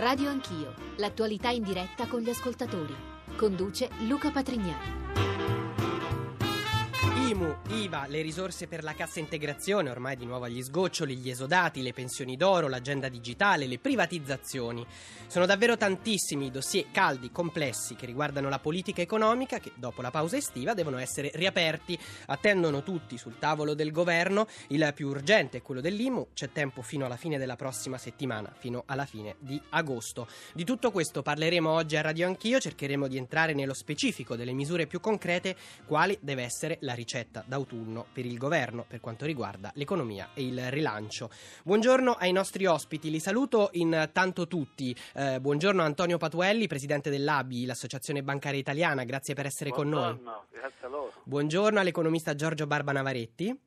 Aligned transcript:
Radio 0.00 0.30
Anch'io, 0.30 0.72
l'attualità 0.96 1.50
in 1.50 1.62
diretta 1.62 2.06
con 2.06 2.20
gli 2.20 2.30
ascoltatori. 2.30 2.94
Conduce 3.36 3.90
Luca 4.08 4.30
Patrignani. 4.30 5.29
IMU, 7.40 7.56
IVA, 7.70 8.06
le 8.06 8.20
risorse 8.20 8.66
per 8.66 8.82
la 8.82 8.92
cassa 8.92 9.18
integrazione, 9.18 9.88
ormai 9.88 10.14
di 10.14 10.26
nuovo 10.26 10.44
agli 10.44 10.62
sgoccioli, 10.62 11.16
gli 11.16 11.30
esodati, 11.30 11.80
le 11.80 11.94
pensioni 11.94 12.36
d'oro, 12.36 12.68
l'agenda 12.68 13.08
digitale, 13.08 13.66
le 13.66 13.78
privatizzazioni. 13.78 14.86
Sono 15.26 15.46
davvero 15.46 15.78
tantissimi 15.78 16.46
i 16.46 16.50
dossier 16.50 16.90
caldi, 16.90 17.30
complessi, 17.32 17.94
che 17.94 18.04
riguardano 18.04 18.50
la 18.50 18.58
politica 18.58 19.00
economica 19.00 19.58
che 19.58 19.72
dopo 19.76 20.02
la 20.02 20.10
pausa 20.10 20.36
estiva 20.36 20.74
devono 20.74 20.98
essere 20.98 21.30
riaperti. 21.32 21.98
Attendono 22.26 22.82
tutti 22.82 23.16
sul 23.16 23.38
tavolo 23.38 23.72
del 23.72 23.90
governo. 23.90 24.46
Il 24.68 24.92
più 24.94 25.08
urgente 25.08 25.58
è 25.58 25.62
quello 25.62 25.80
dell'IMU. 25.80 26.28
C'è 26.34 26.52
tempo 26.52 26.82
fino 26.82 27.06
alla 27.06 27.16
fine 27.16 27.38
della 27.38 27.56
prossima 27.56 27.96
settimana, 27.96 28.52
fino 28.54 28.82
alla 28.84 29.06
fine 29.06 29.36
di 29.38 29.58
agosto. 29.70 30.28
Di 30.52 30.64
tutto 30.64 30.90
questo 30.90 31.22
parleremo 31.22 31.70
oggi 31.70 31.96
a 31.96 32.02
Radio 32.02 32.26
Anch'io. 32.26 32.60
Cercheremo 32.60 33.08
di 33.08 33.16
entrare 33.16 33.54
nello 33.54 33.72
specifico 33.72 34.36
delle 34.36 34.52
misure 34.52 34.86
più 34.86 35.00
concrete, 35.00 35.56
quali 35.86 36.18
deve 36.20 36.42
essere 36.42 36.76
la 36.82 36.92
ricetta 36.92 37.29
d'autunno 37.46 38.06
per 38.12 38.26
il 38.26 38.38
governo 38.38 38.84
per 38.86 39.00
quanto 39.00 39.24
riguarda 39.24 39.70
l'economia 39.74 40.30
e 40.34 40.42
il 40.42 40.70
rilancio. 40.70 41.30
Buongiorno 41.64 42.12
ai 42.12 42.32
nostri 42.32 42.66
ospiti. 42.66 43.10
Li 43.10 43.20
saluto 43.20 43.70
intanto 43.72 44.46
tutti. 44.46 44.94
Eh, 45.14 45.40
buongiorno 45.40 45.82
Antonio 45.82 46.18
Patuelli, 46.18 46.66
presidente 46.66 47.10
dell'ABI, 47.10 47.66
l'Associazione 47.66 48.22
Bancaria 48.22 48.58
Italiana, 48.60 49.04
grazie 49.04 49.34
per 49.34 49.46
essere 49.46 49.70
buongiorno, 49.70 50.14
con 50.14 50.22
noi. 50.22 50.34
Grazie 50.50 50.86
a 50.86 50.88
loro. 50.88 51.12
Buongiorno 51.22 51.80
all'economista 51.80 52.34
Giorgio 52.34 52.66
Barba 52.66 52.92
Navaretti. 52.92 53.58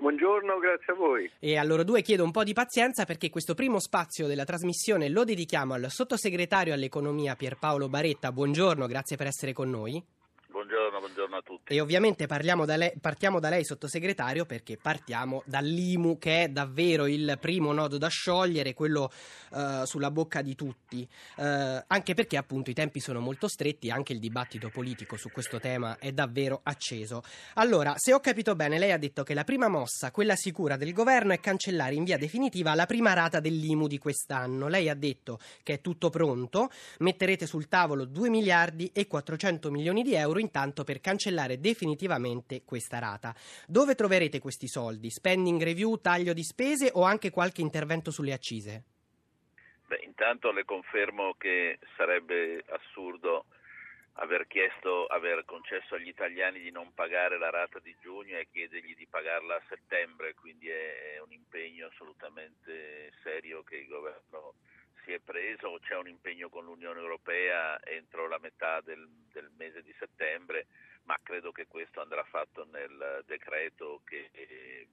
Buongiorno, 0.00 0.58
grazie 0.58 0.92
a 0.92 0.96
voi. 0.96 1.28
E 1.40 1.56
a 1.56 1.64
loro 1.64 1.82
due 1.82 2.02
chiedo 2.02 2.22
un 2.22 2.30
po' 2.30 2.44
di 2.44 2.52
pazienza 2.52 3.04
perché 3.04 3.30
questo 3.30 3.54
primo 3.54 3.80
spazio 3.80 4.28
della 4.28 4.44
trasmissione 4.44 5.08
lo 5.08 5.24
dedichiamo 5.24 5.74
al 5.74 5.90
sottosegretario 5.90 6.72
all'economia 6.72 7.34
Pierpaolo 7.34 7.88
Baretta. 7.88 8.30
Buongiorno, 8.30 8.86
grazie 8.86 9.16
per 9.16 9.26
essere 9.26 9.52
con 9.52 9.70
noi. 9.70 10.00
Buongiorno, 10.58 10.98
buongiorno 10.98 11.36
a 11.36 11.40
tutti. 11.40 11.72
E 11.72 11.80
ovviamente 11.80 12.26
da 12.26 12.76
lei, 12.76 12.92
partiamo 13.00 13.38
da 13.38 13.48
lei, 13.48 13.64
sottosegretario, 13.64 14.44
perché 14.44 14.76
partiamo 14.76 15.44
dall'IMU, 15.46 16.18
che 16.18 16.42
è 16.42 16.48
davvero 16.48 17.06
il 17.06 17.38
primo 17.40 17.72
nodo 17.72 17.96
da 17.96 18.08
sciogliere, 18.08 18.74
quello 18.74 19.08
uh, 19.50 19.84
sulla 19.84 20.10
bocca 20.10 20.42
di 20.42 20.56
tutti. 20.56 21.08
Uh, 21.36 21.80
anche 21.86 22.14
perché 22.14 22.36
appunto 22.36 22.70
i 22.70 22.74
tempi 22.74 22.98
sono 22.98 23.20
molto 23.20 23.46
stretti, 23.46 23.88
anche 23.88 24.12
il 24.12 24.18
dibattito 24.18 24.68
politico 24.68 25.16
su 25.16 25.30
questo 25.30 25.60
tema 25.60 25.96
è 26.00 26.10
davvero 26.10 26.58
acceso. 26.64 27.22
Allora, 27.54 27.94
se 27.96 28.12
ho 28.12 28.18
capito 28.18 28.56
bene, 28.56 28.80
lei 28.80 28.90
ha 28.90 28.98
detto 28.98 29.22
che 29.22 29.34
la 29.34 29.44
prima 29.44 29.68
mossa, 29.68 30.10
quella 30.10 30.34
sicura 30.34 30.76
del 30.76 30.92
governo, 30.92 31.32
è 31.32 31.38
cancellare 31.38 31.94
in 31.94 32.02
via 32.02 32.18
definitiva 32.18 32.74
la 32.74 32.86
prima 32.86 33.12
rata 33.12 33.38
dell'IMU 33.38 33.86
di 33.86 33.98
quest'anno. 33.98 34.66
Lei 34.66 34.88
ha 34.88 34.96
detto 34.96 35.38
che 35.62 35.74
è 35.74 35.80
tutto 35.80 36.10
pronto, 36.10 36.68
metterete 36.98 37.46
sul 37.46 37.68
tavolo 37.68 38.04
2 38.04 38.28
miliardi 38.28 38.90
e 38.92 39.06
400 39.06 39.70
milioni 39.70 40.02
di 40.02 40.14
euro 40.14 40.40
in 40.40 40.46
intanto 40.48 40.82
per 40.82 41.00
cancellare 41.00 41.60
definitivamente 41.60 42.62
questa 42.64 42.98
rata. 42.98 43.34
Dove 43.66 43.94
troverete 43.94 44.40
questi 44.40 44.66
soldi? 44.66 45.10
Spending 45.10 45.62
review, 45.62 46.00
taglio 46.00 46.32
di 46.32 46.42
spese 46.42 46.90
o 46.94 47.02
anche 47.02 47.30
qualche 47.30 47.60
intervento 47.60 48.10
sulle 48.10 48.32
accise? 48.32 48.84
Beh, 49.86 50.00
intanto 50.04 50.50
le 50.50 50.64
confermo 50.64 51.34
che 51.36 51.78
sarebbe 51.96 52.64
assurdo 52.68 53.44
aver 54.20 54.46
chiesto, 54.46 55.06
aver 55.06 55.44
concesso 55.44 55.94
agli 55.94 56.08
italiani 56.08 56.60
di 56.60 56.70
non 56.70 56.92
pagare 56.92 57.38
la 57.38 57.50
rata 57.50 57.78
di 57.78 57.94
giugno 58.00 58.36
e 58.36 58.48
chiedergli 58.50 58.96
di 58.96 59.06
pagarla 59.06 59.56
a 59.56 59.62
settembre, 59.68 60.34
quindi 60.34 60.68
è 60.68 61.20
un 61.24 61.30
impegno 61.30 61.86
assolutamente 61.86 63.12
serio 63.22 63.62
che 63.62 63.76
il 63.76 63.86
governo 63.86 64.54
si 65.08 65.14
è 65.14 65.20
preso, 65.20 65.78
c'è 65.80 65.96
un 65.96 66.06
impegno 66.06 66.50
con 66.50 66.66
l'Unione 66.66 67.00
Europea 67.00 67.82
entro 67.86 68.28
la 68.28 68.38
metà 68.38 68.82
del, 68.82 69.08
del, 69.32 69.50
mese 69.56 69.82
di 69.82 69.94
settembre, 69.98 70.66
ma 71.04 71.16
credo 71.22 71.50
che 71.50 71.66
questo 71.66 72.02
andrà 72.02 72.22
fatto 72.24 72.68
nel 72.70 73.24
decreto 73.24 74.02
che 74.04 74.28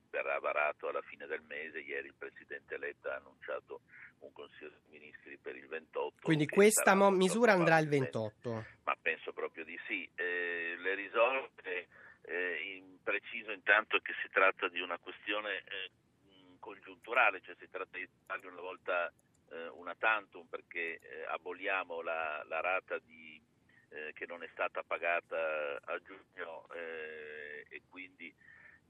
verrà 0.10 0.40
varato 0.40 0.88
alla 0.88 1.02
fine 1.02 1.26
del 1.26 1.42
mese. 1.42 1.80
Ieri 1.80 2.08
il 2.08 2.14
Presidente 2.18 2.78
Letta 2.78 3.12
ha 3.12 3.18
annunciato 3.18 3.82
un 4.20 4.32
Consiglio 4.32 4.70
dei 4.70 5.00
Ministri 5.00 5.38
per 5.38 5.58
il 5.58 5.68
28. 5.68 6.22
Quindi 6.22 6.48
questa 6.48 6.96
mo- 6.96 7.12
misura 7.12 7.52
andrà 7.52 7.78
il 7.80 7.90
28? 7.90 8.66
Ma 8.86 8.96
penso 9.02 9.34
proprio 9.34 9.66
di 9.66 9.78
sì. 9.86 10.10
Eh, 10.16 10.78
le 10.80 10.96
risorse, 10.96 11.88
eh, 12.22 12.78
in 12.78 13.04
preciso 13.04 13.52
intanto 13.52 14.00
che 14.00 14.14
si 14.22 14.30
tratta 14.30 14.70
di 14.70 14.80
una 14.80 14.98
questione 14.98 15.58
eh, 15.58 15.92
congiunturale, 16.60 17.42
cioè 17.42 17.56
si 17.60 17.70
tratta 17.70 17.98
di 17.98 18.08
dargli 18.26 18.46
una 18.46 18.62
volta 18.62 19.12
eh, 19.52 19.68
una 19.70 19.96
tantum 19.96 20.46
perché 20.48 21.00
eh, 21.00 21.26
aboliamo 21.30 22.02
la, 22.02 22.44
la 22.48 22.62
rata 22.62 22.98
di, 23.00 23.42
eh, 23.90 24.12
che 24.14 24.26
non 24.26 24.44
è 24.44 24.50
stata 24.52 24.84
pagata 24.84 25.82
a 25.84 26.00
giugno 26.00 26.68
eh, 26.74 27.66
e 27.70 27.82
quindi 27.90 28.34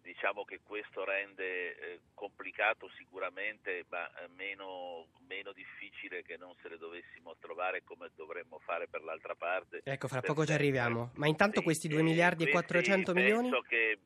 diciamo 0.02 0.46
che 0.46 0.60
questo 0.64 1.04
rende 1.04 1.76
eh, 1.78 2.00
complicato 2.14 2.90
sicuramente 2.96 3.86
ma 3.90 4.08
eh, 4.20 4.28
meno, 4.36 5.08
meno, 5.28 5.52
difficile 5.52 6.22
che 6.22 6.38
non 6.38 6.54
se 6.62 6.70
le 6.70 6.78
dovessimo 6.78 7.36
trovare 7.40 7.84
come 7.84 8.12
dovremmo 8.16 8.60
fare 8.60 8.88
per 8.88 9.02
l'altra 9.02 9.34
parte. 9.34 9.82
Ecco, 9.84 10.08
fra 10.08 10.22
poco 10.22 10.46
ci 10.46 10.54
arriviamo. 10.54 11.12
Ma 11.16 11.28
intanto 11.28 11.64
questi 11.64 11.88
2 11.88 12.04
miliardi 12.04 12.44
e 12.44 12.52
400 12.52 13.14
milioni? 13.14 13.50
Penso 13.50 13.66
che 13.68 13.98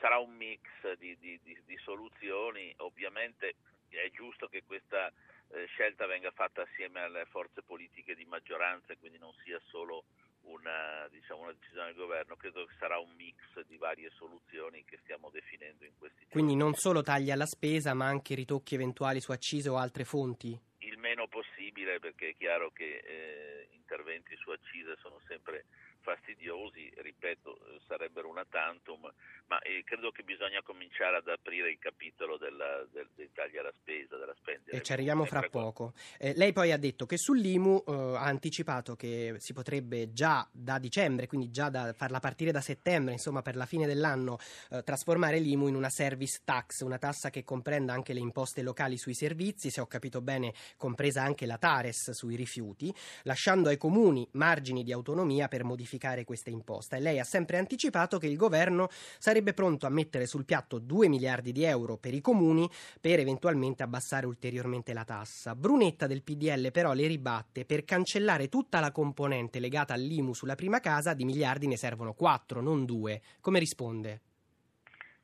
sarà 0.00 0.18
un 0.18 0.34
mix 0.36 0.60
di, 0.98 1.16
di, 1.18 1.40
di, 1.42 1.58
di 1.64 1.76
soluzioni, 1.78 2.74
ovviamente 2.78 3.54
è 3.96 4.10
giusto 4.10 4.48
che 4.48 4.62
questa 4.64 5.12
eh, 5.50 5.66
scelta 5.66 6.06
venga 6.06 6.30
fatta 6.30 6.62
assieme 6.62 7.00
alle 7.00 7.24
forze 7.26 7.62
politiche 7.62 8.14
di 8.14 8.24
maggioranza 8.24 8.92
e 8.92 8.98
quindi 8.98 9.18
non 9.18 9.32
sia 9.44 9.60
solo 9.68 10.04
una, 10.44 11.08
diciamo, 11.10 11.42
una, 11.42 11.52
decisione 11.52 11.86
del 11.86 11.96
governo, 11.96 12.36
credo 12.36 12.64
che 12.66 12.74
sarà 12.78 12.98
un 12.98 13.10
mix 13.16 13.36
di 13.66 13.76
varie 13.76 14.10
soluzioni 14.16 14.84
che 14.84 14.98
stiamo 15.02 15.30
definendo 15.30 15.84
in 15.84 15.92
questi 15.98 16.18
giorni. 16.18 16.32
Quindi 16.32 16.56
non 16.56 16.74
solo 16.74 17.02
tagli 17.02 17.30
alla 17.30 17.46
spesa 17.46 17.94
ma 17.94 18.06
anche 18.06 18.34
ritocchi 18.34 18.74
eventuali 18.74 19.20
su 19.20 19.32
accise 19.32 19.68
o 19.68 19.76
altre 19.76 20.04
fonti? 20.04 20.58
Il 20.78 20.98
meno 20.98 21.28
possibile 21.28 21.98
perché 21.98 22.30
è 22.30 22.34
chiaro 22.36 22.70
che 22.70 22.98
eh, 22.98 23.53
interventi 23.84 24.34
su 24.36 24.48
accise 24.50 24.96
sono 25.00 25.20
sempre 25.28 25.66
fastidiosi, 26.04 26.92
ripeto, 26.96 27.58
sarebbero 27.88 28.28
una 28.28 28.44
tantum, 28.48 29.10
ma 29.46 29.58
eh, 29.60 29.82
credo 29.84 30.10
che 30.10 30.22
bisogna 30.22 30.62
cominciare 30.62 31.16
ad 31.16 31.28
aprire 31.28 31.70
il 31.70 31.78
capitolo 31.78 32.36
della, 32.36 32.86
del, 32.92 33.08
dei 33.14 33.30
tagli 33.32 33.56
alla 33.56 33.72
spesa, 33.80 34.16
della 34.16 34.34
spendere. 34.36 34.76
E 34.76 34.82
ci 34.82 34.92
arriviamo 34.92 35.24
fra 35.24 35.40
poco. 35.48 35.94
Eh, 36.18 36.34
lei 36.36 36.52
poi 36.52 36.72
ha 36.72 36.76
detto 36.76 37.06
che 37.06 37.16
sull'IMU 37.16 37.84
eh, 37.86 37.92
ha 37.92 38.24
anticipato 38.24 38.94
che 38.96 39.36
si 39.38 39.54
potrebbe 39.54 40.12
già 40.12 40.46
da 40.52 40.78
dicembre, 40.78 41.26
quindi 41.26 41.50
già 41.50 41.70
da 41.70 41.94
farla 41.94 42.20
partire 42.20 42.52
da 42.52 42.60
settembre, 42.60 43.12
insomma 43.12 43.40
per 43.40 43.56
la 43.56 43.66
fine 43.66 43.86
dell'anno, 43.86 44.38
eh, 44.70 44.82
trasformare 44.82 45.38
l'IMU 45.38 45.68
in 45.68 45.74
una 45.74 45.90
service 45.90 46.42
tax, 46.44 46.82
una 46.82 46.98
tassa 46.98 47.30
che 47.30 47.44
comprenda 47.44 47.94
anche 47.94 48.12
le 48.12 48.20
imposte 48.20 48.60
locali 48.62 48.98
sui 48.98 49.14
servizi, 49.14 49.70
se 49.70 49.80
ho 49.80 49.86
capito 49.86 50.20
bene 50.20 50.52
compresa 50.76 51.22
anche 51.22 51.46
la 51.46 51.56
Tares 51.56 52.10
sui 52.10 52.36
rifiuti, 52.36 52.94
lasciando 53.22 53.70
ai 53.70 53.73
comuni 53.76 54.26
margini 54.32 54.82
di 54.82 54.92
autonomia 54.92 55.48
per 55.48 55.64
modificare 55.64 56.24
questa 56.24 56.50
imposta 56.50 56.96
e 56.96 57.00
lei 57.00 57.18
ha 57.18 57.24
sempre 57.24 57.58
anticipato 57.58 58.18
che 58.18 58.26
il 58.26 58.36
governo 58.36 58.88
sarebbe 59.18 59.54
pronto 59.54 59.86
a 59.86 59.90
mettere 59.90 60.26
sul 60.26 60.44
piatto 60.44 60.78
2 60.78 61.08
miliardi 61.08 61.52
di 61.52 61.64
euro 61.64 61.96
per 61.96 62.14
i 62.14 62.20
comuni 62.20 62.68
per 63.00 63.18
eventualmente 63.18 63.82
abbassare 63.82 64.26
ulteriormente 64.26 64.92
la 64.92 65.04
tassa. 65.04 65.54
Brunetta 65.54 66.06
del 66.06 66.22
PDL 66.22 66.70
però 66.70 66.92
le 66.92 67.06
ribatte 67.06 67.64
per 67.64 67.84
cancellare 67.84 68.48
tutta 68.48 68.80
la 68.80 68.92
componente 68.92 69.60
legata 69.60 69.94
all'IMU 69.94 70.34
sulla 70.34 70.54
prima 70.54 70.80
casa 70.80 71.14
di 71.14 71.24
miliardi 71.24 71.66
ne 71.66 71.76
servono 71.76 72.14
4, 72.14 72.60
non 72.60 72.84
2. 72.84 73.20
Come 73.40 73.58
risponde? 73.58 74.20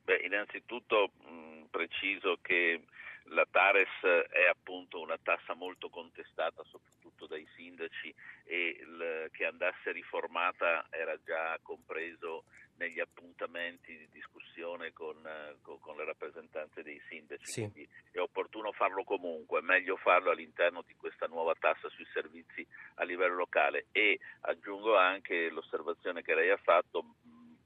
Beh, 0.03 0.21
innanzitutto 0.25 1.11
mh, 1.19 1.65
preciso 1.69 2.37
che 2.41 2.81
la 3.31 3.47
Tares 3.49 4.01
è 4.29 4.45
appunto 4.49 4.99
una 4.99 5.17
tassa 5.21 5.53
molto 5.53 5.89
contestata 5.89 6.63
soprattutto 6.63 7.27
dai 7.27 7.47
sindaci 7.55 8.13
e 8.43 8.77
il, 8.79 9.29
che 9.31 9.45
andasse 9.45 9.91
riformata 9.91 10.87
era 10.89 11.17
già 11.23 11.57
compreso 11.61 12.43
negli 12.75 12.99
appuntamenti 12.99 13.95
di 13.95 14.07
discussione 14.11 14.91
con, 14.91 15.15
con, 15.61 15.79
con 15.79 15.95
le 15.97 16.03
rappresentanze 16.03 16.81
dei 16.81 16.99
sindaci, 17.07 17.45
sì. 17.45 17.61
quindi 17.61 17.87
è 18.09 18.17
opportuno 18.17 18.71
farlo 18.71 19.03
comunque, 19.03 19.59
è 19.59 19.61
meglio 19.61 19.97
farlo 19.97 20.31
all'interno 20.31 20.83
di 20.85 20.95
questa 20.95 21.27
nuova 21.27 21.53
tassa 21.59 21.89
sui 21.89 22.07
servizi 22.11 22.65
a 22.95 23.03
livello 23.03 23.35
locale 23.35 23.85
e 23.91 24.19
aggiungo 24.41 24.97
anche 24.97 25.49
l'osservazione 25.51 26.23
che 26.23 26.33
lei 26.33 26.49
ha 26.49 26.57
fatto 26.57 27.17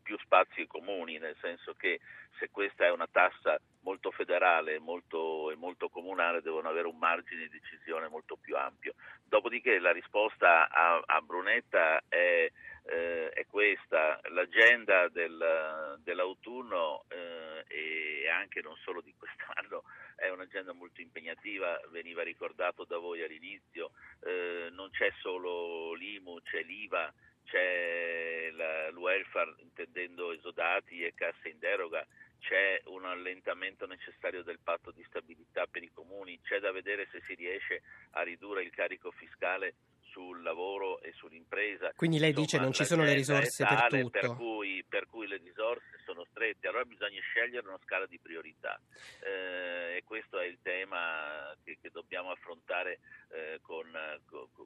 più 0.06 0.16
spazi 0.20 0.68
comuni, 0.68 1.18
nel 1.18 1.36
senso 1.42 1.74
che 1.74 2.00
se 2.38 2.52
questa 2.52 2.86
è 2.86 2.92
una 2.92 3.08
tassa 3.12 3.60
molto 3.82 4.12
federale 4.12 4.78
molto, 4.78 5.50
e 5.50 5.56
molto 5.56 5.90
comunale 5.90 6.44
devono 6.44 6.70
avere 6.70 6.88
un 6.88 6.98
margine 6.98 7.48
di 7.48 7.60
decisione 7.60 8.08
molto 8.08 8.36
più 8.36 8.56
ampio. 8.56 8.94
Dopodiché 9.24 9.80
la 9.80 9.92
risposta 9.92 10.70
a, 10.70 11.02
a 11.04 11.22
Brunetta 11.22 12.04
è, 12.08 12.48
eh, 12.86 13.30
è, 13.30 13.46
questa, 13.48 14.20
l'agenda 14.30 15.08
del, 15.10 16.00
dell'autunno 16.04 17.06
eh, 17.08 17.64
e 17.68 18.30
anche 18.30 18.62
non 18.62 18.76
solo 18.84 19.02
di 19.02 19.14
quest'anno 19.18 19.84
è 20.16 20.30
un'agenda 20.30 20.72
molto 20.74 21.02
impegnativa, 21.02 21.80
veniva 21.90 22.22
ricordato 22.22 22.86
da 22.86 22.98
voi 22.98 23.24
all'inizio, 23.24 23.92
eh, 24.22 24.70
non 24.72 24.90
c'è 24.92 25.12
solo 25.20 25.94
l'IMU, 25.94 26.42
c'è 26.44 26.62
l'IVA, 26.62 27.12
c'è 27.56 28.50
il 28.52 28.98
welfare 28.98 29.56
intendendo 29.60 30.34
esodati 30.34 31.06
e 31.06 31.14
casse 31.16 31.48
in 31.48 31.60
deroga, 31.60 32.06
c'è 32.40 32.82
un 32.88 33.06
allentamento 33.06 33.88
necessario 33.88 34.44
del 34.44 34.60
patto 34.62 34.92
di 34.92 35.02
stabilità 35.08 35.66
per 35.66 35.82
i 35.82 35.92
comuni, 35.94 36.38
c'è 36.42 36.60
da 36.60 36.74
vedere 36.74 37.08
se 37.12 37.22
si 37.26 37.34
riesce 37.34 37.82
a 38.12 38.24
ridurre 38.24 38.62
il 38.62 38.72
carico 38.72 39.10
fiscale 39.12 39.76
sul 40.16 40.42
lavoro 40.44 41.02
e 41.02 41.12
sull'impresa. 41.12 41.92
Quindi 41.94 42.20
lei 42.20 42.30
Insomma, 42.30 42.46
dice 42.46 42.60
non 42.60 42.72
ci 42.72 42.86
sono 42.86 43.04
le 43.04 43.14
risorse 43.14 43.66
per 43.66 43.88
tutto. 43.88 44.10
Per 44.12 44.36
cui, 44.36 44.86
per 44.88 45.08
cui, 45.08 45.28
le 45.28 45.42
risorse 45.44 46.00
sono 46.06 46.26
strette, 46.30 46.70
allora 46.70 46.86
bisogna 46.86 47.20
scegliere 47.20 47.68
una 47.68 47.80
scala 47.84 48.06
di 48.06 48.18
priorità 48.18 48.80
eh, 49.20 49.98
e 49.98 50.04
questo 50.06 50.40
è 50.40 50.46
il 50.46 50.60
tema 50.62 51.54
che, 51.66 51.78
che 51.82 51.90
dobbiamo 51.92 52.32
affrontare 52.32 53.00
eh, 53.32 53.60
con, 53.62 53.92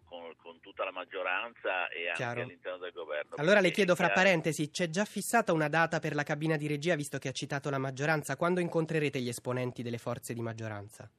con, 0.06 0.36
con, 0.38 0.60
tutta 0.60 0.84
la 0.84 0.92
maggioranza 0.92 1.90
e 1.90 2.10
anche 2.10 2.22
Chiaro. 2.22 2.42
all'interno 2.42 2.78
del 2.78 2.92
governo. 2.92 3.36
Allora 3.38 3.60
le 3.60 3.72
chiedo 3.72 3.96
fra 3.96 4.12
parentesi, 4.12 4.70
c'è 4.70 4.90
già 4.90 5.06
fissata 5.06 5.52
una 5.52 5.68
data 5.68 5.98
per 5.98 6.14
la 6.14 6.24
cabina 6.24 6.58
di 6.58 6.68
regia 6.68 6.96
visto 6.96 7.18
che 7.18 7.30
ha 7.30 7.34
citato 7.34 7.72
la 7.72 7.80
maggioranza? 7.80 8.36
Quando 8.36 8.60
incontrerete 8.60 9.20
gli 9.20 9.30
esponenti 9.30 9.82
delle 9.82 9.98
forze 9.98 10.36
di 10.36 10.42
maggioranza? 10.42 11.10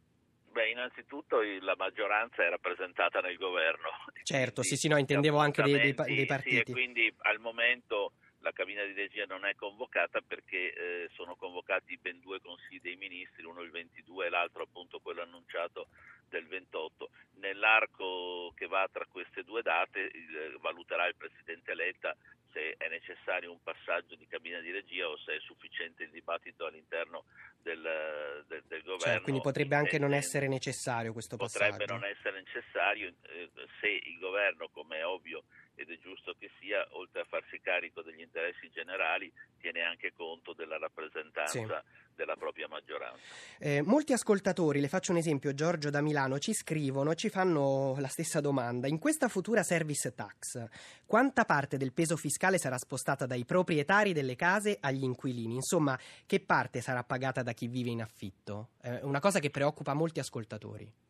Innanzitutto 0.71 1.41
la 1.61 1.75
maggioranza 1.77 2.45
è 2.45 2.49
rappresentata 2.49 3.21
nel 3.21 3.37
governo. 3.37 3.89
Certo, 4.23 4.63
sì, 4.63 4.77
sì, 4.77 4.89
no, 4.89 4.97
intendevo 4.97 5.39
anche 5.39 5.63
dei, 5.63 5.81
dei, 5.81 5.95
dei 5.95 6.27
partiti. 6.27 6.65
Sì, 6.67 6.73
quindi 6.73 7.13
al 7.23 7.39
momento 7.39 8.13
la 8.41 8.53
cabina 8.53 8.85
di 8.85 8.93
regia 8.93 9.25
non 9.27 9.45
è 9.45 9.55
convocata 9.55 10.21
perché 10.21 10.73
eh, 10.73 11.11
sono 11.15 11.37
convocati 11.37 11.99
ben 11.99 12.21
due 12.21 12.41
consigli 12.41 12.81
dei 12.81 12.97
ministri, 12.97 13.45
uno 13.45 13.61
il 13.61 13.71
22 13.71 14.27
e 14.27 14.31
l'altro 14.31 14.63
appunto 14.63 15.01
quello 15.01 15.23
annunciato 15.23 15.89
del 16.29 16.47
28. 16.47 17.11
Nell'arco 17.41 18.53
che 18.55 18.67
va 18.67 18.89
tra 18.91 19.07
queste 19.11 19.43
due 19.43 19.63
date 19.63 20.01
il, 20.01 20.57
valuterà 20.61 21.07
il 21.07 21.17
Presidente 21.17 21.75
Letta 21.75 22.17
se 22.53 22.77
è 22.77 22.89
necessario 22.89 23.51
un 23.51 23.63
passaggio 23.63 24.15
di 24.15 24.27
cabina 24.27 24.61
di 24.61 24.71
regia 24.71 25.09
o 25.09 25.17
se 25.19 25.37
è 25.37 25.41
sufficiente 25.41 26.05
il 26.05 26.11
dibattito 26.11 26.67
all'interno 26.67 27.25
del, 27.63 28.45
del, 28.47 28.63
del 28.67 28.83
governo. 28.83 29.15
Cioè, 29.15 29.21
quindi 29.21 29.41
potrebbe 29.41 29.77
anche 29.77 29.99
non 29.99 30.13
essere 30.13 30.49
necessario 30.49 31.13
questo 31.13 31.37
passaggio. 31.37 31.77
Potrebbe 31.77 31.93
non 31.93 32.05
essere 32.05 32.41
necessario 32.41 33.13
eh, 33.23 33.51
se 33.81 33.89
il 33.89 34.19
governo, 34.19 34.69
come 34.69 34.99
è 34.99 35.07
ovvio 35.07 35.45
ed 35.81 35.91
è 35.91 35.99
giusto 35.99 36.35
che 36.39 36.51
sia, 36.61 36.87
oltre 36.91 37.23
a 37.23 37.25
farsi 37.25 37.59
carico 37.59 38.03
degli 38.03 38.21
interessi 38.21 38.71
generali, 38.71 39.33
tiene 39.59 39.81
anche 39.81 40.13
conto 40.15 40.53
della 40.53 40.77
rappresentanza 40.77 41.49
sì. 41.49 41.67
della 42.15 42.37
propria 42.37 42.69
maggioranza. 42.69 43.19
Eh, 43.59 43.81
molti 43.81 44.13
ascoltatori, 44.13 44.79
le 44.79 44.89
faccio 44.89 45.13
un 45.13 45.19
esempio, 45.19 45.55
Giorgio 45.55 45.89
da 45.89 46.03
Milano, 46.03 46.39
ci 46.39 46.53
scrivono, 46.53 47.15
ci 47.15 47.31
fanno 47.31 47.97
la 47.99 48.09
stessa 48.09 48.43
domanda. 48.43 48.89
In 48.89 48.99
questa 48.99 49.29
futura 49.29 49.63
service 49.63 50.15
tax, 50.15 50.69
quanta 51.07 51.47
parte 51.47 51.79
del 51.79 51.95
peso 51.95 52.17
fiscale 52.17 52.59
sarà 52.59 52.77
spostata 52.77 53.25
dai 53.25 53.47
proprietari 53.47 54.13
delle 54.13 54.37
case 54.37 54.77
agli 54.81 55.05
inquilini? 55.05 55.55
Insomma, 55.55 55.99
che 56.27 56.41
parte 56.41 56.83
sarà 56.83 57.03
pagata 57.05 57.43
da 57.43 57.55
chi 57.55 57.69
vive 57.69 57.89
in 57.89 58.03
affitto? 58.03 58.73
È 58.83 59.01
una 59.01 59.21
cosa 59.21 59.39
che 59.39 59.49
preoccupa 59.49 59.95
molti 59.95 60.21
ascoltatori 60.21 61.09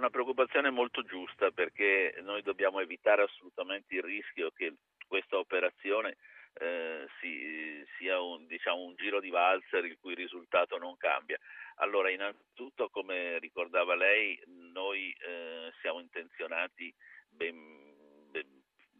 una 0.00 0.08
preoccupazione 0.10 0.70
molto 0.70 1.02
giusta 1.04 1.50
perché 1.50 2.14
noi 2.22 2.40
dobbiamo 2.40 2.80
evitare 2.80 3.22
assolutamente 3.22 3.94
il 3.94 4.02
rischio 4.02 4.50
che 4.50 4.74
questa 5.06 5.36
operazione 5.36 6.16
eh, 6.54 7.06
si, 7.20 7.84
sia 7.98 8.18
un, 8.18 8.46
diciamo, 8.46 8.80
un, 8.80 8.94
giro 8.96 9.20
di 9.20 9.28
valzer 9.28 9.84
il 9.84 9.98
cui 10.00 10.14
risultato 10.14 10.78
non 10.78 10.96
cambia. 10.96 11.38
Allora, 11.76 12.10
innanzitutto, 12.10 12.88
come 12.88 13.38
ricordava 13.38 13.94
lei, 13.94 14.40
noi 14.72 15.14
eh, 15.20 15.70
siamo 15.82 16.00
intenzionati 16.00 16.92
ben, 17.28 18.30
ben 18.30 18.46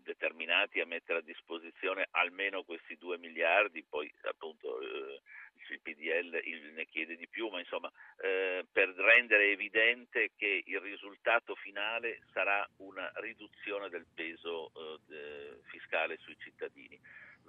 determinati 0.03 0.81
a 0.81 0.87
mettere 0.87 1.21
a 1.21 1.23
disposizione 1.23 2.09
almeno 2.11 2.63
questi 2.63 2.97
due 2.97 3.17
miliardi, 3.17 3.85
poi 3.89 4.13
appunto 4.23 4.81
eh, 4.81 5.21
il 5.75 5.81
PDL 5.81 6.41
il, 6.45 6.73
ne 6.75 6.87
chiede 6.87 7.17
di 7.17 7.27
più, 7.29 7.49
ma 7.49 7.59
insomma 7.59 7.91
eh, 8.21 8.65
per 8.71 8.89
rendere 8.91 9.51
evidente 9.51 10.33
che 10.37 10.63
il 10.67 10.81
risultato 10.81 11.55
finale 11.55 12.21
sarà 12.33 12.69
una 12.79 13.11
riduzione 13.17 13.89
del 13.89 14.07
peso 14.15 14.73
eh, 15.11 15.59
fiscale 15.65 16.19
sui 16.19 16.37
cittadini. 16.39 16.99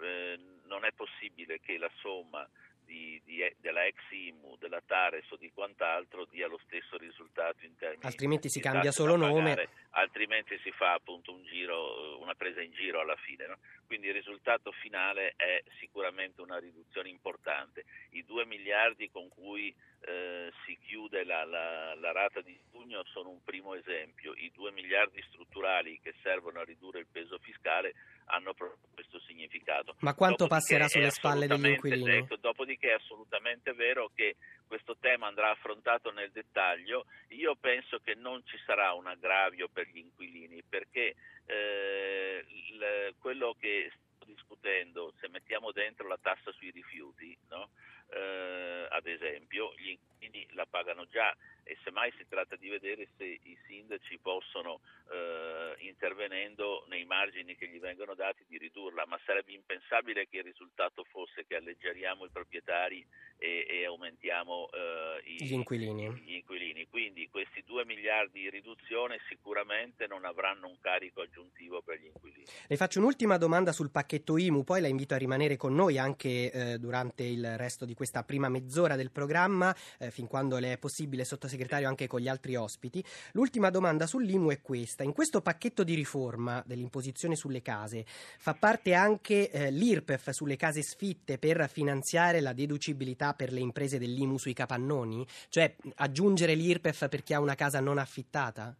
Eh, 0.01 0.39
non 0.65 0.85
è 0.85 0.91
possibile 0.93 1.59
che 1.59 1.77
la 1.77 1.91
somma 1.99 2.47
di, 2.91 3.21
di, 3.23 3.41
della 3.57 3.85
ex 3.85 3.95
IMU, 4.09 4.57
della 4.59 4.81
Tares 4.85 5.23
o 5.31 5.37
di 5.37 5.49
quant'altro 5.53 6.25
dia 6.25 6.47
lo 6.47 6.59
stesso 6.65 6.97
risultato 6.97 7.65
in 7.65 7.77
termini 7.77 8.03
altrimenti 8.03 8.49
si 8.49 8.59
cambia 8.59 8.91
solo 8.91 9.15
nome 9.15 9.69
altrimenti 9.91 10.59
si 10.61 10.71
fa 10.71 10.93
appunto 10.93 11.33
un 11.33 11.43
giro, 11.45 12.19
una 12.19 12.35
presa 12.35 12.61
in 12.61 12.71
giro 12.73 12.99
alla 12.99 13.15
fine 13.15 13.47
no? 13.47 13.57
quindi 13.87 14.07
il 14.07 14.13
risultato 14.13 14.73
finale 14.73 15.33
è 15.37 15.63
sicuramente 15.79 16.41
una 16.41 16.57
riduzione 16.57 17.07
importante 17.07 17.85
i 18.11 18.25
2 18.25 18.45
miliardi 18.45 19.09
con 19.09 19.29
cui 19.29 19.73
eh, 20.03 20.51
si 20.65 20.77
chiude 20.81 21.23
la, 21.23 21.45
la, 21.45 21.93
la, 21.95 22.11
rata 22.11 22.41
di 22.41 22.59
giugno 22.71 23.03
sono 23.05 23.29
un 23.29 23.43
primo 23.43 23.75
esempio 23.75 24.33
i 24.33 24.51
2 24.53 24.71
miliardi 24.71 25.21
strutturali 25.29 25.99
che 26.01 26.15
servono 26.23 26.59
a 26.59 26.63
ridurre 26.63 26.99
il 26.99 27.07
peso 27.11 27.37
fiscale 27.37 27.93
hanno 28.25 28.53
proprio 28.53 28.79
questo 28.93 29.19
significato. 29.19 29.95
Ma 29.99 30.13
quanto 30.15 30.45
dopodiché 30.45 30.77
passerà 30.77 30.87
sulle 30.87 31.11
spalle 31.11 31.47
degli 31.47 31.65
inquilini? 31.67 32.17
Ecco, 32.17 32.37
dopodiché 32.37 32.89
è 32.89 32.93
assolutamente 32.93 33.73
vero 33.73 34.09
che 34.15 34.37
questo 34.65 34.97
tema 34.99 35.27
andrà 35.27 35.51
affrontato 35.51 36.11
nel 36.11 36.31
dettaglio. 36.31 37.05
Io 37.29 37.55
penso 37.55 37.99
che 37.99 38.15
non 38.15 38.41
ci 38.45 38.57
sarà 38.65 38.93
un 38.93 39.07
aggravio 39.07 39.67
per 39.67 39.87
gli 39.87 39.97
inquilini 39.97 40.63
perché 40.67 41.15
eh, 41.45 42.45
il, 42.47 43.15
quello 43.19 43.55
che 43.59 43.91
sto 44.15 44.25
discutendo, 44.25 45.13
se 45.19 45.27
mettiamo 45.27 45.71
dentro 45.71 46.07
la 46.07 46.17
tassa 46.21 46.51
sui 46.53 46.71
rifiuti, 46.71 47.37
no? 47.49 47.69
Eh, 48.11 48.87
ad 48.89 49.07
esempio, 49.07 49.73
gli 49.77 49.89
inquilini 49.89 50.47
la 50.51 50.65
pagano 50.69 51.07
già 51.07 51.35
e 51.63 51.77
semmai 51.83 52.11
si 52.17 52.25
tratta 52.27 52.55
di 52.55 52.69
vedere 52.69 53.07
se 53.17 53.23
i 53.23 53.57
sindaci 53.67 54.17
possono, 54.19 54.81
eh, 55.11 55.75
intervenendo 55.87 56.85
nei 56.89 57.05
margini 57.05 57.55
che 57.55 57.67
gli 57.67 57.79
vengono 57.79 58.13
dati, 58.13 58.43
di 58.47 58.57
ridurla, 58.57 59.05
ma 59.05 59.19
sarebbe 59.25 59.53
impensabile 59.53 60.27
che 60.27 60.37
il 60.37 60.43
risultato 60.43 61.05
fosse 61.05 61.45
che 61.47 61.55
alleggeriamo 61.55 62.25
i 62.25 62.29
proprietari 62.29 63.05
e, 63.37 63.65
e 63.69 63.85
aumentiamo 63.85 64.69
eh, 64.71 65.21
i, 65.29 65.45
gli, 65.45 65.53
inquilini. 65.53 66.11
gli, 66.25 66.33
inquilini. 66.33 66.87
Quindi 66.89 67.29
questi 67.29 67.63
2 67.65 67.85
miliardi 67.85 68.41
di 68.41 68.49
riduzione 68.49 69.19
sicuramente 69.29 70.07
non 70.07 70.25
avranno 70.25 70.67
un 70.67 70.77
carico 70.79 71.21
aggiuntivo 71.21 71.81
per 71.81 71.99
gli 71.99 72.05
inquilini. 72.05 72.45
Le 72.67 72.77
faccio 72.77 72.99
un'ultima 72.99 73.37
domanda 73.37 73.71
sul 73.71 73.91
pacchetto 73.91 74.37
IMU, 74.37 74.63
poi 74.63 74.81
la 74.81 74.87
invito 74.87 75.13
a 75.13 75.17
rimanere 75.17 75.57
con 75.57 75.73
noi 75.73 75.97
anche 75.97 76.51
eh, 76.51 76.77
durante 76.77 77.23
il 77.23 77.57
resto 77.57 77.85
di 77.85 77.93
questa 78.01 78.23
prima 78.23 78.49
mezz'ora 78.49 78.95
del 78.95 79.11
programma, 79.11 79.75
eh, 79.99 80.09
fin 80.09 80.25
quando 80.25 80.57
le 80.57 80.71
è 80.71 80.77
possibile 80.79 81.23
sottosegretario 81.23 81.87
anche 81.87 82.07
con 82.07 82.19
gli 82.19 82.27
altri 82.27 82.55
ospiti. 82.55 83.05
L'ultima 83.33 83.69
domanda 83.69 84.07
sull'IMU 84.07 84.49
è 84.49 84.59
questa. 84.59 85.03
In 85.03 85.13
questo 85.13 85.41
pacchetto 85.41 85.83
di 85.83 85.93
riforma 85.93 86.63
dell'imposizione 86.65 87.35
sulle 87.35 87.61
case 87.61 88.03
fa 88.39 88.55
parte 88.55 88.95
anche 88.95 89.51
eh, 89.51 89.69
l'IRPEF 89.69 90.31
sulle 90.31 90.55
case 90.55 90.81
sfitte 90.81 91.37
per 91.37 91.69
finanziare 91.71 92.41
la 92.41 92.53
deducibilità 92.53 93.35
per 93.35 93.53
le 93.53 93.59
imprese 93.59 93.99
dell'IMU 93.99 94.39
sui 94.39 94.53
capannoni? 94.53 95.23
Cioè 95.49 95.75
aggiungere 95.97 96.55
l'IRPEF 96.55 97.07
per 97.07 97.21
chi 97.21 97.35
ha 97.35 97.39
una 97.39 97.53
casa 97.53 97.79
non 97.79 97.99
affittata? 97.99 98.75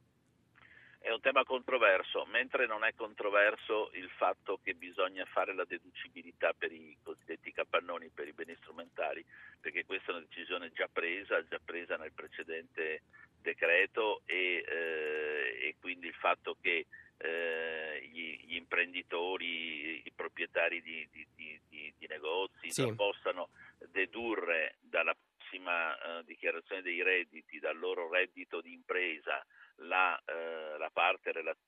È 1.11 1.13
un 1.13 1.19
tema 1.19 1.43
controverso, 1.43 2.23
mentre 2.27 2.65
non 2.65 2.85
è 2.85 2.93
controverso 2.95 3.89
il 3.95 4.09
fatto 4.15 4.61
che 4.63 4.75
bisogna 4.75 5.25
fare 5.25 5.53
la 5.53 5.65
deducibilità 5.65 6.53
per 6.57 6.71
i 6.71 6.95
cosiddetti 7.03 7.51
capannoni, 7.51 8.07
per 8.07 8.29
i 8.29 8.31
beni 8.31 8.55
strumentali, 8.61 9.21
perché 9.59 9.83
questa 9.83 10.11
è 10.11 10.15
una 10.15 10.23
decisione 10.23 10.71
già 10.71 10.87
presa, 10.87 11.45
già 11.49 11.59
presa 11.61 11.97
nel 11.97 12.13
precedente 12.13 13.01
decreto 13.41 14.21
e, 14.25 14.63
eh, 14.65 15.67
e 15.67 15.75
quindi 15.81 16.07
il 16.07 16.13
fatto 16.13 16.55
che 16.61 16.85
eh, 17.17 18.07
gli, 18.09 18.45
gli, 18.45 18.55
imprenditori, 18.55 20.07
i 20.07 20.11
proprietari 20.15 20.81
di, 20.81 21.05
di, 21.11 21.27
di, 21.35 21.93
di 21.97 22.07
negozi 22.07 22.71
sì. 22.71 22.95
possano 22.95 23.49
dedurre 23.89 24.75
dalla 24.79 25.13
prossima 25.51 25.97
eh, 25.97 26.23
dichiarazione 26.23 26.81
dei 26.81 27.03
redditi, 27.03 27.59
dal 27.59 27.77
loro 27.77 28.09
reddito 28.09 28.61
di 28.61 28.71
impresa, 28.71 29.45
la, 29.87 30.17
eh, 30.25 30.77
la 30.77 30.89
parte 30.91 31.31
relativa 31.31 31.59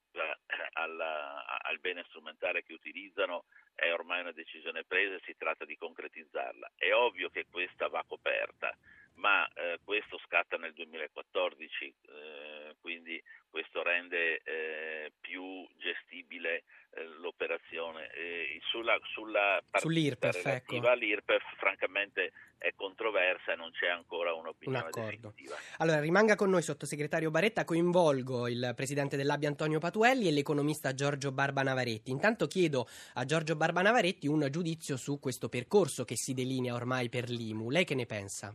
alla 0.74 1.44
a, 1.44 1.58
al 1.64 1.80
bene 1.80 2.04
strumentale 2.08 2.64
che 2.64 2.74
utilizzano 2.74 3.46
è 3.76 3.92
ormai 3.92 4.22
una 4.22 4.32
decisione 4.32 4.84
presa 4.86 5.16
e 5.16 5.22
si 5.26 5.36
tratta 5.36 5.66
di 5.66 5.76
concretizzarla. 5.76 6.72
È 6.76 6.94
ovvio 6.94 7.30
che 7.30 7.46
questa 7.50 7.88
va 7.88 8.04
coperta, 8.08 8.76
ma 9.16 9.46
eh, 9.54 9.80
questo 9.84 10.18
scatta 10.26 10.58
nel 10.58 10.74
2014, 10.74 11.86
eh, 11.86 12.63
quindi 12.84 13.24
questo 13.50 13.82
rende 13.82 14.42
eh, 14.44 15.12
più 15.22 15.66
gestibile 15.78 16.64
eh, 16.92 17.06
l'operazione. 17.22 18.10
sulla, 18.70 19.00
sulla 19.14 19.64
Sull'IRPEF, 19.74 20.46
ecco. 20.46 20.94
l'IRPEF 20.94 21.44
francamente 21.58 22.34
è 22.58 22.74
controversa 22.76 23.54
e 23.54 23.56
non 23.56 23.72
c'è 23.72 23.88
ancora 23.88 24.34
un'opinione 24.34 24.90
Un 24.92 24.92
definitiva. 24.92 25.56
Allora 25.78 26.00
rimanga 26.00 26.36
con 26.36 26.50
noi 26.50 26.62
sottosegretario 26.62 27.32
Baretta, 27.32 27.64
coinvolgo 27.64 28.48
il 28.48 28.74
presidente 28.76 29.16
dell'ABI 29.16 29.46
Antonio 29.46 29.80
Patuelli 29.80 30.28
e 30.28 30.32
l'economista 30.32 30.94
Giorgio 30.94 31.32
Barba 31.32 31.62
Navaretti. 31.62 32.12
Intanto 32.12 32.48
chiedo 32.48 32.88
a 33.14 33.24
Giorgio 33.26 33.56
Barba 33.56 33.82
Navaretti 33.82 34.28
un 34.28 34.48
giudizio 34.50 34.98
su 34.98 35.20
questo 35.20 35.48
percorso 35.48 36.04
che 36.04 36.18
si 36.18 36.34
delinea 36.34 36.74
ormai 36.74 37.08
per 37.08 37.30
l'IMU. 37.30 37.70
Lei 37.70 37.86
che 37.86 37.96
ne 37.96 38.06
pensa? 38.06 38.54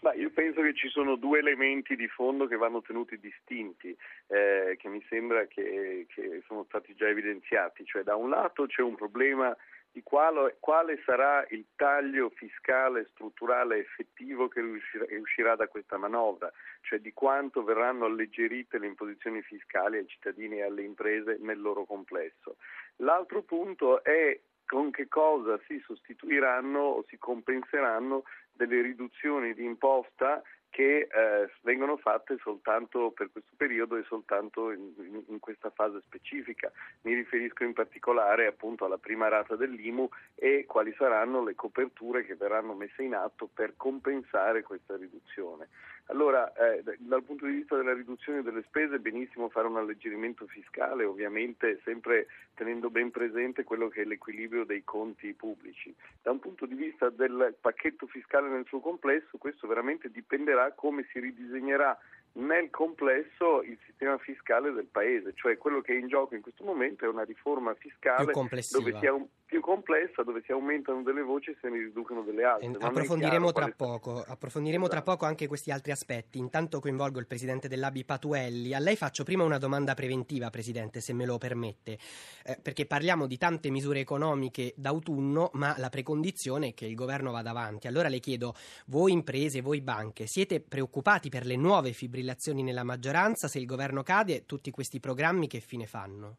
Ma 0.00 0.12
io 0.14 0.30
penso 0.30 0.60
che 0.62 0.74
ci 0.74 0.88
sono 0.88 1.16
due 1.16 1.38
elementi 1.38 1.96
di 1.96 2.08
fondo 2.08 2.46
che 2.46 2.56
vanno 2.56 2.82
tenuti 2.82 3.18
distinti, 3.18 3.96
eh, 4.28 4.76
che 4.78 4.88
mi 4.88 5.04
sembra 5.08 5.46
che, 5.46 6.06
che, 6.08 6.42
sono 6.46 6.64
stati 6.64 6.94
già 6.94 7.08
evidenziati. 7.08 7.84
Cioè, 7.84 8.02
da 8.02 8.14
un 8.14 8.30
lato 8.30 8.66
c'è 8.66 8.82
un 8.82 8.94
problema 8.94 9.56
di 9.96 10.02
quale, 10.02 10.58
quale 10.60 11.00
sarà 11.06 11.46
il 11.48 11.64
taglio 11.74 12.28
fiscale 12.28 13.08
strutturale 13.12 13.78
effettivo 13.78 14.46
che 14.46 14.60
uscirà, 14.60 15.06
che 15.06 15.16
uscirà 15.16 15.56
da 15.56 15.68
questa 15.68 15.96
manovra, 15.96 16.52
cioè 16.82 16.98
di 16.98 17.14
quanto 17.14 17.64
verranno 17.64 18.04
alleggerite 18.04 18.78
le 18.78 18.88
imposizioni 18.88 19.40
fiscali 19.40 19.96
ai 19.96 20.06
cittadini 20.06 20.58
e 20.58 20.64
alle 20.64 20.82
imprese 20.82 21.38
nel 21.40 21.62
loro 21.62 21.86
complesso. 21.86 22.56
L'altro 22.96 23.40
punto 23.40 24.04
è 24.04 24.38
con 24.66 24.90
che 24.90 25.08
cosa 25.08 25.58
si 25.66 25.80
sostituiranno 25.86 26.80
o 26.80 27.04
si 27.08 27.16
compenseranno 27.16 28.24
delle 28.56 28.80
riduzioni 28.82 29.54
di 29.54 29.64
imposta 29.64 30.42
che 30.76 31.08
eh, 31.10 31.50
vengono 31.62 31.96
fatte 31.96 32.36
soltanto 32.42 33.10
per 33.10 33.30
questo 33.32 33.52
periodo 33.56 33.96
e 33.96 34.04
soltanto 34.04 34.70
in, 34.72 34.92
in, 35.28 35.38
questa 35.38 35.70
fase 35.70 36.02
specifica. 36.04 36.70
Mi 37.02 37.14
riferisco 37.14 37.64
in 37.64 37.72
particolare 37.72 38.46
appunto 38.46 38.84
alla 38.84 38.98
prima 38.98 39.28
rata 39.28 39.56
dell'IMU 39.56 40.06
e 40.34 40.66
quali 40.66 40.94
saranno 40.98 41.42
le 41.42 41.54
coperture 41.54 42.26
che 42.26 42.34
verranno 42.34 42.74
messe 42.74 43.02
in 43.02 43.14
atto 43.14 43.48
per 43.50 43.72
compensare 43.78 44.62
questa 44.62 44.96
riduzione. 44.96 45.68
Allora, 46.08 46.52
eh, 46.54 46.84
dal 46.98 47.24
punto 47.24 47.46
di 47.46 47.52
vista 47.52 47.76
della 47.76 47.92
riduzione 47.92 48.42
delle 48.42 48.62
spese, 48.68 49.00
benissimo 49.00 49.48
fare 49.48 49.66
un 49.66 49.76
alleggerimento 49.76 50.46
fiscale, 50.46 51.04
ovviamente 51.04 51.80
sempre 51.82 52.28
tenendo 52.54 52.90
ben 52.90 53.10
presente 53.10 53.64
quello 53.64 53.88
che 53.88 54.02
è 54.02 54.04
l'equilibrio 54.04 54.64
dei 54.64 54.84
conti 54.84 55.32
pubblici. 55.34 55.92
Da 56.22 56.30
un 56.30 56.38
punto 56.38 56.64
di 56.64 56.74
vista 56.74 57.10
del 57.10 57.56
pacchetto 57.60 58.06
fiscale 58.06 58.48
nel 58.48 58.66
suo 58.66 58.78
complesso, 58.78 59.36
questo 59.36 59.66
veramente 59.66 60.08
dipenderà 60.08 60.70
come 60.72 61.04
si 61.10 61.18
ridisegnerà 61.18 61.98
nel 62.36 62.68
complesso 62.70 63.62
il 63.62 63.78
sistema 63.86 64.18
fiscale 64.18 64.72
del 64.72 64.86
Paese, 64.86 65.32
cioè 65.34 65.56
quello 65.56 65.80
che 65.80 65.94
è 65.94 65.98
in 65.98 66.08
gioco 66.08 66.34
in 66.34 66.42
questo 66.42 66.64
momento 66.64 67.04
è 67.04 67.08
una 67.08 67.24
riforma 67.24 67.74
fiscale 67.74 68.30
dove 68.30 68.62
si, 68.62 69.06
un, 69.06 69.26
più 69.46 69.60
complessa, 69.60 70.22
dove 70.22 70.42
si 70.44 70.52
aumentano 70.52 71.02
delle 71.02 71.22
voci 71.22 71.50
e 71.50 71.56
se 71.60 71.68
ne 71.70 71.78
riducono 71.78 72.22
delle 72.22 72.44
altre. 72.44 72.68
Non 72.68 72.82
approfondiremo 72.82 73.52
tra 73.52 73.72
poco, 73.74 74.22
approfondiremo 74.26 74.84
esatto. 74.84 75.02
tra 75.02 75.12
poco 75.12 75.24
anche 75.24 75.46
questi 75.46 75.70
altri 75.70 75.92
aspetti. 75.92 76.38
Intanto 76.38 76.78
coinvolgo 76.80 77.18
il 77.18 77.26
presidente 77.26 77.68
dell'Abi 77.68 78.04
Patuelli. 78.04 78.74
A 78.74 78.80
lei 78.80 78.96
faccio 78.96 79.24
prima 79.24 79.42
una 79.42 79.58
domanda 79.58 79.94
preventiva, 79.94 80.50
presidente, 80.50 81.00
se 81.00 81.14
me 81.14 81.24
lo 81.24 81.38
permette, 81.38 81.98
eh, 82.44 82.58
perché 82.60 82.84
parliamo 82.84 83.26
di 83.26 83.38
tante 83.38 83.70
misure 83.70 84.00
economiche 84.00 84.74
d'autunno, 84.76 85.50
ma 85.54 85.74
la 85.78 85.88
precondizione 85.88 86.68
è 86.68 86.74
che 86.74 86.84
il 86.84 86.94
governo 86.94 87.30
vada 87.30 87.50
avanti. 87.50 87.86
Allora 87.86 88.08
le 88.08 88.20
chiedo, 88.20 88.54
voi 88.86 89.12
imprese, 89.12 89.62
voi 89.62 89.80
banche, 89.80 90.26
siete 90.26 90.60
preoccupati 90.60 91.30
per 91.30 91.46
le 91.46 91.56
nuove 91.56 91.92
fibrillazioni 91.92 92.24
nella 92.62 92.84
maggioranza? 92.84 93.48
Se 93.48 93.58
il 93.58 93.66
governo 93.66 94.02
cade, 94.02 94.46
tutti 94.46 94.70
questi 94.70 95.00
programmi 95.00 95.46
che 95.46 95.60
fine 95.60 95.86
fanno? 95.86 96.38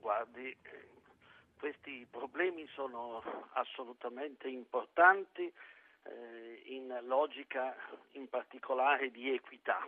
Guardi, 0.00 0.56
questi 1.58 2.06
problemi 2.10 2.66
sono 2.68 3.22
assolutamente 3.52 4.48
importanti 4.48 5.52
eh, 6.02 6.62
in 6.66 6.98
logica 7.02 7.76
in 8.12 8.28
particolare 8.28 9.10
di 9.10 9.32
equità, 9.32 9.86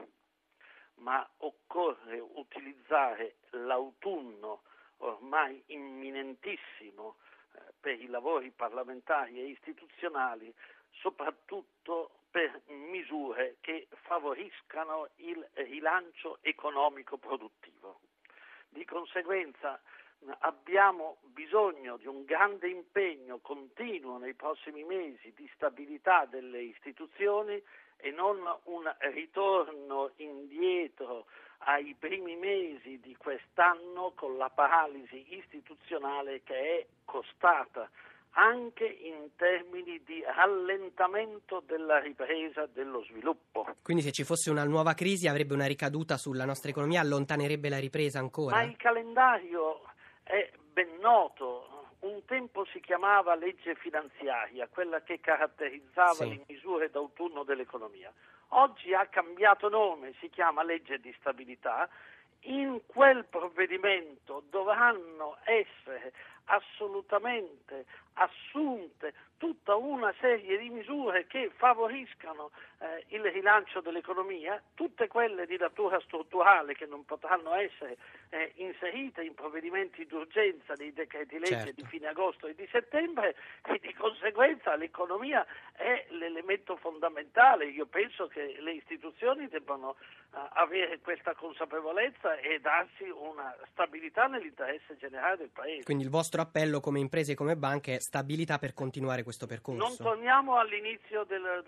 ma 0.97 1.27
occorre 1.39 2.19
utilizzare 2.19 3.37
l'autunno 3.51 4.63
ormai 4.99 5.63
imminentissimo 5.67 7.17
eh, 7.53 7.61
per 7.81 8.01
i 8.01 8.07
lavori 8.07 8.51
parlamentari 8.51 9.41
e 9.41 9.49
istituzionali 9.49 10.53
soprattutto 10.91 12.20
per 12.31 12.63
misure 12.69 13.57
che 13.61 13.89
favoriscano 14.03 15.09
il 15.17 15.47
rilancio 15.55 16.39
economico 16.43 17.17
produttivo. 17.19 18.01
Di 18.69 18.85
conseguenza 18.85 19.81
abbiamo 20.41 21.19
bisogno 21.23 21.97
di 21.97 22.07
un 22.07 22.25
grande 22.25 22.69
impegno 22.69 23.39
continuo 23.39 24.19
nei 24.19 24.35
prossimi 24.35 24.85
mesi 24.85 25.33
di 25.35 25.51
stabilità 25.55 26.27
delle 26.27 26.61
istituzioni 26.61 27.61
e 27.97 28.11
non 28.11 28.39
un 28.65 28.95
ritorno 28.99 30.13
indietro 30.17 31.27
ai 31.65 31.95
primi 31.99 32.37
mesi 32.37 33.01
di 33.01 33.15
quest'anno 33.17 34.13
con 34.15 34.37
la 34.37 34.49
paralisi 34.51 35.37
istituzionale 35.37 36.43
che 36.43 36.79
è 36.79 36.87
costata 37.05 37.91
anche 38.33 38.85
in 38.85 39.31
termini 39.37 40.03
di 40.05 40.23
rallentamento 40.23 41.63
della 41.67 41.99
ripresa 41.99 42.67
dello 42.67 43.03
sviluppo. 43.05 43.67
Quindi 43.83 44.03
se 44.03 44.13
ci 44.13 44.25
fosse 44.25 44.51
una 44.51 44.65
nuova 44.65 44.95
crisi 44.95 45.27
avrebbe 45.27 45.55
una 45.55 45.67
ricaduta 45.67 46.17
sulla 46.17 46.45
nostra 46.45 46.71
economia, 46.71 47.01
allontanerebbe 47.01 47.69
la 47.69 47.79
ripresa 47.79 48.19
ancora? 48.19 48.57
Ma 48.57 48.63
il 48.63 48.77
calendario 48.77 49.83
è 50.23 50.51
ben 50.73 50.99
noto. 51.01 51.67
Un 52.01 52.25
tempo 52.25 52.65
si 52.67 52.81
chiamava 52.81 53.35
legge 53.35 53.75
finanziaria, 53.75 54.69
quella 54.69 55.03
che 55.03 55.21
caratterizzava 55.21 56.13
sì. 56.15 56.29
le 56.29 56.45
misure 56.49 56.89
d'autunno 56.89 57.43
dell'economia. 57.43 58.11
Oggi 58.53 58.95
ha 58.95 59.07
cambiato 59.07 59.69
nome, 59.69 60.15
si 60.19 60.31
chiama 60.31 60.63
legge 60.63 60.99
di 60.99 61.15
stabilità. 61.19 61.89
In 62.45 62.81
quel 62.87 63.27
provvedimento 63.27 64.45
dovranno 64.49 65.37
essere 65.45 66.15
assolutamente 66.51 67.87
assunte 68.15 69.15
tutta 69.39 69.75
una 69.75 70.13
serie 70.21 70.59
di 70.59 70.69
misure 70.69 71.27
che 71.27 71.51
favoriscano 71.57 72.51
eh, 72.81 73.07
il 73.09 73.23
rilancio 73.23 73.81
dell'economia, 73.81 74.61
tutte 74.75 75.09
quelle 75.09 75.47
di 75.47 75.57
natura 75.57 75.99
strutturale 76.01 76.75
che 76.75 76.85
non 76.85 77.07
potranno 77.07 77.55
essere 77.55 77.97
eh, 78.29 78.53
inserite 78.57 79.23
in 79.23 79.33
provvedimenti 79.33 80.05
d'urgenza 80.05 80.75
dei 80.75 80.93
decreti 80.93 81.39
legge 81.39 81.55
certo. 81.55 81.73
di 81.81 81.87
fine 81.87 82.09
agosto 82.09 82.47
e 82.49 82.55
di 82.55 82.69
settembre 82.71 83.35
e 83.65 83.79
di 83.81 83.95
conseguenza 83.95 84.60
l'economia 84.77 85.45
è 85.73 86.07
l'elemento 86.11 86.77
fondamentale. 86.77 87.67
Io 87.67 87.87
penso 87.87 88.27
che 88.27 88.57
le 88.61 88.73
istituzioni 88.73 89.49
debbano 89.49 89.97
uh, 90.31 90.39
avere 90.55 91.01
questa 91.01 91.35
consapevolezza 91.35 92.37
e 92.39 92.61
darsi 92.61 93.09
una 93.09 93.55
stabilità 93.71 94.27
nell'interesse 94.27 94.97
generale 94.97 95.37
del 95.37 95.51
Paese. 95.51 95.85
Quindi 95.85 96.05
il 96.05 96.11
vostro 96.11 96.43
appello 96.43 96.81
come 96.81 97.01
imprese 97.01 97.33
e 97.33 97.35
come 97.35 97.57
banche 97.57 97.97
è 97.97 98.01
stabilità 98.01 98.59
per 98.59 98.75
continuare 98.75 99.23
questo 99.23 99.47
percorso. 99.47 99.81
Non 99.81 99.97
torniamo 99.97 100.57
all'inizio 100.57 101.25
del 101.25 101.63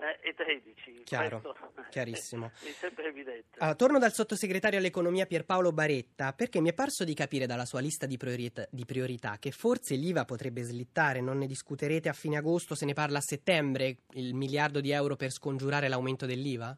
2013. 0.00 1.02
Chiaro, 1.04 1.40
questo 1.40 1.72
chiarissimo. 1.90 2.50
mi 2.64 2.70
sembra 2.70 3.06
evidente. 3.06 3.58
Ah, 3.58 3.74
torno 3.74 3.98
dal 3.98 4.12
sottosegretario 4.12 4.78
all'economia 4.78 5.26
Pierpaolo 5.26 5.72
Baretta, 5.72 6.32
perché 6.32 6.60
mi 6.60 6.70
è 6.70 6.74
parso 6.74 7.04
di 7.04 7.14
capire 7.14 7.46
dalla 7.46 7.66
sua 7.66 7.80
lista 7.80 8.06
di 8.06 8.16
priorità, 8.16 8.66
di 8.70 8.84
priorità 8.86 9.36
che 9.38 9.50
forse 9.50 9.94
l'IVA 9.94 10.24
potrebbe 10.24 10.62
slittare, 10.62 11.20
non 11.20 11.38
ne 11.38 11.46
discuterete 11.46 12.08
a 12.08 12.14
fine 12.14 12.38
agosto, 12.38 12.74
se 12.74 12.86
ne 12.86 12.94
parla 12.94 13.18
a 13.18 13.22
settembre, 13.22 13.98
il 14.14 14.34
miliardo 14.34 14.80
di 14.80 14.90
euro 14.90 15.16
per 15.16 15.30
scongiurare 15.30 15.88
l'aumento 15.88 16.26
dell'IVA? 16.26 16.76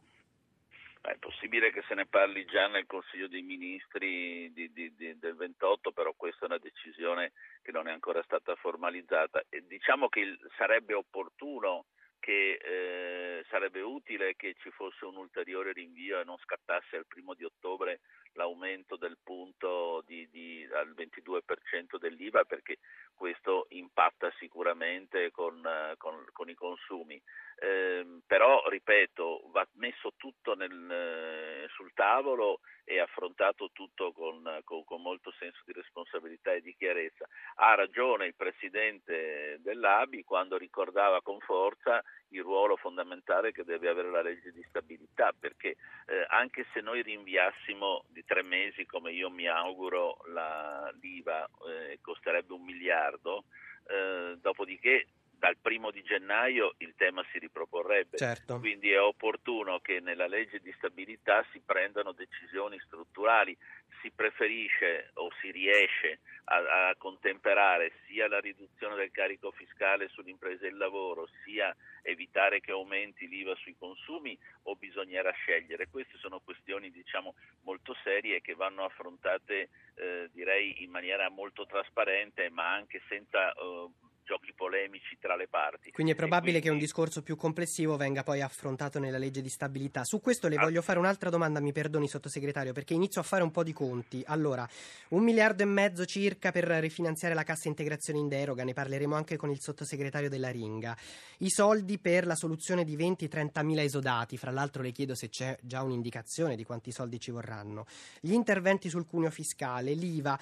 È 1.03 1.17
possibile 1.19 1.73
che 1.73 1.83
se 1.89 1.95
ne 1.95 2.07
parli 2.07 2.45
già 2.45 2.69
nel 2.69 2.87
Consiglio 2.87 3.27
dei 3.27 3.43
Ministri 3.43 4.53
di, 4.53 4.73
di, 4.73 4.95
di, 4.95 5.19
del 5.19 5.35
28, 5.35 5.91
però 5.91 6.13
questa 6.17 6.45
è 6.45 6.49
una 6.49 6.59
decisione 6.59 7.33
che 7.63 7.73
non 7.73 7.89
è 7.89 7.93
ancora 7.93 8.23
stata 8.23 8.55
formalizzata. 8.55 9.43
E 9.49 9.65
diciamo 9.67 10.09
che 10.09 10.21
il, 10.21 10.39
sarebbe 10.57 10.95
opportuno 10.95 11.87
che 12.23 12.53
eh, 12.63 13.45
sarebbe 13.51 13.81
utile 13.81 14.37
che 14.37 14.55
ci 14.61 14.71
fosse 14.71 15.05
un 15.05 15.17
ulteriore 15.17 15.73
rinvio 15.73 16.21
e 16.21 16.25
non 16.25 16.37
scattasse 16.39 16.97
al 16.97 17.07
primo 17.09 17.35
di 17.35 17.43
ottobre 17.43 17.99
l'aumento 18.35 18.97
del 18.97 19.19
punto 19.21 20.05
di, 20.07 20.29
di, 20.31 20.65
al 20.73 20.95
22% 20.97 21.99
dell'IVA 21.99 22.45
perché 22.45 22.79
questo 23.23 23.67
impatta 23.69 24.33
sicuramente 24.41 25.31
con, 25.31 25.63
con, 25.97 26.25
con 26.33 26.49
i 26.49 26.57
consumi. 26.57 27.23
Eh, 27.55 28.19
però, 28.27 28.69
ripeto, 28.69 29.49
va 29.53 29.65
messo 29.75 30.15
tutto 30.17 30.57
nel, 30.57 31.69
sul 31.73 31.93
tavolo 31.95 32.59
e 32.83 32.99
affrontato 32.99 33.71
tutto 33.73 34.11
con, 34.11 34.43
con, 34.65 34.83
con, 34.83 35.01
molto 35.01 35.33
senso 35.39 35.63
di 35.65 35.73
responsabilità 35.73 36.53
e 36.53 36.63
di 36.63 36.75
chiarezza. 36.75 37.29
Ha 37.55 37.77
ragione 37.77 38.27
il 38.27 38.35
Presidente 38.35 39.59
dell'ABI 39.61 40.25
quando 40.25 40.57
ricordava 40.57 41.23
con 41.23 41.39
forza 41.39 42.03
il 42.33 42.43
ruolo 42.43 42.77
fondamentale 42.77 43.53
che 43.53 43.65
deve 43.65 43.89
avere 43.89 44.11
la 44.11 44.23
legge 44.23 44.53
di 44.53 44.65
stabilità, 44.69 45.33
perché 45.39 45.77
eh, 46.07 46.27
anche 46.29 46.67
se 46.73 46.81
noi 46.81 47.03
rinviassimo 47.03 48.05
di 48.09 48.25
tre 48.25 48.43
mesi, 48.43 48.87
come 48.87 49.13
io 49.13 49.31
mi 49.31 49.47
auguro, 49.47 50.19
la, 50.27 50.93
l'IVA 51.01 51.49
eh, 51.69 51.99
costerebbe 52.01 52.53
un 52.53 52.63
miliardo, 52.63 53.45
eh, 53.87 54.37
dopodiché 54.41 55.07
dal 55.43 55.57
primo 55.61 55.91
di 55.91 56.05
gennaio 56.05 56.75
il 56.79 56.95
tema 56.97 57.25
si 57.33 57.41
riproporrebbe. 57.41 58.17
Certo. 58.17 58.61
Quindi 58.61 58.93
è 58.93 59.01
opportuno 59.01 59.81
che 59.81 59.99
nella 59.99 60.29
legge 60.29 60.61
di 60.61 60.73
stabilità 60.77 61.45
si 61.51 61.59
prendano 61.59 62.13
decisioni 62.13 62.79
strutturali. 62.87 63.57
Si 64.01 64.13
preferisce 64.13 65.11
o 65.15 65.31
si 65.41 65.51
riesce 65.51 66.21
a, 66.45 66.91
a 66.91 66.95
contemperare 66.97 67.91
sia 68.07 68.29
la 68.29 68.39
riduzione 68.39 68.95
del 68.95 69.11
carico 69.11 69.51
fiscale 69.51 70.09
sulle 70.11 70.31
imprese 70.31 70.67
e 70.67 70.69
il 70.69 70.77
lavoro, 70.77 71.29
sia 71.43 71.75
evitare 72.03 72.61
che 72.61 72.71
aumenti 72.71 73.27
l'IVA 73.27 73.57
sui 73.57 73.75
consumi 73.77 74.39
o 74.65 74.77
bisognerà 74.77 75.33
scegliere? 75.33 75.89
Queste 75.89 76.19
sono 76.19 76.39
questioni 76.39 76.93
diciamo, 76.93 77.35
molto 77.63 77.97
serie 78.05 78.41
che 78.43 78.55
vanno 78.55 78.85
affrontate 78.85 79.71
eh, 79.95 80.31
direi 80.33 80.85
in 80.85 80.91
maniera 80.91 81.29
molto 81.31 81.67
trasparente 81.67 82.49
ma 82.49 82.73
anche 82.73 83.03
senza 83.09 83.53
eh, 83.53 83.89
giochi 84.25 84.53
polemici 84.55 85.17
tra 85.21 85.37
le 85.37 85.49
parti. 85.49 85.91
Quindi 85.91 86.13
è 86.13 86.17
probabile 86.17 86.61
quindi... 86.61 86.67
che 86.67 86.73
un 86.73 86.79
discorso 86.79 87.23
più 87.23 87.37
complessivo 87.37 87.97
venga 87.97 88.23
poi 88.23 88.41
affrontato 88.41 88.99
nella 88.99 89.19
legge 89.19 89.41
di 89.41 89.49
stabilità. 89.49 90.05
Su 90.05 90.21
questo 90.21 90.49
le 90.49 90.57
ah. 90.57 90.63
voglio 90.63 90.83
fare 90.83 90.99
un'altra 90.99 91.31
domanda, 91.31 91.61
mi 91.61 91.73
perdoni 91.73 92.09
sottosegretario, 92.09 92.73
perché 92.73 92.95
inizio 92.95 93.21
a 93.21 93.25
fare 93.25 93.43
un 93.43 93.51
po' 93.51 93.63
di 93.63 93.73
conti. 93.73 94.23
Allora, 94.27 94.69
un 95.09 95.23
miliardo 95.23 95.63
e 95.63 95.67
mezzo 95.67 96.05
circa 96.05 96.53
per 96.53 96.65
rifinanziare 96.65 97.35
la 97.35 97.43
cassa 97.43 97.69
integrazione 97.69 98.19
in 98.19 98.29
deroga, 98.29 98.65
ne 98.65 98.73
parleremo 98.73 99.15
anche 99.15 99.37
con 99.37 99.51
il 99.51 99.61
sottosegretario 99.61 100.29
della 100.29 100.51
Ringa. 100.51 100.97
I 101.39 101.51
soldi 101.51 101.99
per 101.99 102.27
la 102.27 102.37
soluzione 102.37 102.85
di 102.85 102.97
20-30 102.97 103.65
mila 103.65 103.83
esodati, 103.83 104.37
fra 104.37 104.51
l'altro 104.51 104.83
le 104.83 104.93
chiedo 104.93 105.15
se 105.15 105.29
c'è 105.29 105.59
già 105.61 105.83
un'indicazione 105.83 106.57
di 106.57 106.65
quanti 106.65 106.93
soldi 106.93 107.19
ci 107.19 107.31
vorranno. 107.31 107.87
Gli 108.21 108.33
interventi 108.33 108.89
sul 108.89 109.07
cuneo 109.07 109.31
fiscale, 109.31 109.93
l'IVA, 109.93 110.39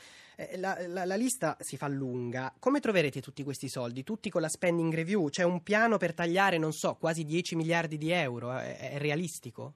la, 0.57 0.77
la, 0.87 1.05
la 1.05 1.15
lista 1.17 1.57
si 1.61 1.77
fa 1.77 1.89
lunga. 1.89 2.53
Come 2.59 2.81
troverete 2.81 3.21
tutti 3.21 3.43
questi 3.43 3.69
soldi? 3.69 4.03
Tutti 4.03 4.31
con 4.31 4.41
la 4.41 4.49
spending 4.49 4.95
review? 4.95 5.29
C'è 5.29 5.43
un 5.43 5.63
piano 5.63 5.99
per 5.99 6.15
tagliare, 6.15 6.59
non 6.59 6.73
so, 6.73 6.97
quasi 6.97 7.25
10 7.25 7.57
miliardi 7.57 7.99
di 7.99 8.11
euro? 8.11 8.53
È, 8.53 8.93
è 8.93 8.99
realistico? 8.99 9.75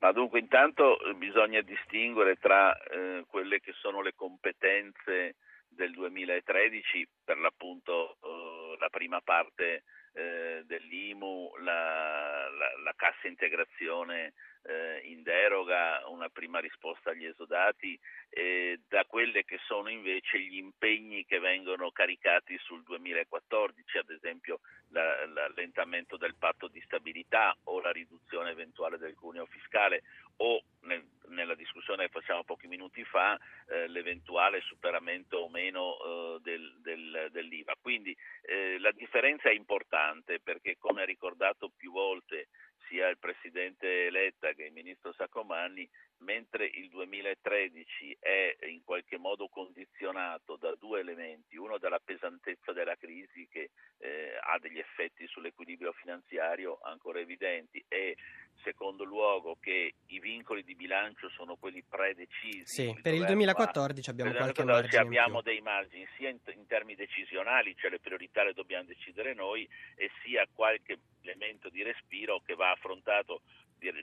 Ma 0.00 0.10
dunque 0.10 0.40
intanto 0.40 0.98
eh, 1.00 1.14
bisogna 1.14 1.60
distinguere 1.60 2.36
tra 2.36 2.76
eh, 2.76 3.24
quelle 3.28 3.60
che 3.60 3.72
sono 3.72 4.02
le 4.02 4.14
competenze 4.14 5.36
del 5.68 5.92
2013, 5.92 7.08
per 7.24 7.38
l'appunto 7.38 8.16
eh, 8.20 8.76
la 8.78 8.88
prima 8.88 9.20
parte 9.20 9.84
eh, 10.12 10.62
dell'IMU, 10.66 11.52
la, 11.62 12.48
la, 12.50 12.82
la, 12.82 12.92
cassa 12.96 13.28
integrazione 13.28 14.34
eh, 14.62 15.00
in 15.04 15.22
deroga, 15.22 16.02
una 16.08 16.28
prima 16.28 16.60
risposta 16.60 17.10
agli 17.10 17.24
esodati, 17.24 17.98
eh, 18.30 18.80
da 18.88 19.04
quelle 19.04 19.44
che 19.44 19.58
sono 19.66 19.88
invece 19.88 20.38
gli 20.40 20.56
impegni 20.56 21.24
che 21.24 21.38
vengono 21.38 21.90
caricati 21.90 22.56
sul 22.58 22.82
2014, 22.82 23.98
ad 23.98 24.10
esempio 24.10 24.60
la, 24.88 25.26
l'allentamento 25.26 26.16
del 26.16 26.36
patto 26.36 26.68
di 26.68 26.80
stabilità 26.82 27.56
o 27.64 27.80
la 27.80 27.90
riduzione 27.90 28.50
eventuale 28.50 28.98
del 28.98 29.14
cuneo 29.14 29.46
fiscale 29.46 30.02
o 30.36 30.62
nel, 30.82 31.04
nella 31.28 31.54
discussione 31.54 32.04
che 32.04 32.12
facciamo 32.20 32.44
pochi 32.44 32.66
minuti 32.66 33.04
fa 33.04 33.38
eh, 33.68 33.88
l'eventuale 33.88 34.60
superamento 34.62 35.38
o 35.38 35.48
meno 35.48 35.96
eh, 35.96 36.38
del, 36.42 36.78
del, 36.80 37.28
dell'IVA. 37.30 37.74
Quindi 37.80 38.16
eh, 38.42 38.78
la 38.78 38.92
differenza 38.92 39.48
è 39.48 39.52
importante 39.52 40.40
perché 40.40 40.76
come 40.78 41.02
ha 41.02 41.06
ricordato 41.06 41.70
più 41.76 41.92
volte 41.92 42.48
sia 42.88 43.08
il 43.08 43.18
Presidente 43.18 44.10
Letta 44.10 44.52
che 44.52 44.64
il 44.64 44.72
Ministro 44.72 45.12
Saccomanni, 45.12 45.88
mentre 46.18 46.66
il 46.66 46.88
2013 46.88 48.16
è 48.20 48.56
in 48.66 48.82
qualche 48.84 49.18
modo 49.18 49.48
condizionato 49.48 50.56
da 50.56 50.74
due 50.78 51.00
elementi, 51.00 51.56
uno 51.56 51.78
dalla 51.78 52.00
pesantezza 52.02 52.72
della 52.72 52.96
crisi 52.96 53.48
che 53.50 53.70
eh, 53.98 54.38
ha 54.40 54.58
degli 54.58 54.78
effetti 54.78 55.26
sull'equilibrio 55.26 55.92
finanziario 55.92 56.78
ancora 56.82 57.20
evidenti 57.20 57.84
e 57.88 58.16
secondo 58.62 59.04
luogo 59.04 59.56
che 59.60 59.94
i 60.06 60.20
vincoli 60.20 60.62
di 60.62 60.74
bilancio 60.74 61.28
sono 61.30 61.56
quelli 61.56 61.82
predecisi. 61.82 62.66
Sì, 62.66 62.98
per 63.00 63.14
il 63.14 63.24
2014 63.24 64.08
ha, 64.08 64.12
abbiamo 64.12 64.32
qualche 64.32 64.64
margine 64.64 65.02
abbiamo 65.02 65.42
dei 65.42 65.60
margini 65.60 66.06
sia 66.16 66.28
in, 66.28 66.38
in, 66.54 66.66
termini 66.66 66.96
decisionali, 66.96 67.74
cioè 67.76 67.90
le 67.90 67.98
priorità 67.98 68.44
le 68.44 68.52
dobbiamo 68.52 68.84
decidere 68.84 69.34
noi, 69.34 69.68
e 69.96 70.10
sia 70.22 70.46
qualche 70.52 70.98
elemento 71.22 71.68
di 71.68 71.82
respiro 71.82 72.40
che 72.44 72.54
va 72.54 72.70
affrontato 72.70 73.42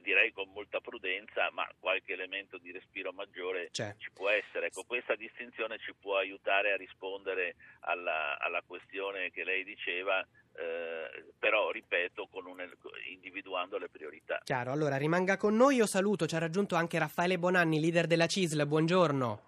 direi 0.02 0.34
con 0.34 0.50
molta 0.52 0.82
prudenza, 0.82 1.50
ma 1.54 1.66
qualche 1.80 2.12
elemento 2.12 2.58
di 2.58 2.72
respiro 2.72 3.14
maggiore 3.14 3.70
C'è. 3.72 3.96
ci 3.98 4.12
può 4.12 4.28
essere. 4.28 4.68
Ecco, 4.68 4.84
questa 4.84 5.16
distinzione 5.16 5.78
ci 5.80 5.94
può 5.98 6.18
aiutare 6.18 6.74
a 6.74 6.76
rispondere 6.76 7.56
alla, 7.82 8.38
alla 8.40 8.62
questione 8.66 9.32
che 9.32 9.46
lei 9.46 9.64
diceva 9.64 10.20
eh, 10.20 11.32
però 11.38 11.72
ripeto 11.72 12.28
un, 12.32 12.70
individuando 13.10 13.78
le 13.78 13.88
priorità. 13.88 14.42
Chiaro, 14.44 14.72
allora 14.72 14.98
rimanga 14.98 15.38
con 15.38 15.56
noi, 15.56 15.78
io 15.78 15.86
saluto, 15.86 16.26
ci 16.26 16.36
ha 16.36 16.40
raggiunto 16.40 16.76
anche 16.76 17.00
Raffaele 17.00 17.40
Bonanni, 17.40 17.80
leader 17.80 18.08
della 18.08 18.28
CISL, 18.28 18.66
buongiorno. 18.66 19.48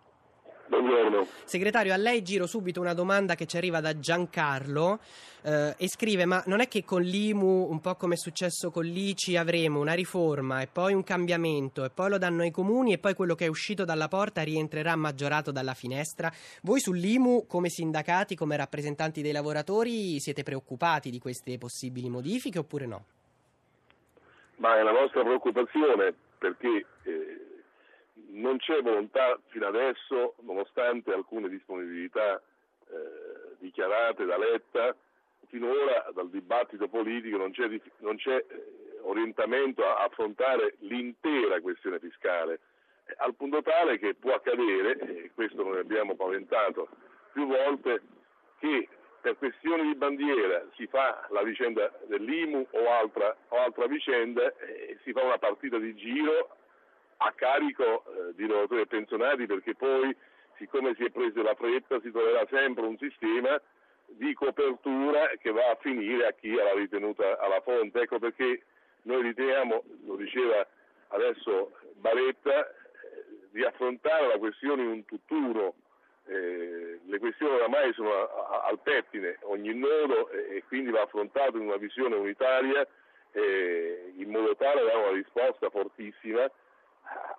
Buongiorno. 0.72 1.28
Segretario, 1.44 1.92
a 1.92 1.98
lei 1.98 2.22
giro 2.22 2.48
subito 2.48 2.80
una 2.80 2.94
domanda 2.94 3.36
che 3.36 3.46
ci 3.46 3.58
arriva 3.58 3.82
da 3.82 4.00
Giancarlo 4.00 5.00
eh, 5.42 5.76
e 5.78 5.90
scrive: 5.90 6.24
Ma 6.24 6.42
non 6.46 6.62
è 6.62 6.70
che 6.70 6.86
con 6.86 7.02
l'IMU, 7.02 7.68
un 7.70 7.82
po' 7.82 7.96
come 7.96 8.14
è 8.14 8.18
successo 8.18 8.72
con 8.72 8.86
l'ICI, 8.86 9.36
avremo 9.36 9.82
una 9.82 9.92
riforma 9.92 10.62
e 10.62 10.70
poi 10.72 10.94
un 10.94 11.04
cambiamento 11.04 11.84
e 11.84 11.90
poi 11.90 12.12
lo 12.12 12.18
danno 12.18 12.44
ai 12.44 12.52
comuni 12.52 12.94
e 12.94 13.00
poi 13.00 13.16
quello 13.16 13.36
che 13.36 13.48
è 13.48 13.50
uscito 13.50 13.84
dalla 13.84 14.08
porta 14.08 14.44
rientrerà 14.44 14.96
maggiorato 14.96 15.52
dalla 15.52 15.74
finestra? 15.74 16.32
Voi 16.62 16.80
sull'IMU, 16.80 17.48
come 17.48 17.68
sindacati, 17.68 18.36
come 18.36 18.56
rappresentanti 18.56 19.22
dei 19.22 19.34
lavoratori, 19.34 20.22
siete 20.22 20.42
preoccupati 20.42 21.10
di 21.10 21.20
queste 21.20 21.58
possibili 21.58 22.08
modifiche 22.08 22.60
oppure 22.60 22.86
no? 22.86 23.06
Ma 24.56 24.80
è 24.80 24.84
la 24.84 24.92
nostra 24.92 25.22
preoccupazione 25.22 26.14
perché. 26.38 26.86
Eh 27.04 27.51
non 28.32 28.58
c'è 28.58 28.82
volontà 28.82 29.40
fino 29.48 29.68
adesso, 29.68 30.36
nonostante 30.42 31.14
alcune 31.14 31.50
disponibilità 31.50 32.42
eh, 32.90 33.56
dichiarate 33.60 34.26
da 34.26 34.38
Letta, 34.38 34.96
finora 35.48 36.10
dal 36.14 36.30
dibattito 36.30 36.88
politico 36.88 37.38
non 37.38 37.52
c'è, 37.52 37.68
non 38.00 38.16
c'è 38.16 38.36
eh, 38.36 39.00
orientamento 39.02 39.86
a 39.86 40.04
affrontare 40.04 40.76
l'intera 40.80 41.60
questione 41.60 42.00
fiscale, 42.00 42.60
eh, 43.06 43.16
al 43.18 43.36
punto 43.36 43.62
tale 43.62 43.98
che 43.98 44.16
può 44.16 44.34
accadere, 44.34 44.98
e 45.00 45.32
questo 45.34 45.64
noi 45.64 45.80
abbiamo 45.80 46.16
paventato 46.16 46.88
più 47.34 47.48
volte, 47.48 48.02
che 48.60 48.88
per 49.22 49.38
questioni 49.38 49.84
di 49.84 49.96
bandiera 49.96 50.66
si 50.76 50.88
fa 50.88 51.28
la 51.30 51.44
vicenda 51.44 51.92
dell'IMU 52.08 52.68
o 52.72 52.90
altra, 52.90 53.36
o 53.50 53.58
altra 53.58 53.86
vicenda 53.88 54.54
e 54.58 54.98
si 55.04 55.12
fa 55.12 55.24
una 55.24 55.38
partita 55.38 55.78
di 55.78 55.94
giro 55.96 56.56
a 57.24 57.32
carico 57.34 58.04
eh, 58.06 58.34
di 58.36 58.48
lavoratori 58.48 58.82
e 58.82 58.88
pensionati 58.88 59.46
perché 59.46 59.76
poi, 59.76 60.16
siccome 60.58 60.96
si 60.96 61.04
è 61.04 61.12
preso 61.12 61.42
la 61.42 61.56
fretta, 61.56 62.00
si 62.02 62.12
troverà 62.12 62.46
sempre 62.50 62.86
un 62.86 62.98
sistema 62.98 63.62
di 64.08 64.34
copertura 64.34 65.28
che 65.40 65.52
va 65.52 65.70
a 65.70 65.78
finire 65.80 66.28
a 66.28 66.34
chi 66.34 66.58
ha 66.60 66.64
la 66.64 66.74
ritenuta 66.74 67.40
alla 67.40 67.62
fonte. 67.62 68.02
Ecco 68.02 68.20
perché 68.20 68.64
noi 69.04 69.22
riteniamo, 69.22 69.84
lo 70.06 70.16
diceva 70.16 70.66
adesso 71.10 71.74
Baretta, 71.96 72.68
eh, 72.68 72.74
di 73.52 73.64
affrontare 73.64 74.28
la 74.28 74.38
questione 74.38 74.82
in 74.82 74.90
un 74.90 75.06
tutt'uno. 75.06 75.76
Eh, 76.26 77.00
le 77.04 77.20
questioni 77.20 77.56
oramai 77.56 77.94
sono 77.94 78.14
a, 78.14 78.22
a, 78.24 78.68
al 78.70 78.80
pettine, 78.80 79.38
ogni 79.42 79.74
nodo 79.74 80.30
eh, 80.30 80.58
e 80.58 80.64
quindi 80.68 80.90
va 80.90 81.02
affrontato 81.02 81.58
in 81.58 81.64
una 81.64 81.78
visione 81.78 82.16
unitaria 82.16 82.88
eh, 83.32 84.14
in 84.18 84.30
modo 84.30 84.56
tale 84.56 84.82
da 84.82 84.88
dare 84.88 84.98
una 84.98 85.12
risposta 85.12 85.70
fortissima 85.70 86.50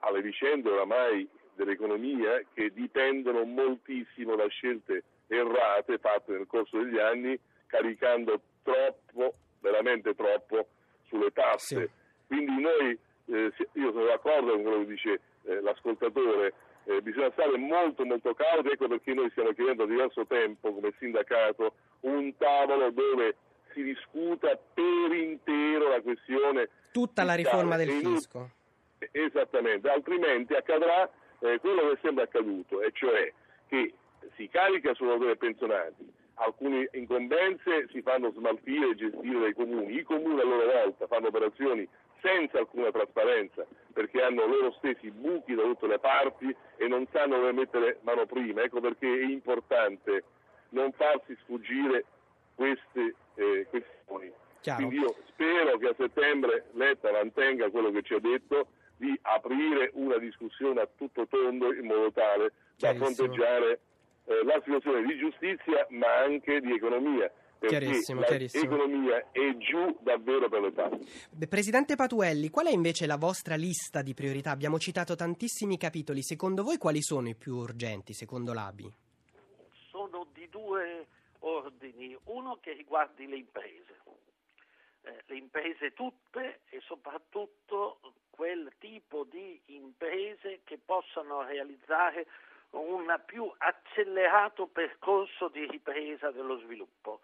alle 0.01 0.23
vicende 0.23 0.71
oramai 0.71 1.29
dell'economia 1.55 2.41
che 2.53 2.73
dipendono 2.73 3.45
moltissimo 3.45 4.35
da 4.37 4.47
scelte 4.49 5.03
errate 5.27 5.99
fatte 5.99 6.33
nel 6.33 6.47
corso 6.47 6.79
degli 6.79 6.99
anni, 6.99 7.39
caricando 7.67 8.41
troppo, 8.63 9.35
veramente 9.61 10.15
troppo, 10.15 10.67
sulle 11.09 11.33
tasse. 11.33 11.81
Sì. 11.81 11.91
Quindi 12.27 12.61
noi, 12.61 12.99
eh, 13.27 13.53
io 13.73 13.93
sono 13.93 14.05
d'accordo 14.05 14.53
con 14.53 14.63
quello 14.63 14.79
che 14.79 14.87
dice 14.87 15.21
eh, 15.45 15.61
l'ascoltatore, 15.61 16.55
eh, 16.85 17.01
bisogna 17.01 17.31
stare 17.33 17.57
molto 17.57 18.05
molto 18.05 18.35
cauti, 18.35 18.69
ecco 18.69 18.89
perché 18.89 19.15
noi 19.15 19.31
stiamo 19.31 19.53
chiedendo 19.53 19.85
da 19.85 19.91
diverso 19.91 20.27
tempo 20.27 20.73
come 20.73 20.93
sindacato 20.99 21.75
un 22.01 22.37
tavolo 22.37 22.91
dove 22.91 23.37
si 23.73 23.83
discuta 23.83 24.59
per 24.75 25.13
intero 25.13 25.89
la 25.89 26.01
questione. 26.01 26.69
Tutta 26.91 27.23
la 27.23 27.35
riforma 27.35 27.77
del 27.77 27.91
fisco 27.91 28.61
Esattamente, 29.11 29.89
altrimenti 29.89 30.55
accadrà 30.55 31.11
eh, 31.41 31.59
quello 31.59 31.89
che 31.89 31.93
è 31.93 31.99
sempre 32.03 32.25
accaduto, 32.25 32.81
e 32.83 32.91
cioè 32.93 33.33
che 33.69 33.95
si 34.37 34.49
carica 34.49 34.95
sulla 34.95 35.17
dei 35.17 35.37
pensionati, 35.37 36.11
alcune 36.35 36.89
incombenze 36.93 37.89
si 37.91 38.03
fanno 38.03 38.33
smaltire 38.33 38.91
e 38.91 38.95
gestire 38.95 39.39
dai 39.41 39.55
comuni, 39.55 39.97
i 39.97 40.03
comuni 40.03 40.41
a 40.41 40.45
loro 40.45 40.67
volta 40.67 41.07
fanno 41.07 41.29
operazioni 41.29 41.89
senza 42.21 42.59
alcuna 42.59 42.91
trasparenza 42.91 43.67
perché 43.93 44.23
hanno 44.23 44.47
loro 44.47 44.73
stessi 44.79 45.11
buchi 45.11 45.55
da 45.55 45.63
tutte 45.63 45.89
le 45.89 45.99
parti 45.99 46.55
e 46.77 46.87
non 46.87 47.07
sanno 47.13 47.37
dove 47.37 47.53
mettere 47.53 47.99
mano 48.03 48.27
prima, 48.27 48.63
ecco 48.63 48.81
perché 48.81 49.07
è 49.07 49.25
importante 49.25 50.25
non 50.71 50.93
farsi 50.93 51.37
sfuggire 51.43 52.05
queste 52.55 53.15
eh, 53.35 53.67
questioni. 53.69 54.33
Chiaro. 54.61 54.79
Quindi 54.79 55.05
io 55.05 55.17
spero 55.27 55.77
che 55.79 55.89
a 55.89 55.95
settembre 55.97 56.67
Letta 56.73 57.11
mantenga 57.11 57.69
quello 57.71 57.91
che 57.91 58.03
ci 58.03 58.15
ha 58.15 58.21
detto 58.21 58.69
di 59.03 59.19
aprire 59.23 59.91
una 59.95 60.17
discussione 60.19 60.81
a 60.81 60.89
tutto 60.97 61.27
tondo 61.27 61.75
in 61.75 61.87
modo 61.87 62.13
tale 62.13 62.53
da 62.77 62.95
fronteggiare 62.95 63.81
eh, 64.27 64.45
la 64.45 64.61
situazione 64.63 65.03
di 65.05 65.19
giustizia 65.19 65.85
ma 65.91 66.19
anche 66.23 66.61
di 66.61 66.73
economia. 66.73 67.29
Chiarissimo, 67.59 68.23
chiarissimo. 68.23 68.63
L'economia 68.63 69.31
è 69.33 69.57
giù 69.57 69.97
davvero 70.01 70.49
per 70.49 70.61
le 70.63 70.73
parti. 70.73 71.47
Presidente 71.49 71.97
Patuelli, 71.97 72.49
qual 72.51 72.67
è 72.67 72.71
invece 72.71 73.07
la 73.07 73.17
vostra 73.17 73.57
lista 73.57 74.03
di 74.03 74.15
priorità? 74.15 74.51
Abbiamo 74.51 74.79
citato 74.79 75.15
tantissimi 75.17 75.77
capitoli. 75.77 76.23
Secondo 76.23 76.63
voi 76.63 76.77
quali 76.77 77.03
sono 77.03 77.29
i 77.29 77.37
più 77.37 77.57
urgenti, 77.57 78.15
secondo 78.15 78.53
l'ABI? 78.53 78.93
Sono 79.91 80.27
di 80.33 80.49
due 80.49 81.07
ordini. 81.41 82.17
Uno 82.25 82.59
che 82.61 82.73
riguardi 82.73 83.29
le 83.29 83.37
imprese. 83.37 84.01
Eh, 85.03 85.23
le 85.27 85.37
imprese 85.37 85.93
tutte 85.93 86.61
e 86.69 86.81
soprattutto 86.81 88.01
quel 88.33 88.73
tipo 88.79 89.25
di 89.25 89.61
imprese 89.67 90.61
che 90.65 90.79
possano 90.85 91.43
realizzare 91.43 92.27
un 92.71 93.21
più 93.27 93.51
accelerato 93.59 94.67
percorso 94.67 95.49
di 95.49 95.67
ripresa 95.67 96.31
dello 96.31 96.59
sviluppo. 96.59 97.21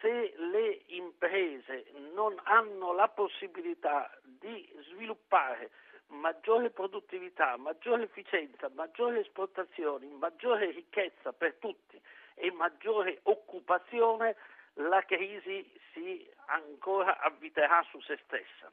Se 0.00 0.34
le 0.36 0.82
imprese 0.86 1.86
non 2.14 2.38
hanno 2.44 2.92
la 2.92 3.08
possibilità 3.08 4.10
di 4.22 4.70
sviluppare 4.90 5.70
maggiore 6.08 6.70
produttività, 6.70 7.56
maggiore 7.56 8.04
efficienza, 8.04 8.68
maggiore 8.74 9.20
esportazioni, 9.20 10.06
maggiore 10.08 10.70
ricchezza 10.70 11.32
per 11.32 11.54
tutti 11.54 11.98
e 12.34 12.52
maggiore 12.52 13.20
occupazione, 13.22 14.36
la 14.74 15.02
crisi 15.04 15.66
si 15.92 16.28
ancora 16.46 17.18
avviterà 17.20 17.82
su 17.90 18.00
se 18.00 18.18
stessa. 18.24 18.70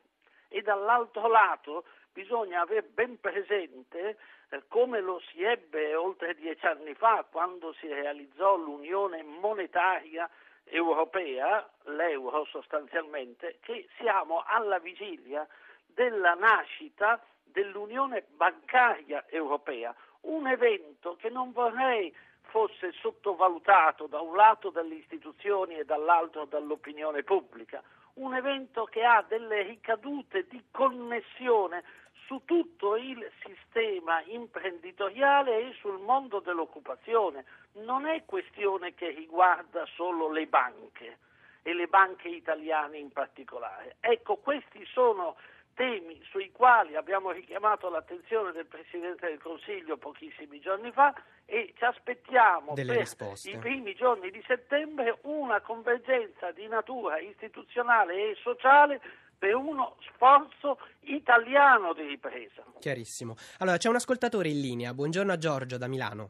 E 0.54 0.62
dall'altro 0.62 1.30
lato 1.30 1.86
bisogna 2.12 2.62
avere 2.62 2.84
ben 2.84 3.18
presente 3.22 4.18
eh, 4.50 4.64
come 4.68 5.00
lo 5.00 5.22
si 5.32 5.42
ebbe 5.44 5.96
oltre 5.96 6.36
dieci 6.36 6.66
anni 6.66 6.94
fa 6.94 7.26
quando 7.30 7.74
si 7.80 7.88
realizzò 7.88 8.58
l'unione 8.58 9.24
monetaria 9.24 10.30
europea, 10.66 11.68
l'euro 11.86 12.44
sostanzialmente, 12.46 13.60
che 13.62 13.88
siamo 13.98 14.44
alla 14.46 14.80
vigilia 14.80 15.48
della 15.86 16.34
nascita 16.34 17.24
dell'unione 17.44 18.26
bancaria 18.36 19.26
europea, 19.30 19.96
un 20.22 20.48
evento 20.48 21.16
che 21.16 21.30
non 21.30 21.54
vorrei 21.54 22.14
fosse 22.42 22.92
sottovalutato 22.92 24.08
da 24.08 24.20
un 24.20 24.36
lato 24.36 24.70
dalle 24.70 24.96
istituzioni 24.96 25.78
e 25.78 25.86
dall'altro 25.86 26.44
dall'opinione 26.44 27.24
pubblica, 27.24 27.82
un 28.22 28.36
evento 28.36 28.86
che 28.86 29.04
ha 29.04 29.24
delle 29.28 29.64
ricadute 29.64 30.46
di 30.48 30.64
connessione 30.72 31.84
su 32.28 32.42
tutto 32.46 32.96
il 32.96 33.30
sistema 33.44 34.22
imprenditoriale 34.22 35.58
e 35.58 35.74
sul 35.80 36.00
mondo 36.00 36.40
dell'occupazione. 36.40 37.44
Non 37.74 38.06
è 38.06 38.24
questione 38.26 38.94
che 38.94 39.10
riguarda 39.10 39.86
solo 39.96 40.32
le 40.32 40.46
banche 40.46 41.18
e 41.64 41.74
le 41.74 41.88
banche 41.88 42.30
italiane 42.30 42.98
in 42.98 43.12
particolare. 43.12 43.98
Ecco, 44.00 44.38
questi 44.38 44.86
sono 44.86 45.36
temi 45.82 46.22
sui 46.30 46.52
quali 46.52 46.96
abbiamo 46.96 47.32
richiamato 47.32 47.90
l'attenzione 47.90 48.52
del 48.52 48.68
Presidente 48.68 49.26
del 49.26 49.42
Consiglio 49.42 49.98
pochissimi 49.98 50.60
giorni 50.60 50.92
fa 50.92 51.12
e 51.46 51.74
ci 51.76 51.84
aspettiamo 51.84 52.76
Delle 52.76 52.94
per 52.94 53.02
risposte. 53.02 53.50
i 53.50 53.58
primi 53.58 53.96
giorni 53.96 54.30
di 54.30 54.44
settembre 54.46 55.18
una 55.24 55.60
convergenza 55.62 56.52
di 56.52 56.68
natura 56.68 57.18
istituzionale 57.18 58.30
e 58.30 58.36
sociale 58.36 59.02
per 59.40 59.56
uno 59.56 59.98
sforzo 60.14 60.78
italiano 61.00 61.94
di 61.94 62.06
ripresa. 62.06 62.64
Chiarissimo. 62.80 63.34
Allora, 63.58 63.78
c'è 63.78 63.90
un 63.90 63.96
ascoltatore 63.96 64.50
in 64.50 64.62
linea. 64.62 64.94
Buongiorno 64.94 65.32
a 65.32 65.38
Giorgio 65.40 65.80
da 65.80 65.88
Milano. 65.88 66.30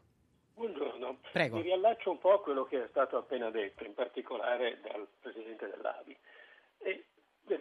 Buongiorno. 0.54 1.18
Prego. 1.30 1.56
Mi 1.56 1.62
riallaccio 1.62 2.10
un 2.10 2.18
po' 2.18 2.32
a 2.32 2.40
quello 2.40 2.64
che 2.64 2.84
è 2.84 2.86
stato 2.88 3.18
appena 3.18 3.50
detto, 3.50 3.84
in 3.84 3.92
particolare 3.92 4.80
dal 4.80 5.06
Presidente 5.20 5.68
dell'ABI. 5.68 6.16
E 6.78 7.04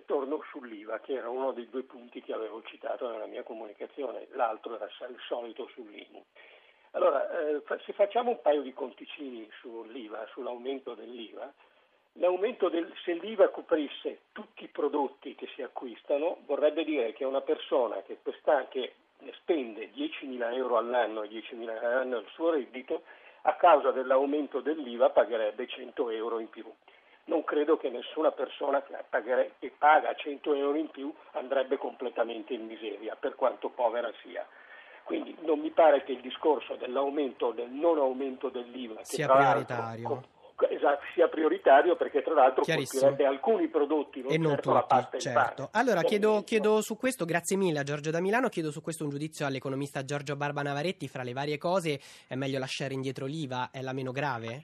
torno 0.05 0.41
sull'IVA, 0.49 0.99
che 0.99 1.13
era 1.13 1.29
uno 1.29 1.51
dei 1.51 1.69
due 1.69 1.83
punti 1.83 2.21
che 2.21 2.33
avevo 2.33 2.61
citato 2.63 3.09
nella 3.09 3.25
mia 3.25 3.43
comunicazione, 3.43 4.27
l'altro 4.31 4.75
era 4.75 4.85
il 4.85 5.19
solito 5.27 5.67
sull'IMU. 5.73 6.23
Allora, 6.91 7.29
eh, 7.39 7.61
se 7.85 7.93
facciamo 7.93 8.31
un 8.31 8.41
paio 8.41 8.61
di 8.61 8.73
conticini 8.73 9.49
sull'IVA, 9.61 10.27
sull'aumento 10.31 10.93
dell'IVA, 10.93 11.53
del, 12.13 12.93
se 13.03 13.13
l'IVA 13.13 13.49
coprisse 13.49 14.23
tutti 14.33 14.65
i 14.65 14.67
prodotti 14.67 15.35
che 15.35 15.47
si 15.55 15.61
acquistano, 15.61 16.39
vorrebbe 16.45 16.83
dire 16.83 17.13
che 17.13 17.23
una 17.23 17.41
persona 17.41 18.01
che, 18.01 18.17
che 18.69 18.93
spende 19.35 19.91
10.000 19.93 20.53
euro 20.53 20.77
all'anno 20.77 21.23
e 21.23 21.29
10.000 21.29 21.61
euro 21.61 21.87
all'anno 21.87 22.17
il 22.17 22.27
suo 22.33 22.49
reddito, 22.49 23.03
a 23.43 23.55
causa 23.55 23.91
dell'aumento 23.91 24.59
dell'IVA 24.59 25.09
pagherebbe 25.09 25.67
100 25.67 26.09
euro 26.09 26.39
in 26.39 26.49
più 26.49 26.65
non 27.25 27.43
credo 27.43 27.77
che 27.77 27.89
nessuna 27.89 28.31
persona 28.31 28.81
che, 28.81 29.71
paga 29.77 30.13
100 30.13 30.53
euro 30.53 30.77
in 30.77 30.89
più 30.89 31.13
andrebbe 31.31 31.77
completamente 31.77 32.53
in 32.53 32.65
miseria, 32.65 33.15
per 33.19 33.35
quanto 33.35 33.69
povera 33.69 34.11
sia. 34.21 34.45
Quindi 35.03 35.35
non 35.41 35.59
mi 35.59 35.71
pare 35.71 36.03
che 36.03 36.13
il 36.13 36.21
discorso 36.21 36.75
dell'aumento 36.75 37.47
o 37.47 37.51
del 37.51 37.69
non 37.69 37.97
aumento 37.97 38.49
dell'IVA 38.49 39.03
sia 39.03 39.27
prioritario. 39.27 40.23
Esatto, 40.69 41.01
sia 41.15 41.27
prioritario 41.27 41.95
perché 41.95 42.21
tra 42.21 42.35
l'altro 42.35 42.63
colpirebbe 42.63 43.25
alcuni 43.25 43.67
prodotti 43.67 44.21
non 44.21 44.31
e 44.31 44.37
non 44.37 44.59
certo 44.61 44.85
tutti, 44.87 45.19
certo. 45.19 45.69
Allora 45.71 46.03
chiedo, 46.03 46.43
chiedo, 46.45 46.81
su 46.81 46.97
questo, 46.97 47.25
grazie 47.25 47.57
mille 47.57 47.79
a 47.79 47.83
Giorgio 47.83 48.11
da 48.11 48.21
Milano, 48.21 48.47
chiedo 48.47 48.69
su 48.69 48.79
questo 48.81 49.03
un 49.03 49.09
giudizio 49.09 49.47
all'economista 49.47 50.05
Giorgio 50.05 50.35
Barba 50.35 50.61
Navaretti, 50.61 51.07
fra 51.07 51.23
le 51.23 51.33
varie 51.33 51.57
cose 51.57 51.99
è 52.27 52.35
meglio 52.35 52.59
lasciare 52.59 52.93
indietro 52.93 53.25
l'IVA, 53.25 53.69
è 53.71 53.81
la 53.81 53.91
meno 53.91 54.11
grave? 54.11 54.63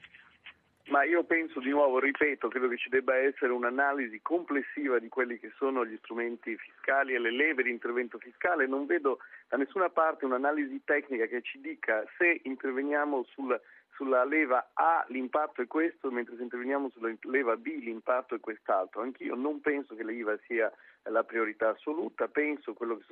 Ma 0.90 1.04
io 1.04 1.24
penso 1.26 1.60
di 1.60 1.70
nuovo, 1.70 2.00
ripeto, 2.00 2.48
credo 2.48 2.70
che 2.70 2.78
ci 2.78 2.88
debba 2.88 3.18
essere 3.18 3.52
un'analisi 3.52 4.22
complessiva 4.22 5.00
di 5.00 5.10
quelli 5.10 5.38
che 5.38 5.52
sono 5.58 5.86
gli 5.86 5.98
strumenti 5.98 6.56
fiscali 6.56 7.14
e 7.14 7.20
le 7.20 7.32
leve 7.32 7.64
di 7.64 7.72
intervento 7.72 8.18
fiscale. 8.18 8.68
Non 8.68 8.86
vedo 8.86 9.20
da 9.50 9.58
nessuna 9.58 9.90
parte 9.90 10.24
un'analisi 10.24 10.82
tecnica 10.86 11.26
che 11.26 11.42
ci 11.42 11.60
dica 11.60 12.06
se 12.18 12.40
interveniamo 12.44 13.24
sul, 13.24 13.60
sulla 13.96 14.24
leva 14.24 14.70
A 14.76 15.04
l'impatto 15.10 15.62
è 15.62 15.68
questo, 15.68 16.10
mentre 16.10 16.38
se 16.38 16.44
interveniamo 16.44 16.90
sulla 16.90 17.14
leva 17.24 17.58
B 17.58 17.66
l'impatto 17.82 18.36
è 18.36 18.40
quest'altro. 18.40 19.02
Anch'io 19.02 19.36
non 19.36 19.60
penso 19.60 19.94
che 19.94 20.06
l'IVA 20.06 20.38
sia 20.48 20.72
la 21.10 21.24
priorità 21.24 21.70
assoluta, 21.70 22.28
penso 22.28 22.74
quello 22.74 22.98
che 22.98 23.04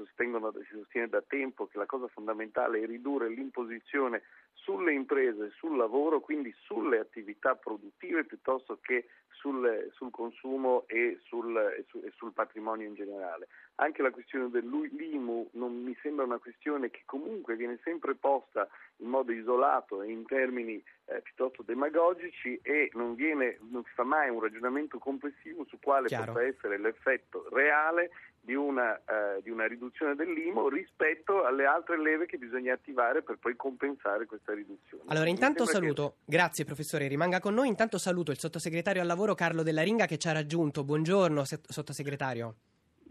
si 0.67 0.75
sostiene 0.77 1.07
da 1.07 1.21
tempo 1.21 1.67
che 1.67 1.77
la 1.77 1.85
cosa 1.85 2.07
fondamentale 2.07 2.81
è 2.81 2.85
ridurre 2.85 3.29
l'imposizione 3.29 4.23
sulle 4.53 4.93
imprese, 4.93 5.51
sul 5.57 5.77
lavoro, 5.77 6.21
quindi 6.21 6.53
sulle 6.63 6.99
attività 6.99 7.55
produttive 7.55 8.25
piuttosto 8.25 8.79
che 8.81 9.07
sul, 9.29 9.91
sul 9.93 10.09
consumo 10.09 10.85
e 10.87 11.19
sul, 11.25 11.55
e, 11.55 11.85
su, 11.87 12.01
e 12.03 12.11
sul, 12.15 12.33
patrimonio 12.33 12.87
in 12.87 12.95
generale. 12.95 13.47
Anche 13.75 14.01
la 14.01 14.09
questione 14.09 14.49
dell'IMU 14.49 15.49
non 15.53 15.83
mi 15.83 15.95
sembra 16.01 16.25
una 16.25 16.39
questione 16.39 16.89
che 16.89 17.03
comunque 17.05 17.55
viene 17.55 17.79
sempre 17.83 18.15
posta 18.15 18.67
in 18.97 19.09
modo 19.09 19.31
isolato 19.31 20.01
e 20.01 20.11
in 20.11 20.25
termini 20.25 20.83
eh, 21.05 21.21
piuttosto 21.21 21.61
demagogici 21.61 22.59
e 22.63 22.89
non, 22.93 23.15
viene, 23.15 23.59
non, 23.69 23.83
si 23.83 23.91
fa 23.93 24.03
mai 24.03 24.29
un 24.29 24.41
ragionamento 24.41 24.97
complessivo 24.97 25.65
su 25.67 25.77
quale 25.79 26.07
Chiaro. 26.07 26.33
possa 26.33 26.45
essere 26.45 26.79
l'effetto 26.79 27.47
reale 27.51 28.09
di 28.41 28.53
una, 28.53 28.95
eh, 28.97 29.41
di 29.41 29.49
una, 29.49 29.67
riduzione 29.67 30.15
dell'IMO 30.15 30.69
rispetto 30.69 31.45
alle 31.45 31.65
altre 31.65 31.99
leve 31.99 32.25
che 32.25 32.37
bisogna 32.37 32.73
attivare 32.73 33.23
per 33.23 33.37
poi 33.37 33.55
compensare 33.55 34.25
questa 34.25 34.53
riduzione. 34.53 35.03
Allora, 35.07 35.29
intanto 35.29 35.65
saluto, 35.65 36.17
che... 36.25 36.31
grazie 36.31 36.65
professore, 36.65 37.07
rimanga 37.07 37.39
con 37.39 37.53
noi, 37.53 37.67
intanto 37.67 37.97
saluto 37.97 38.31
il 38.31 38.39
sottosegretario 38.39 39.01
al 39.01 39.07
lavoro 39.07 39.33
Carlo 39.33 39.63
Della 39.63 39.81
Ringa 39.81 40.05
che 40.05 40.17
ci 40.17 40.27
ha 40.27 40.31
raggiunto. 40.31 40.83
Buongiorno 40.83 41.43
sottosegretario. 41.43 42.55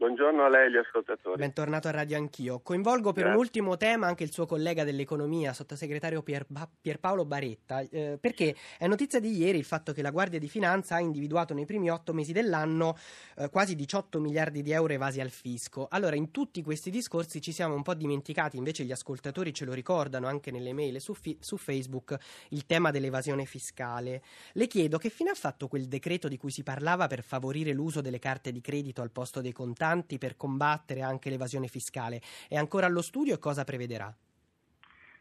Buongiorno 0.04 0.44
a 0.44 0.50
lei 0.50 0.70
gli 0.70 0.76
ascoltatori. 0.76 1.38
Bentornato 1.38 1.88
a 1.88 1.90
Radio 1.90 2.18
Anch'io. 2.18 2.60
Coinvolgo 2.60 3.14
per 3.14 3.22
Grazie. 3.22 3.38
un 3.38 3.42
ultimo 3.42 3.76
tema 3.78 4.06
anche 4.06 4.22
il 4.22 4.30
suo 4.30 4.44
collega 4.44 4.84
dell'economia, 4.84 5.54
sottosegretario 5.54 6.22
Pier, 6.22 6.44
Pierpaolo 6.78 7.24
Baretta, 7.24 7.80
eh, 7.80 8.18
perché 8.20 8.54
è 8.76 8.86
notizia 8.86 9.18
di 9.18 9.34
ieri 9.34 9.56
il 9.56 9.64
fatto 9.64 9.94
che 9.94 10.02
la 10.02 10.10
Guardia 10.10 10.38
di 10.38 10.46
Finanza 10.46 10.96
ha 10.96 11.00
individuato 11.00 11.54
nei 11.54 11.64
primi 11.64 11.90
otto 11.90 12.12
mesi 12.12 12.32
dell'anno 12.32 12.98
eh, 13.38 13.48
quasi 13.48 13.74
18 13.74 14.20
miliardi 14.20 14.60
di 14.60 14.72
euro 14.72 14.92
evasi 14.92 15.22
al 15.22 15.30
fisco. 15.30 15.86
Allora, 15.88 16.16
in 16.16 16.30
tutti 16.30 16.62
questi 16.62 16.90
discorsi 16.90 17.40
ci 17.40 17.52
siamo 17.52 17.74
un 17.74 17.82
po' 17.82 17.94
dimenticati, 17.94 18.58
invece 18.58 18.84
gli 18.84 18.92
ascoltatori 18.92 19.54
ce 19.54 19.64
lo 19.64 19.72
ricordano 19.72 20.26
anche 20.26 20.50
nelle 20.50 20.74
mail 20.74 21.00
su, 21.00 21.14
fi- 21.14 21.38
su 21.40 21.56
Facebook, 21.56 22.14
il 22.50 22.66
tema 22.66 22.90
dell'evasione 22.90 23.46
fiscale. 23.46 24.20
Le 24.52 24.66
chiedo 24.66 24.98
che 24.98 25.08
fine 25.08 25.30
ha 25.30 25.34
fatto 25.34 25.66
quel 25.66 25.88
decreto 25.88 26.28
di 26.28 26.36
cui 26.36 26.50
si 26.50 26.62
parlava 26.62 27.06
per 27.06 27.22
favorire 27.22 27.72
l'uso 27.72 28.02
delle 28.02 28.18
carte 28.18 28.52
di 28.52 28.60
credito 28.60 29.00
al 29.00 29.10
posto 29.10 29.40
dei 29.40 29.52
contanti? 29.52 29.92
Importanti 29.94 30.18
per 30.18 30.36
combattere 30.36 31.02
anche 31.02 31.30
l'evasione 31.30 31.68
fiscale. 31.68 32.20
È 32.48 32.56
ancora 32.56 32.86
allo 32.86 33.02
studio 33.02 33.34
e 33.34 33.38
cosa 33.38 33.64
prevederà? 33.64 34.12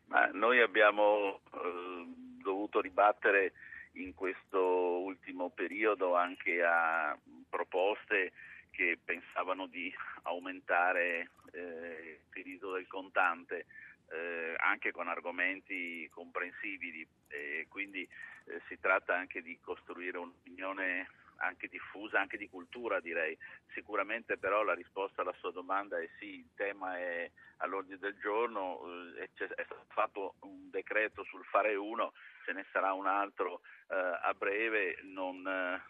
Ma 0.08 0.26
noi 0.34 0.60
abbiamo 0.62 1.40
eh, 1.54 2.06
dovuto 2.42 2.82
ribattere 2.82 3.54
in 3.94 4.14
questo 4.14 4.60
ultimo 4.60 5.50
periodo 5.50 6.16
anche 6.16 6.64
a 6.64 7.18
proposte 7.50 8.32
che 8.72 8.98
pensavano 9.04 9.68
di 9.68 9.94
aumentare 10.24 11.30
eh, 11.52 12.20
il 12.34 12.44
diritto 12.44 12.74
del 12.74 12.88
contante 12.88 13.66
eh, 14.10 14.56
anche 14.58 14.92
con 14.92 15.08
argomenti 15.08 16.10
comprensibili 16.12 17.08
e 17.28 17.68
quindi 17.70 18.02
eh, 18.46 18.62
si 18.68 18.80
tratta 18.80 19.16
anche 19.16 19.42
di 19.42 19.58
costruire 19.62 20.18
un'opinione 20.18 21.08
anche 21.44 21.68
diffusa, 21.68 22.20
anche 22.20 22.38
di 22.38 22.50
cultura 22.50 23.00
direi. 23.00 23.38
Sicuramente 23.74 24.38
però 24.38 24.64
la 24.64 24.74
risposta 24.74 25.22
alla 25.22 25.36
sua 25.40 25.52
domanda 25.52 26.00
è 26.00 26.10
sì, 26.20 26.40
il 26.40 26.50
tema 26.56 26.98
è 26.98 27.30
all'ordine 27.58 27.98
del 27.98 28.18
giorno, 28.20 28.82
eh, 29.18 29.24
è 29.24 29.64
stato 29.64 29.86
fatto 29.90 30.36
un 30.42 30.70
decreto 30.70 31.24
sul 31.24 31.44
fare 31.46 31.76
uno, 31.76 32.14
ce 32.46 32.54
ne 32.54 32.66
sarà 32.72 32.94
un 32.94 33.08
altro 33.08 33.62
eh, 33.90 33.96
a 33.96 34.34
breve, 34.38 35.00
non, 35.04 35.46
eh, 35.48 35.82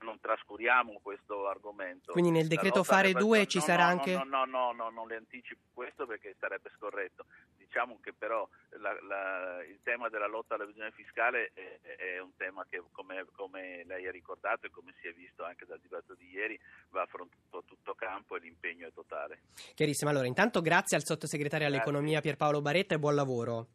non 0.00 0.20
trascuriamo 0.20 1.00
questo 1.02 1.48
argomento. 1.48 2.12
Quindi 2.12 2.30
nel 2.30 2.48
decreto 2.48 2.84
fare 2.84 3.12
due 3.12 3.46
ci 3.46 3.58
no, 3.58 3.64
sarà 3.64 3.84
no, 3.84 3.90
anche... 3.90 4.12
No, 4.12 4.24
no, 4.24 4.44
no, 4.44 4.72
no, 4.72 4.90
non 4.90 5.08
le 5.08 5.16
anticipo 5.16 5.60
questo 5.72 6.06
perché 6.06 6.36
sarebbe 6.38 6.70
scorretto. 6.76 7.26
Diciamo 7.72 7.98
che 8.02 8.12
però 8.12 8.46
la, 8.80 8.92
la, 9.00 9.64
il 9.64 9.80
tema 9.82 10.10
della 10.10 10.26
lotta 10.26 10.56
all'evasione 10.56 10.90
fiscale 10.92 11.52
è, 11.54 11.80
è 11.96 12.20
un 12.20 12.36
tema 12.36 12.66
che, 12.68 12.82
come, 12.92 13.24
come, 13.32 13.82
lei 13.86 14.06
ha 14.06 14.10
ricordato 14.10 14.66
e 14.66 14.70
come 14.70 14.92
si 15.00 15.08
è 15.08 15.12
visto 15.14 15.42
anche 15.42 15.64
dal 15.64 15.80
dibattito 15.80 16.14
di 16.14 16.28
ieri, 16.28 16.60
va 16.90 17.00
affrontato 17.00 17.56
a 17.56 17.62
tutto 17.64 17.94
campo 17.94 18.36
e 18.36 18.40
l'impegno 18.40 18.88
è 18.88 18.92
totale. 18.92 19.44
Chiarissimo. 19.72 20.10
Allora, 20.10 20.26
intanto 20.26 20.60
grazie 20.60 20.98
al 20.98 21.04
sottosegretario 21.06 21.66
all'economia 21.66 22.20
Pierpaolo 22.20 22.60
Baretta 22.60 22.94
e 22.94 22.98
buon 22.98 23.14
lavoro. 23.14 23.66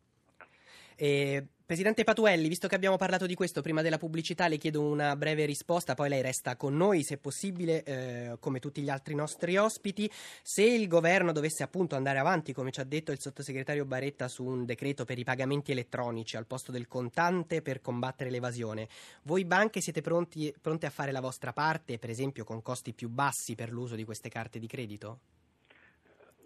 E, 0.96 1.48
Presidente 1.68 2.06
Patuelli, 2.06 2.48
visto 2.48 2.70
che 2.70 2.76
abbiamo 2.76 2.96
parlato 2.96 3.26
di 3.26 3.36
questo 3.36 3.62
prima 3.62 3.82
della 3.82 3.98
pubblicità, 3.98 4.48
le 4.48 4.56
chiedo 4.56 4.84
una 4.84 5.18
breve 5.18 5.44
risposta, 5.44 5.96
poi 5.96 6.08
lei 6.08 6.22
resta 6.22 6.56
con 6.56 6.78
noi, 6.78 7.04
se 7.04 7.18
possibile, 7.18 7.84
eh, 7.84 8.38
come 8.40 8.60
tutti 8.60 8.82
gli 8.82 8.90
altri 8.90 9.16
nostri 9.16 9.58
ospiti. 9.58 10.10
Se 10.42 10.64
il 10.64 10.88
governo 10.88 11.34
dovesse 11.34 11.64
appunto 11.64 11.98
andare 11.98 12.20
avanti, 12.20 12.54
come 12.54 12.72
ci 12.72 12.80
ha 12.80 12.86
detto 12.86 13.12
il 13.12 13.20
sottosegretario 13.20 13.84
Baretta, 13.84 14.30
su 14.30 14.46
un 14.46 14.64
decreto 14.64 15.04
per 15.04 15.20
i 15.20 15.26
pagamenti 15.26 15.74
elettronici 15.74 16.38
al 16.38 16.46
posto 16.46 16.72
del 16.72 16.88
contante 16.88 17.62
per 17.62 17.82
combattere 17.82 18.30
l'evasione, 18.30 18.88
voi 19.24 19.44
banche 19.44 19.82
siete 19.82 20.00
pronti, 20.00 20.56
pronte 20.62 20.86
a 20.86 20.90
fare 20.90 21.12
la 21.12 21.20
vostra 21.20 21.52
parte, 21.52 22.00
per 22.00 22.10
esempio 22.10 22.46
con 22.46 22.62
costi 22.62 22.94
più 22.94 23.10
bassi 23.10 23.56
per 23.56 23.74
l'uso 23.74 23.96
di 23.96 24.06
queste 24.06 24.30
carte 24.30 24.58
di 24.58 24.68
credito? 24.68 25.20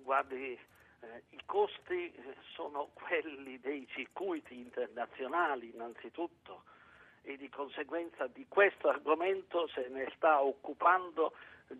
Guardi, 0.02 0.58
eh, 1.14 1.24
I 1.30 1.42
costi 1.46 2.14
eh, 2.14 2.36
sono 2.54 2.90
quelli 2.94 3.60
dei 3.60 3.88
circuiti 3.88 4.58
internazionali 4.58 5.72
innanzitutto 5.74 6.64
e 7.24 7.38
di 7.38 7.50
conseguenza 7.50 8.28
di 8.28 8.46
questo 8.48 8.90
argomento 8.90 9.68
se 9.68 9.88
ne 9.90 10.12
sta 10.16 10.42
occupando 10.42 11.34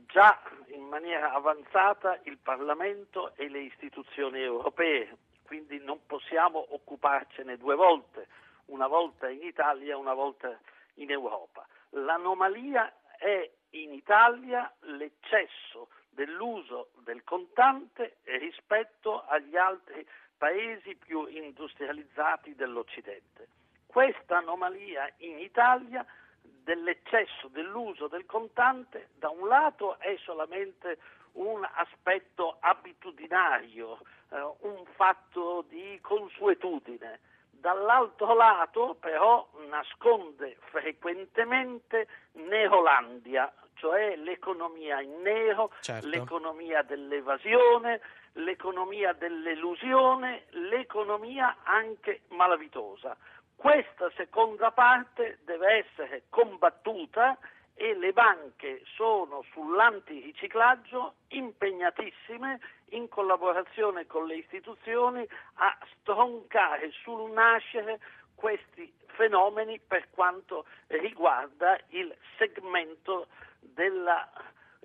già 0.08 0.40
in 0.68 0.84
maniera 0.84 1.34
avanzata 1.34 2.20
il 2.24 2.38
Parlamento 2.38 3.34
e 3.36 3.50
le 3.50 3.60
istituzioni 3.60 4.40
europee, 4.40 5.18
quindi 5.46 5.80
non 5.80 6.06
possiamo 6.06 6.66
occuparcene 6.74 7.58
due 7.58 7.76
volte, 7.76 8.28
una 8.66 8.88
volta 8.88 9.30
in 9.30 9.44
Italia 9.44 9.94
e 9.94 9.98
una 9.98 10.14
volta 10.14 10.58
in 10.96 11.10
Europa. 11.12 11.68
L'anomalia 11.90 12.94
è 13.18 13.50
in 13.72 13.94
Italia 13.94 14.72
l'eccesso 14.82 15.90
dell'uso 16.12 16.90
del 17.04 17.24
contante 17.24 18.18
rispetto 18.24 19.24
agli 19.28 19.58
altri 19.58 20.06
paesi 20.38 20.96
più 20.96 21.28
industrializzati 21.28 22.56
dell'Occidente. 22.56 23.48
Questa 23.86 24.38
anomalia 24.38 25.12
in 25.18 25.40
Italia 25.40 26.06
dell'eccesso 26.42 27.48
dell'uso 27.50 28.08
del 28.08 28.26
contante 28.26 29.10
da 29.18 29.30
un 29.30 29.48
lato 29.48 30.00
è 30.00 30.16
solamente 30.24 30.98
un 31.34 31.68
aspetto 31.76 32.58
abitudinario, 32.60 34.00
eh, 34.30 34.42
un 34.62 34.86
fatto 34.96 35.66
di 35.68 35.98
consuetudine, 36.02 37.20
dall'altro 37.50 38.34
lato 38.34 38.96
però 39.00 39.48
nasconde 39.70 40.58
frequentemente 40.72 42.08
Neolandia, 42.34 43.52
cioè 43.82 44.16
l'economia 44.16 45.02
in 45.02 45.22
nero, 45.24 45.72
certo. 45.82 46.08
l'economia 46.08 46.84
dell'evasione, 46.84 48.00
l'economia 48.34 49.12
dell'elusione, 49.14 50.44
l'economia 50.52 51.58
anche 51.64 52.22
malavitosa. 52.28 53.18
Questa 53.56 54.12
seconda 54.16 54.70
parte 54.70 55.40
deve 55.46 55.80
essere 55.84 56.24
combattuta 56.30 57.36
e 57.74 57.96
le 57.96 58.14
banche 58.14 58.84
sono 58.96 59.44
sull'antiriciclaggio 59.52 61.16
impegnatissime 61.30 62.60
in 62.90 63.10
collaborazione 63.10 64.06
con 64.06 64.28
le 64.28 64.36
istituzioni 64.36 65.28
a 65.56 65.76
stroncare 65.96 66.92
sul 67.02 67.32
nascere 67.32 68.00
questi 68.36 68.94
fenomeni 69.08 69.80
per 69.80 70.10
quanto 70.12 70.66
riguarda 70.88 71.80
il 71.90 72.16
segmento 72.38 73.28
della 73.62 74.30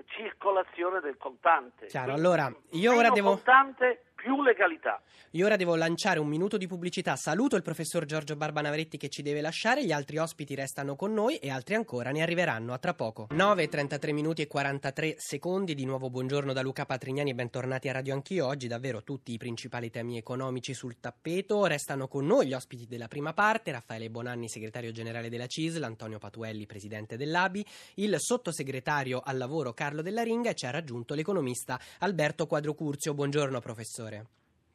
circolazione 0.06 1.00
del 1.00 1.16
contante. 1.16 1.86
Chiaro, 1.86 2.12
allora 2.12 2.52
io 2.70 2.94
ora 2.94 3.10
devo... 3.10 3.30
contante 3.30 4.12
più 4.26 4.42
legalità. 4.42 5.00
Io 5.32 5.46
ora 5.46 5.54
devo 5.54 5.76
lanciare 5.76 6.18
un 6.18 6.26
minuto 6.26 6.56
di 6.56 6.66
pubblicità. 6.66 7.14
Saluto 7.14 7.54
il 7.54 7.62
professor 7.62 8.04
Giorgio 8.06 8.34
Barbanavretti 8.34 8.96
che 8.96 9.08
ci 9.08 9.22
deve 9.22 9.40
lasciare, 9.40 9.84
gli 9.84 9.92
altri 9.92 10.18
ospiti 10.18 10.56
restano 10.56 10.96
con 10.96 11.12
noi 11.12 11.36
e 11.36 11.48
altri 11.48 11.76
ancora 11.76 12.10
ne 12.10 12.22
arriveranno 12.22 12.72
a 12.72 12.78
tra 12.78 12.92
poco. 12.92 13.28
9, 13.30 13.68
33 13.68 14.10
minuti 14.10 14.42
e 14.42 14.48
43 14.48 15.14
secondi. 15.18 15.74
Di 15.76 15.84
nuovo 15.84 16.10
buongiorno 16.10 16.52
da 16.52 16.60
Luca 16.60 16.86
Patrignani 16.86 17.30
e 17.30 17.34
bentornati 17.34 17.88
a 17.88 17.92
Radio 17.92 18.14
Anch'io. 18.14 18.46
Oggi 18.46 18.66
davvero 18.66 19.04
tutti 19.04 19.32
i 19.32 19.36
principali 19.36 19.90
temi 19.90 20.16
economici 20.16 20.74
sul 20.74 20.98
tappeto. 20.98 21.64
Restano 21.66 22.08
con 22.08 22.26
noi 22.26 22.48
gli 22.48 22.54
ospiti 22.54 22.86
della 22.88 23.06
prima 23.06 23.32
parte, 23.32 23.70
Raffaele 23.70 24.10
Bonanni, 24.10 24.48
segretario 24.48 24.90
generale 24.90 25.28
della 25.28 25.46
CISL, 25.46 25.84
Antonio 25.84 26.18
Patuelli, 26.18 26.66
presidente 26.66 27.16
dell'ABI, 27.16 27.64
il 27.96 28.16
sottosegretario 28.18 29.22
al 29.24 29.36
lavoro 29.36 29.72
Carlo 29.72 30.02
Della 30.02 30.24
Ringa 30.24 30.50
e 30.50 30.54
ci 30.54 30.66
ha 30.66 30.70
raggiunto 30.70 31.14
l'economista 31.14 31.78
Alberto 32.00 32.46
Quadrocurzio. 32.46 33.14
Buongiorno 33.14 33.60
professore. 33.60 34.15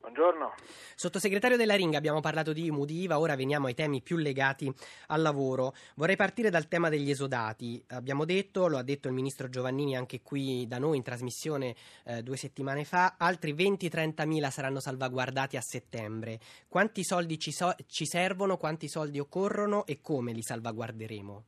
Buongiorno. 0.02 0.56
Sottosegretario 0.96 1.58
della 1.58 1.76
Ringa, 1.76 1.98
abbiamo 1.98 2.22
parlato 2.22 2.54
di 2.54 2.66
IMU, 2.66 2.86
di 2.86 3.04
IVA, 3.04 3.20
ora 3.20 3.36
veniamo 3.36 3.68
ai 3.68 3.76
temi 3.76 4.02
più 4.02 4.18
legati 4.18 4.70
al 5.08 5.22
lavoro. 5.22 5.74
Vorrei 5.96 6.16
partire 6.16 6.50
dal 6.50 6.68
tema 6.68 6.90
degli 6.90 7.12
esodati. 7.12 7.82
Abbiamo 7.90 8.26
detto, 8.26 8.68
lo 8.68 8.78
ha 8.78 8.84
detto 8.84 9.08
il 9.08 9.14
ministro 9.14 9.48
Giovannini 9.48 9.96
anche 9.96 10.22
qui 10.22 10.66
da 10.68 10.80
noi 10.80 10.98
in 10.98 11.04
trasmissione 11.04 11.76
eh, 12.06 12.24
due 12.24 12.36
settimane 12.36 12.84
fa, 12.84 13.16
altri 13.18 13.54
20-30 13.54 14.26
mila 14.26 14.50
saranno 14.50 14.80
salvaguardati 14.80 15.56
a 15.56 15.62
settembre. 15.62 16.40
Quanti 16.68 17.04
soldi 17.04 17.38
ci, 17.38 17.52
so- 17.52 17.76
ci 17.86 18.06
servono, 18.08 18.58
quanti 18.58 18.88
soldi 18.88 19.20
occorrono 19.20 19.86
e 19.86 20.02
come 20.02 20.34
li 20.34 20.42
salvaguarderemo? 20.42 21.44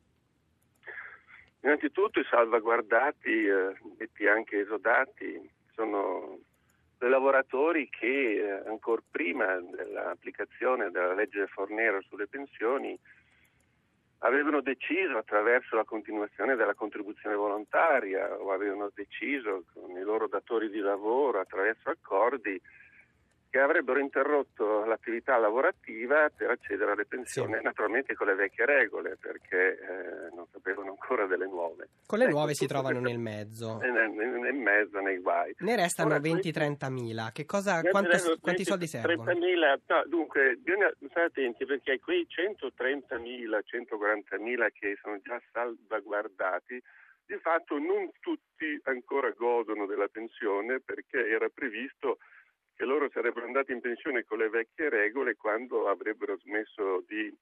Innanzitutto 1.64 2.20
i 2.20 2.26
salvaguardati, 2.30 3.30
eh, 3.30 3.74
detti 3.98 4.28
anche 4.28 4.60
esodati, 4.60 5.50
sono 5.74 6.38
dei 7.04 7.12
lavoratori 7.12 7.90
che 7.90 8.06
eh, 8.06 8.70
ancora 8.70 9.02
prima 9.12 9.60
dell'applicazione 9.60 10.90
della 10.90 11.14
legge 11.14 11.48
Fornero 11.48 12.02
sulle 12.08 12.28
pensioni 12.28 12.98
avevano 14.20 14.62
deciso 14.62 15.18
attraverso 15.18 15.76
la 15.76 15.84
continuazione 15.84 16.56
della 16.56 16.74
contribuzione 16.74 17.36
volontaria 17.36 18.34
o 18.40 18.54
avevano 18.54 18.90
deciso 18.94 19.66
con 19.74 19.92
i 19.98 20.02
loro 20.02 20.30
datori 20.30 20.70
di 20.70 20.80
lavoro 20.80 21.42
attraverso 21.42 21.90
accordi 21.90 22.58
che 23.54 23.60
avrebbero 23.60 24.00
interrotto 24.00 24.84
l'attività 24.84 25.38
lavorativa 25.38 26.28
per 26.36 26.50
accedere 26.50 26.94
alle 26.94 27.06
pensioni, 27.06 27.54
sì. 27.56 27.62
naturalmente 27.62 28.16
con 28.16 28.26
le 28.26 28.34
vecchie 28.34 28.66
regole, 28.66 29.16
perché 29.22 29.78
eh, 29.78 30.36
non 30.36 30.48
sapevano 30.52 30.90
ancora 30.90 31.28
delle 31.28 31.46
nuove. 31.46 31.90
Con 32.08 32.18
le 32.18 32.24
ecco, 32.26 32.34
nuove 32.34 32.56
si 32.56 32.66
trovano 32.66 33.00
nel 33.00 33.20
mezzo. 33.20 33.78
Nel, 33.78 34.10
nel, 34.10 34.56
mezzo, 34.56 35.00
nei 35.02 35.20
guai. 35.20 35.54
Ne 35.60 35.76
restano 35.76 36.16
20-30 36.16 36.92
mila. 36.92 37.30
Che 37.32 37.46
cosa, 37.46 37.80
quanto, 37.84 38.40
quanti 38.42 38.64
soldi 38.64 38.88
servono? 38.88 39.24
30 39.24 39.46
mila, 39.46 39.80
no, 39.86 40.04
dunque, 40.08 40.56
bisogna 40.56 40.92
stare 41.08 41.28
attenti 41.28 41.64
perché 41.64 42.00
quei 42.00 42.26
130 42.28 43.20
mila, 43.20 43.62
140 43.62 44.36
mila 44.40 44.68
che 44.70 44.98
sono 45.00 45.20
già 45.22 45.40
salvaguardati, 45.52 46.82
di 47.28 47.38
fatto 47.38 47.78
non 47.78 48.10
tutti 48.20 48.82
ancora 48.86 49.30
godono 49.30 49.86
della 49.86 50.08
pensione 50.08 50.80
perché 50.80 51.30
era 51.30 51.50
previsto 51.54 52.18
che 52.84 52.90
loro 52.90 53.10
sarebbero 53.10 53.46
andati 53.46 53.72
in 53.72 53.80
pensione 53.80 54.26
con 54.26 54.40
le 54.40 54.50
vecchie 54.50 54.90
regole 54.90 55.38
quando 55.38 55.88
avrebbero 55.88 56.38
smesso 56.40 57.02
di 57.08 57.34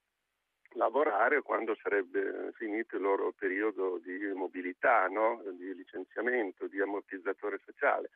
lavorare 0.74 1.42
quando 1.42 1.76
sarebbe 1.82 2.52
finito 2.54 2.96
il 2.98 3.02
loro 3.02 3.34
periodo 3.36 4.00
di 4.04 4.20
mobilità, 4.36 5.08
no? 5.08 5.42
di 5.54 5.74
licenziamento, 5.74 6.68
di 6.68 6.80
ammortizzatore 6.80 7.60
sociale. 7.66 8.12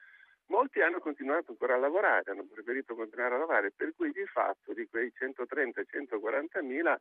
Molti 0.50 0.82
hanno 0.82 1.00
continuato 1.00 1.50
ancora 1.50 1.74
a 1.74 1.80
lavorare, 1.80 2.30
hanno 2.30 2.46
preferito 2.46 2.94
continuare 2.94 3.34
a 3.34 3.40
lavorare, 3.40 3.72
per 3.76 3.94
cui 3.96 4.12
di 4.12 4.26
fatto 4.28 4.74
di 4.74 4.88
quei 4.88 5.12
130-140 5.20 6.64
mila 6.64 7.00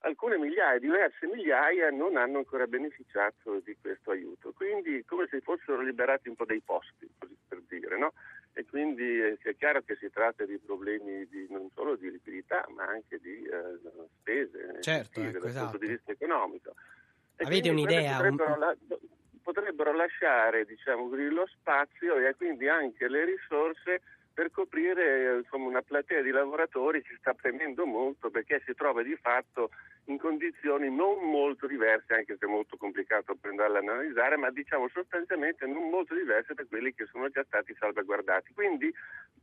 alcune 0.00 0.38
migliaia, 0.38 0.80
diverse 0.80 1.26
migliaia 1.26 1.90
non 1.90 2.16
hanno 2.16 2.38
ancora 2.38 2.66
beneficiato 2.66 3.60
di 3.60 3.76
questo 3.80 4.10
aiuto. 4.10 4.52
Quindi 4.52 5.04
come 5.04 5.28
se 5.30 5.40
fossero 5.40 5.82
liberati 5.82 6.28
un 6.28 6.34
po' 6.34 6.46
dei 6.46 6.62
posti, 6.62 7.08
così 7.16 7.36
per 7.46 7.62
dire, 7.68 7.96
no? 7.96 8.12
E 8.52 8.66
quindi 8.66 9.18
è 9.20 9.56
chiaro 9.56 9.80
che 9.82 9.96
si 9.96 10.10
tratta 10.10 10.44
di 10.44 10.58
problemi 10.58 11.26
di, 11.28 11.46
non 11.48 11.70
solo 11.72 11.96
di 11.96 12.10
liquidità, 12.10 12.66
ma 12.74 12.84
anche 12.84 13.18
di 13.20 13.44
eh, 13.44 13.78
spese 14.20 14.78
certo, 14.80 15.20
ecco, 15.20 15.38
dal 15.38 15.48
esatto. 15.48 15.70
punto 15.70 15.86
di 15.86 15.92
vista 15.92 16.12
economico. 16.12 16.74
E 17.36 17.44
Avete 17.44 17.70
un'idea? 17.70 18.20
Un... 18.20 18.36
la, 18.36 18.76
potrebbero 19.90 19.96
lasciare 19.96 20.64
diciamo, 20.64 21.08
lo 21.12 21.46
spazio 21.46 22.16
e 22.16 22.34
quindi 22.36 22.68
anche 22.68 23.08
le 23.08 23.24
risorse 23.24 24.00
per 24.32 24.50
coprire 24.50 25.38
insomma, 25.38 25.66
una 25.66 25.82
platea 25.82 26.22
di 26.22 26.30
lavoratori 26.30 27.02
che 27.02 27.16
sta 27.18 27.34
premendo 27.34 27.84
molto 27.84 28.30
perché 28.30 28.62
si 28.64 28.74
trova 28.74 29.02
di 29.02 29.16
fatto 29.20 29.70
in 30.04 30.18
condizioni 30.18 30.88
non 30.88 31.18
molto 31.18 31.66
diverse, 31.66 32.14
anche 32.14 32.36
se 32.38 32.46
è 32.46 32.48
molto 32.48 32.76
complicato 32.76 33.34
per 33.34 33.50
andarle 33.50 33.78
ad 33.78 33.88
analizzare, 33.88 34.36
ma 34.36 34.50
diciamo 34.50 34.88
sostanzialmente 34.88 35.66
non 35.66 35.90
molto 35.90 36.14
diverse 36.14 36.54
da 36.54 36.64
quelli 36.64 36.94
che 36.94 37.06
sono 37.10 37.28
già 37.28 37.44
stati 37.44 37.74
salvaguardati. 37.78 38.52
Quindi 38.54 38.92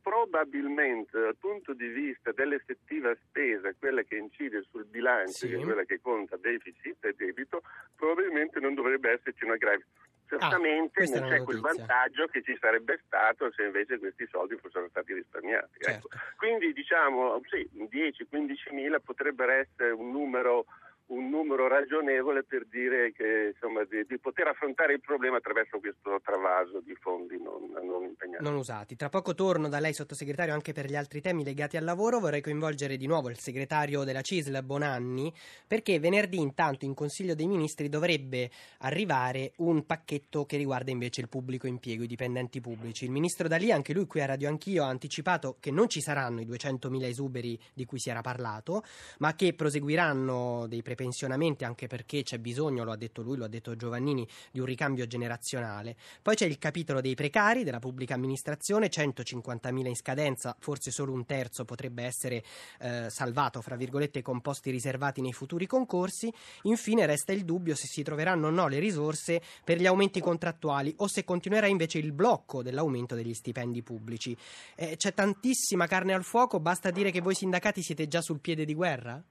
probabilmente 0.02 1.20
dal 1.20 1.36
punto 1.38 1.74
di 1.74 1.88
vista 1.88 2.32
dell'effettiva 2.32 3.16
spesa, 3.28 3.74
quella 3.78 4.02
che 4.02 4.16
incide 4.16 4.64
sul 4.70 4.86
bilancio, 4.86 5.48
sì. 5.48 5.56
quella 5.56 5.84
che 5.84 6.00
conta 6.02 6.38
deficit 6.38 7.04
e 7.06 7.14
debito, 7.14 7.62
probabilmente 7.96 8.60
non 8.60 8.74
dovrebbe 8.74 9.12
esserci 9.12 9.44
una 9.44 9.58
grave 9.58 9.86
certamente 10.28 11.04
ah, 11.04 11.20
non 11.20 11.30
c'è 11.30 11.44
quel 11.44 11.60
vantaggio 11.60 12.28
che 12.28 12.44
ci 12.44 12.58
sarebbe 12.60 13.00
stato 13.06 13.52
se 13.52 13.64
invece 13.64 13.98
questi 14.00 14.28
soldi 14.30 14.58
fossero 14.58 14.88
stati 14.90 15.14
risparmiati. 15.14 15.80
Certo. 15.80 16.08
Ecco. 16.12 16.18
Quindi 16.38 16.74
diciamo 16.74 17.42
sì, 17.50 17.68
10-15 17.76 18.74
mila 18.74 19.00
potrebbero 19.00 19.52
essere 19.52 19.92
un 19.92 20.12
numero 20.12 20.66
un 21.08 21.30
numero 21.30 21.68
ragionevole 21.68 22.44
per 22.44 22.66
dire 22.68 23.14
che, 23.14 23.54
insomma, 23.54 23.84
di, 23.86 24.06
di, 24.06 24.18
poter 24.20 24.48
affrontare 24.48 24.94
il 24.94 25.00
problema 25.00 25.38
attraverso 25.38 25.80
questo 25.80 26.20
travaso 26.24 26.82
di 26.82 26.94
fondi 26.96 27.42
non, 27.42 27.72
non, 27.86 28.04
impegnati. 28.04 28.44
Non 28.44 28.56
usati. 28.56 28.96
Tra 28.96 29.08
poco 29.08 29.34
torno 29.34 29.70
da 29.70 29.80
lei, 29.80 29.94
sottosegretario, 29.94 30.54
anche 30.54 30.74
per 30.74 30.88
gli 30.88 30.96
altri 30.96 31.22
temi 31.22 31.46
legati 31.46 31.78
al 31.78 31.86
lavoro. 31.86 32.20
Vorrei 32.20 32.42
coinvolgere 32.42 32.98
di 32.98 33.08
nuovo 33.08 33.30
il 33.30 33.38
segretario 33.38 34.04
della 34.04 34.22
CISL, 34.22 34.62
Bonanni, 34.64 35.32
perché 35.66 35.98
venerdì 36.00 36.40
intanto 36.40 36.84
in 36.84 36.94
Consiglio 36.94 37.36
dei 37.36 37.48
Ministri 37.48 37.88
dovrebbe 37.88 38.50
arrivare 38.80 39.54
un 39.58 39.86
pacchetto 39.86 40.46
che 40.46 40.58
riguarda 40.58 40.92
invece 40.92 41.22
il 41.22 41.30
pubblico 41.30 41.68
impiego, 41.68 42.04
i 42.04 42.08
dipendenti 42.08 42.60
pubblici. 42.60 43.06
Il 43.06 43.12
ministro 43.12 43.48
D'Alì, 43.48 43.72
anche 43.72 43.94
lui 43.94 44.08
qui 44.08 44.22
a 44.22 44.26
Radio 44.26 44.50
Anch'io, 44.50 44.84
ha 44.84 44.88
anticipato 44.88 45.56
che 45.62 45.72
non 45.72 45.88
ci 45.88 46.02
saranno 46.02 46.42
i 46.42 46.46
200.000 46.46 47.04
esuberi 47.04 47.58
di 47.74 47.86
cui 47.86 48.00
si 48.00 48.10
era 48.10 48.20
parlato, 48.20 48.84
ma 49.20 49.34
che 49.36 49.54
proseguiranno 49.54 50.66
dei 50.68 50.82
preparati 50.82 50.96
pensionamenti, 50.98 51.64
anche 51.64 51.88
perché 51.88 52.24
c'è 52.24 52.40
bisogno, 52.40 52.84
lo 52.84 52.92
ha 52.92 52.98
detto 52.98 53.22
lui, 53.22 53.38
lo 53.38 53.46
ha 53.46 53.48
detto 53.48 53.78
Giovannini, 53.78 54.28
di 54.52 54.60
un 54.60 54.66
ricambio 54.66 55.08
generazionale. 55.08 55.96
Poi 56.22 56.36
c'è 56.36 56.46
il 56.46 56.58
capitolo 56.58 57.00
dei 57.00 57.16
precari 57.16 57.64
della 57.64 57.80
pubblica 57.80 58.16
amministrazione, 58.16 58.90
150.000 58.90 59.88
in 59.88 59.96
scadenza, 59.96 60.56
forse 60.60 60.92
solo 60.92 61.14
un 61.14 61.26
terzo 61.26 61.64
potrebbe 61.64 62.04
essere 62.04 62.44
eh, 62.80 63.10
salvato, 63.10 63.62
fra 63.62 63.76
virgolette, 63.76 64.22
con 64.22 64.42
posti 64.42 64.72
riservati 64.72 65.22
nei 65.22 65.34
futuri 65.34 65.66
concorsi. 65.66 66.34
Infine 66.64 67.06
resta 67.06 67.32
il 67.32 67.46
dubbio 67.46 67.76
se 67.76 67.88
si 67.88 68.04
troveranno 68.04 68.48
o 68.48 68.50
no 68.50 68.68
le 68.68 68.80
risorse 68.80 69.42
per 69.64 69.80
gli 69.80 69.86
aumenti 69.86 70.20
contrattuali 70.20 70.94
o 70.98 71.08
se 71.08 71.24
continuerà 71.24 71.68
invece 71.68 72.00
il 72.00 72.12
blocco 72.12 72.64
dell'aumento 72.64 73.16
degli 73.16 73.34
stipendi 73.34 73.84
pubblici. 73.84 74.36
Eh, 74.76 74.98
c'è 74.98 75.14
tantissima 75.14 75.86
carne 75.86 76.14
al 76.14 76.24
fuoco, 76.24 76.60
basta 76.60 76.90
dire 76.90 77.12
che 77.12 77.22
voi 77.22 77.36
sindacati 77.36 77.82
siete 77.84 78.08
già 78.08 78.22
sul 78.22 78.40
piede 78.40 78.66
di 78.66 78.74
guerra? 78.74 79.24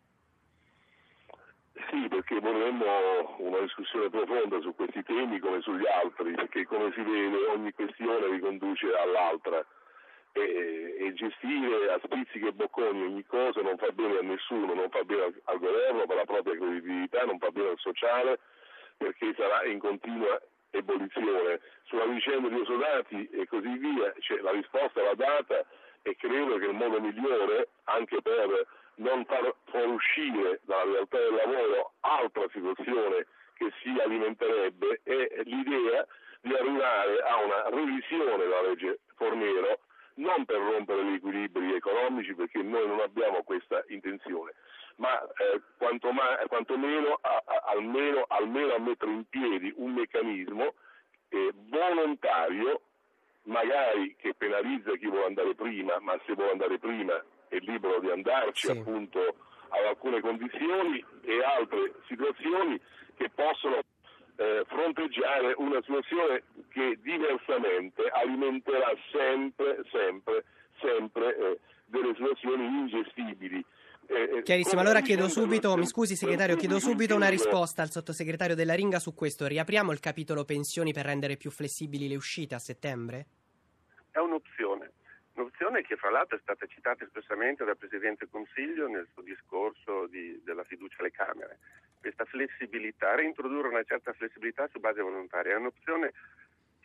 Perché 2.09 2.41
vorremmo 2.41 3.37
una 3.39 3.61
discussione 3.61 4.09
profonda 4.11 4.61
su 4.61 4.75
questi 4.75 5.03
temi 5.03 5.39
come 5.39 5.61
sugli 5.61 5.87
altri, 5.87 6.33
perché 6.33 6.65
come 6.65 6.93
si 6.93 7.03
vede 7.03 7.47
ogni 7.49 7.73
questione 7.73 8.29
riconduce 8.29 8.87
all'altra 8.97 9.65
e, 10.33 10.97
e 10.99 11.13
gestire 11.15 11.93
a 11.93 12.01
spizzichi 12.03 12.47
e 12.47 12.53
bocconi 12.53 13.03
ogni 13.03 13.25
cosa 13.25 13.61
non 13.63 13.77
fa 13.77 13.91
bene 13.91 14.19
a 14.19 14.23
nessuno, 14.23 14.75
non 14.75 14.89
fa 14.91 15.03
bene 15.05 15.23
al, 15.23 15.41
al 15.45 15.59
governo 15.59 16.07
per 16.07 16.17
la 16.17 16.25
propria 16.25 16.57
credibilità, 16.57 17.25
non 17.25 17.39
fa 17.39 17.51
bene 17.51 17.71
al 17.71 17.79
sociale 17.79 18.39
perché 18.97 19.35
sarà 19.37 19.65
in 19.65 19.79
continua 19.79 20.41
ebollizione. 20.71 21.61
Sulla 21.85 22.07
vicenda 22.07 22.49
di 22.49 22.61
Osodati 22.61 23.29
e 23.31 23.47
così 23.47 23.79
via, 23.79 24.13
cioè, 24.19 24.41
la 24.41 24.51
risposta 24.51 25.03
va 25.03 25.15
data 25.15 25.65
e 26.03 26.17
credo 26.17 26.59
che 26.59 26.67
il 26.67 26.75
modo 26.75 27.01
migliore 27.01 27.69
anche 27.85 28.21
per 28.23 28.67
non 28.97 29.25
far 29.25 29.55
fuoriuscire 29.65 30.61
dalla 30.65 30.93
realtà 30.93 31.19
del 31.19 31.35
lavoro 31.35 31.93
altra 32.01 32.47
situazione 32.53 33.27
che 33.55 33.73
si 33.83 33.95
alimenterebbe 34.03 35.01
è 35.03 35.43
l'idea 35.45 36.07
di 36.41 36.55
arrivare 36.55 37.21
a 37.21 37.37
una 37.43 37.69
revisione 37.71 38.37
della 38.37 38.63
legge 38.63 39.01
Fornero 39.17 39.81
non 40.15 40.45
per 40.45 40.57
rompere 40.57 41.05
gli 41.05 41.15
equilibri 41.15 41.75
economici 41.75 42.35
perché 42.35 42.63
noi 42.63 42.87
non 42.87 43.01
abbiamo 43.01 43.43
questa 43.43 43.85
intenzione 43.89 44.55
ma 44.97 45.21
eh, 45.23 45.61
quanto 45.77 46.09
quantomeno 46.49 47.19
a, 47.21 47.43
almeno, 47.67 48.25
almeno, 48.29 48.75
a 48.75 48.79
mettere 48.79 49.11
in 49.11 49.25
piedi 49.29 49.73
un 49.77 49.93
meccanismo 49.93 50.75
eh, 51.29 51.53
volontario 51.69 52.81
magari 53.43 54.17
che 54.17 54.35
penalizza 54.35 54.97
chi 54.97 55.07
vuole 55.07 55.27
andare 55.27 55.55
prima 55.55 55.99
ma 56.01 56.19
se 56.25 56.33
vuole 56.33 56.53
andare 56.53 56.79
prima 56.79 57.23
è 57.49 57.57
libero 57.59 58.01
di 58.01 58.11
andarci 58.11 58.67
sì. 58.67 58.73
appunto 58.73 59.21
ad 59.69 59.85
alcune 59.85 60.21
condizioni 60.21 61.05
e 61.23 61.43
altre 61.43 61.95
situazioni 62.07 62.81
che 63.17 63.31
possono 63.35 63.81
eh, 64.37 64.65
fronteggiare 64.67 65.55
una 65.57 65.81
situazione 65.83 66.43
che 66.69 66.99
diversamente 67.03 68.03
alimenterà 68.09 68.93
sempre, 69.11 69.83
sempre, 69.91 70.45
sempre 70.81 71.37
eh, 71.37 71.59
delle 71.87 72.15
situazioni 72.15 72.65
ingestibili. 72.65 73.65
Eh, 74.09 74.37
eh 74.39 74.43
Chiarissimo, 74.43 74.81
allora 74.81 75.01
chiedo 75.01 75.29
subito, 75.29 75.77
mi 75.77 75.87
scusi 75.87 76.15
segretario, 76.15 76.57
chiedo 76.57 76.79
subito 76.79 77.17
una 77.17 77.29
risposta 77.29 77.83
al 77.83 77.91
sottosegretario 77.91 78.55
della 78.55 78.75
Ringa 78.75 78.99
su 78.99 79.15
questo. 79.15 79.47
Riapriamo 79.47 79.91
il 79.91 80.01
capitolo 80.01 80.45
pensioni 80.45 80.93
per 80.93 81.07
rendere 81.07 81.37
più 81.37 81.51
flessibili 81.51 82.07
le 82.07 82.17
uscite 82.17 82.55
a 82.55 82.59
settembre? 82.59 83.27
È 84.11 84.19
un'opzione. 84.19 84.76
Un'opzione 85.37 85.83
che 85.83 85.97
fra 85.97 86.11
l'altro 86.11 86.39
è 86.39 86.41
stata 86.41 86.67
citata 86.67 87.05
espressamente 87.05 87.65
dal 87.65 87.77
Presidente 87.77 88.27
Consiglio 88.29 88.89
nel 88.89 89.07
suo 89.13 89.23
discorso 89.23 90.07
di, 90.07 90.41
della 90.43 90.65
fiducia 90.65 90.97
alle 91.01 91.11
Camere. 91.11 91.59
Questa 92.01 92.25
flessibilità, 92.25 93.15
reintrodurre 93.15 93.69
una 93.69 93.85
certa 93.85 94.13
flessibilità 94.15 94.67
su 94.69 94.79
base 94.81 95.03
volontaria, 95.03 95.53
è 95.53 95.57
un'opzione 95.57 96.13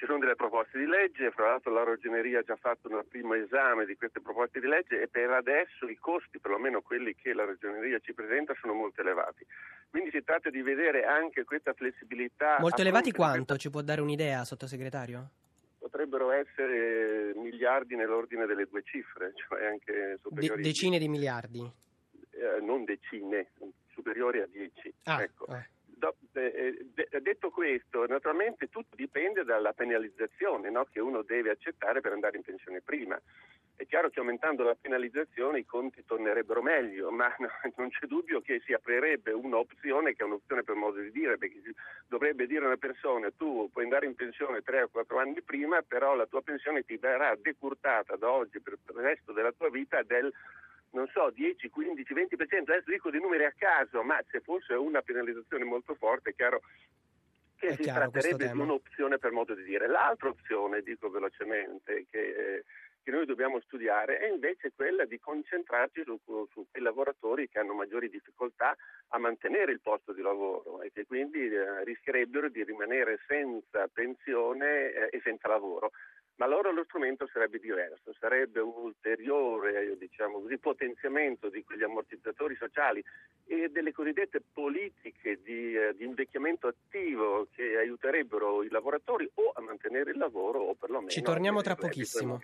ci 0.01 0.07
sono 0.07 0.17
delle 0.17 0.35
proposte 0.35 0.79
di 0.79 0.87
legge, 0.87 1.29
fra 1.29 1.49
l'altro 1.49 1.71
la 1.71 1.83
Ragioneria 1.83 2.39
ha 2.39 2.43
già 2.43 2.55
fatto 2.55 2.89
un 2.89 3.03
primo 3.07 3.35
esame 3.35 3.85
di 3.85 3.95
queste 3.95 4.19
proposte 4.19 4.59
di 4.59 4.65
legge 4.65 4.99
e 4.99 5.07
per 5.07 5.29
adesso 5.29 5.87
i 5.87 5.95
costi, 5.95 6.39
perlomeno 6.39 6.81
quelli 6.81 7.13
che 7.13 7.33
la 7.33 7.45
Ragioneria 7.45 7.99
ci 7.99 8.11
presenta, 8.11 8.55
sono 8.59 8.73
molto 8.73 9.01
elevati. 9.01 9.45
Quindi 9.91 10.09
si 10.09 10.23
tratta 10.23 10.49
di 10.49 10.63
vedere 10.63 11.05
anche 11.05 11.43
questa 11.43 11.73
flessibilità. 11.73 12.57
Molto 12.59 12.81
elevati 12.81 13.11
quanto? 13.11 13.53
Questa... 13.53 13.57
Ci 13.57 13.69
può 13.69 13.81
dare 13.81 14.01
un'idea, 14.01 14.43
sottosegretario? 14.43 15.29
Potrebbero 15.91 16.31
essere 16.31 17.33
miliardi 17.35 17.95
nell'ordine 17.97 18.45
delle 18.45 18.65
due 18.65 18.81
cifre, 18.83 19.33
cioè 19.35 19.65
anche 19.65 20.17
superiori. 20.21 20.61
De- 20.61 20.67
decine 20.69 20.97
di 20.97 21.09
miliardi? 21.09 21.59
Eh, 22.31 22.61
non 22.61 22.85
decine, 22.85 23.51
superiori 23.89 24.39
a 24.39 24.47
dieci. 24.47 24.91
Ah, 25.03 25.21
ecco. 25.21 25.47
eh. 25.47 25.67
Do, 26.01 26.15
eh, 26.33 26.77
de, 26.93 27.07
detto 27.21 27.51
questo, 27.51 28.07
naturalmente 28.07 28.69
tutto 28.69 28.95
dipende 28.95 29.43
dalla 29.43 29.71
penalizzazione 29.71 30.71
no? 30.71 30.85
che 30.91 30.99
uno 30.99 31.21
deve 31.21 31.51
accettare 31.51 32.01
per 32.01 32.11
andare 32.11 32.37
in 32.37 32.43
pensione 32.43 32.81
prima. 32.81 33.21
È 33.75 33.85
chiaro 33.85 34.09
che 34.09 34.19
aumentando 34.19 34.63
la 34.63 34.75
penalizzazione 34.79 35.59
i 35.59 35.65
conti 35.65 36.03
tornerebbero 36.03 36.61
meglio, 36.61 37.11
ma 37.11 37.33
no, 37.37 37.49
non 37.77 37.89
c'è 37.89 38.07
dubbio 38.07 38.41
che 38.41 38.61
si 38.65 38.73
aprirebbe 38.73 39.31
un'opzione 39.31 40.15
che 40.15 40.23
è 40.23 40.25
un'opzione 40.25 40.63
per 40.63 40.75
modo 40.75 40.99
di 40.99 41.11
dire, 41.11 41.37
perché 41.37 41.61
dovrebbe 42.07 42.47
dire 42.47 42.65
una 42.65 42.77
persona 42.77 43.29
tu 43.31 43.69
puoi 43.71 43.83
andare 43.83 44.07
in 44.07 44.15
pensione 44.15 44.61
3 44.61 44.83
o 44.83 44.89
4 44.89 45.19
anni 45.19 45.41
prima, 45.43 45.81
però 45.83 46.15
la 46.15 46.25
tua 46.25 46.41
pensione 46.41 46.83
ti 46.83 46.97
verrà 46.97 47.35
decurtata 47.39 48.15
da 48.15 48.29
oggi 48.29 48.59
per 48.59 48.73
il 48.73 48.95
resto 48.95 49.33
della 49.33 49.51
tua 49.51 49.69
vita 49.69 50.01
del 50.01 50.33
non 50.91 51.07
so, 51.13 51.29
10, 51.29 51.69
15, 51.69 52.13
20%, 52.13 52.61
adesso 52.61 52.89
dico 52.89 53.09
dei 53.09 53.21
numeri 53.21 53.45
a 53.45 53.53
caso, 53.55 54.03
ma 54.03 54.19
se 54.29 54.41
fosse 54.41 54.73
una 54.73 55.01
penalizzazione 55.01 55.63
molto 55.63 55.95
forte, 55.95 56.31
è 56.31 56.35
chiaro 56.35 56.61
che 57.61 57.67
è 57.67 57.75
si 57.75 57.83
chiaro, 57.83 58.09
tratterebbe 58.09 58.51
di 58.51 58.57
un'opzione 58.57 59.19
per 59.19 59.31
modo 59.31 59.53
di 59.53 59.63
dire. 59.63 59.87
L'altra 59.87 60.29
opzione, 60.29 60.81
dico 60.81 61.09
velocemente, 61.09 62.05
che, 62.09 62.19
eh, 62.19 62.63
che 63.03 63.11
noi 63.11 63.25
dobbiamo 63.25 63.59
studiare 63.61 64.17
è 64.17 64.27
invece 64.27 64.71
quella 64.75 65.05
di 65.05 65.19
concentrarci 65.19 66.03
su, 66.03 66.19
su, 66.23 66.65
quei 66.69 66.83
lavoratori 66.83 67.47
che 67.47 67.59
hanno 67.59 67.73
maggiori 67.73 68.09
difficoltà 68.09 68.75
a 69.09 69.17
mantenere 69.19 69.71
il 69.71 69.79
posto 69.79 70.11
di 70.11 70.21
lavoro 70.21 70.81
e 70.81 70.91
che 70.91 71.05
quindi 71.05 71.39
eh, 71.39 71.83
rischierebbero 71.83 72.49
di 72.49 72.63
rimanere 72.63 73.19
senza 73.27 73.87
pensione 73.87 74.91
eh, 74.91 75.09
e 75.11 75.21
senza 75.23 75.47
lavoro 75.47 75.91
ma 76.41 76.47
allora 76.47 76.71
lo 76.71 76.83
strumento 76.85 77.29
sarebbe 77.31 77.59
diverso, 77.59 78.15
sarebbe 78.19 78.61
un 78.61 78.73
ulteriore 78.75 79.95
diciamo 79.99 80.41
così, 80.41 80.57
potenziamento 80.57 81.49
di 81.49 81.63
quegli 81.63 81.83
ammortizzatori 81.83 82.55
sociali 82.55 83.03
e 83.45 83.69
delle 83.69 83.91
cosiddette 83.91 84.41
politiche 84.51 85.39
di, 85.43 85.75
eh, 85.75 85.93
di, 85.95 86.03
invecchiamento 86.03 86.65
attivo 86.65 87.47
che 87.51 87.77
aiuterebbero 87.77 88.63
i 88.63 88.69
lavoratori 88.69 89.29
o 89.35 89.51
a 89.53 89.61
mantenere 89.61 90.09
il 90.09 90.17
lavoro 90.17 90.61
o 90.61 90.73
perlomeno 90.73 91.11
Ci 91.11 91.21
torniamo 91.21 91.61
tra 91.61 91.75
pochissimo. 91.75 92.39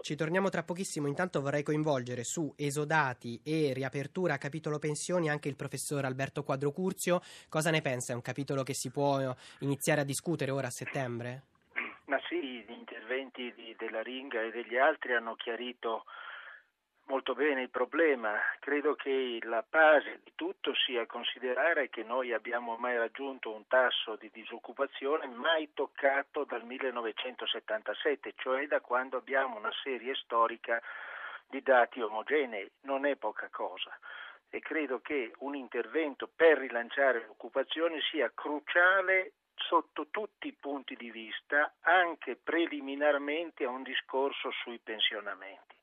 Ci 0.00 0.14
torniamo 0.14 0.48
tra 0.48 0.62
pochissimo, 0.62 1.06
intanto 1.06 1.42
vorrei 1.42 1.62
coinvolgere 1.62 2.24
su 2.24 2.50
esodati 2.56 3.38
e 3.44 3.74
riapertura 3.74 4.34
a 4.34 4.38
capitolo 4.38 4.78
pensioni 4.78 5.28
anche 5.28 5.48
il 5.50 5.56
professor 5.56 6.06
Alberto 6.06 6.42
Quadrocurzio. 6.42 7.20
Cosa 7.50 7.68
ne 7.68 7.82
pensa? 7.82 8.12
È 8.12 8.14
un 8.14 8.22
capitolo 8.22 8.62
che 8.62 8.72
si 8.72 8.90
può 8.90 9.34
iniziare 9.58 10.00
a 10.00 10.04
discutere 10.04 10.52
ora 10.52 10.68
a 10.68 10.70
settembre? 10.70 11.42
Ma 12.06 12.20
sì, 12.28 12.40
gli 12.40 12.70
interventi 12.70 13.52
di, 13.54 13.74
della 13.76 14.02
Ringa 14.02 14.40
e 14.42 14.50
degli 14.50 14.76
altri 14.76 15.14
hanno 15.14 15.34
chiarito 15.34 16.04
molto 17.06 17.34
bene 17.34 17.62
il 17.62 17.70
problema. 17.70 18.38
Credo 18.60 18.94
che 18.94 19.38
la 19.42 19.64
base 19.68 20.20
di 20.22 20.32
tutto 20.36 20.72
sia 20.74 21.06
considerare 21.06 21.88
che 21.88 22.04
noi 22.04 22.32
abbiamo 22.32 22.76
mai 22.76 22.96
raggiunto 22.96 23.52
un 23.52 23.66
tasso 23.66 24.16
di 24.16 24.30
disoccupazione 24.32 25.26
mai 25.26 25.72
toccato 25.74 26.44
dal 26.44 26.64
1977, 26.64 28.34
cioè 28.36 28.66
da 28.68 28.80
quando 28.80 29.16
abbiamo 29.16 29.56
una 29.56 29.72
serie 29.82 30.14
storica 30.14 30.80
di 31.48 31.60
dati 31.60 32.00
omogenei. 32.00 32.70
Non 32.82 33.04
è 33.04 33.16
poca 33.16 33.48
cosa 33.50 33.96
e 34.48 34.60
credo 34.60 35.00
che 35.00 35.32
un 35.38 35.56
intervento 35.56 36.30
per 36.34 36.58
rilanciare 36.58 37.24
l'occupazione 37.26 38.00
sia 38.10 38.30
cruciale 38.32 39.32
sotto 39.56 40.06
tutti 40.10 40.48
i 40.48 40.52
punti 40.52 40.94
di 40.94 41.10
vista, 41.10 41.74
anche 41.80 42.36
preliminarmente 42.36 43.64
a 43.64 43.70
un 43.70 43.82
discorso 43.82 44.50
sui 44.62 44.78
pensionamenti. 44.78 45.74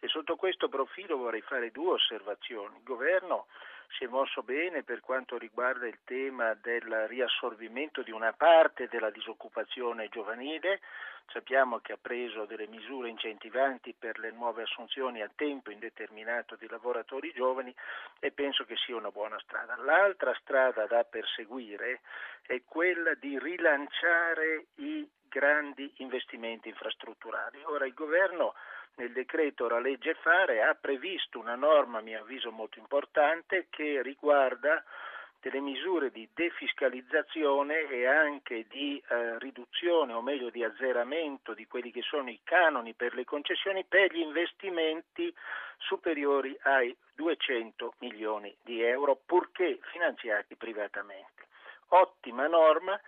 E 0.00 0.08
sotto 0.08 0.36
questo 0.36 0.68
profilo 0.68 1.18
vorrei 1.18 1.42
fare 1.42 1.70
due 1.70 1.92
osservazioni. 1.92 2.76
Il 2.76 2.82
governo 2.82 3.46
si 3.90 4.04
è 4.04 4.06
mosso 4.06 4.42
bene 4.42 4.82
per 4.82 5.00
quanto 5.00 5.36
riguarda 5.36 5.86
il 5.86 5.98
tema 6.04 6.54
del 6.54 7.08
riassorbimento 7.08 8.02
di 8.02 8.10
una 8.10 8.32
parte 8.32 8.88
della 8.88 9.10
disoccupazione 9.10 10.08
giovanile. 10.08 10.80
Sappiamo 11.26 11.78
che 11.78 11.92
ha 11.92 11.98
preso 12.00 12.44
delle 12.44 12.66
misure 12.66 13.08
incentivanti 13.08 13.94
per 13.96 14.18
le 14.18 14.32
nuove 14.32 14.62
assunzioni 14.62 15.22
a 15.22 15.30
tempo 15.34 15.70
indeterminato 15.70 16.56
di 16.56 16.66
lavoratori 16.68 17.32
giovani 17.32 17.74
e 18.18 18.32
penso 18.32 18.64
che 18.64 18.76
sia 18.76 18.96
una 18.96 19.10
buona 19.10 19.38
strada. 19.40 19.76
L'altra 19.76 20.34
strada 20.40 20.86
da 20.86 21.04
perseguire 21.04 22.00
è 22.42 22.62
quella 22.64 23.14
di 23.14 23.38
rilanciare 23.38 24.66
i 24.76 25.08
grandi 25.28 25.92
investimenti 25.98 26.68
infrastrutturali. 26.68 27.62
Ora 27.64 27.86
il 27.86 27.94
governo 27.94 28.54
nel 29.00 29.12
decreto 29.12 29.66
la 29.66 29.80
legge 29.80 30.12
fare 30.20 30.62
ha 30.62 30.74
previsto 30.74 31.38
una 31.38 31.54
norma 31.54 31.98
a 31.98 32.02
mio 32.02 32.20
avviso 32.20 32.50
molto 32.50 32.78
importante 32.78 33.66
che 33.70 34.02
riguarda 34.02 34.84
delle 35.40 35.60
misure 35.60 36.10
di 36.10 36.28
defiscalizzazione 36.34 37.88
e 37.88 38.06
anche 38.06 38.66
di 38.68 39.02
eh, 39.08 39.38
riduzione 39.38 40.12
o 40.12 40.20
meglio 40.20 40.50
di 40.50 40.62
azzeramento 40.62 41.54
di 41.54 41.66
quelli 41.66 41.90
che 41.90 42.02
sono 42.02 42.28
i 42.28 42.40
canoni 42.44 42.92
per 42.92 43.14
le 43.14 43.24
concessioni 43.24 43.84
per 43.84 44.12
gli 44.12 44.20
investimenti 44.20 45.34
superiori 45.78 46.54
ai 46.64 46.94
200 47.14 47.94
milioni 48.00 48.54
di 48.62 48.82
euro 48.82 49.18
purché 49.24 49.78
finanziati 49.92 50.56
privatamente. 50.56 51.48
Ottima 51.88 52.46
norma, 52.46 53.00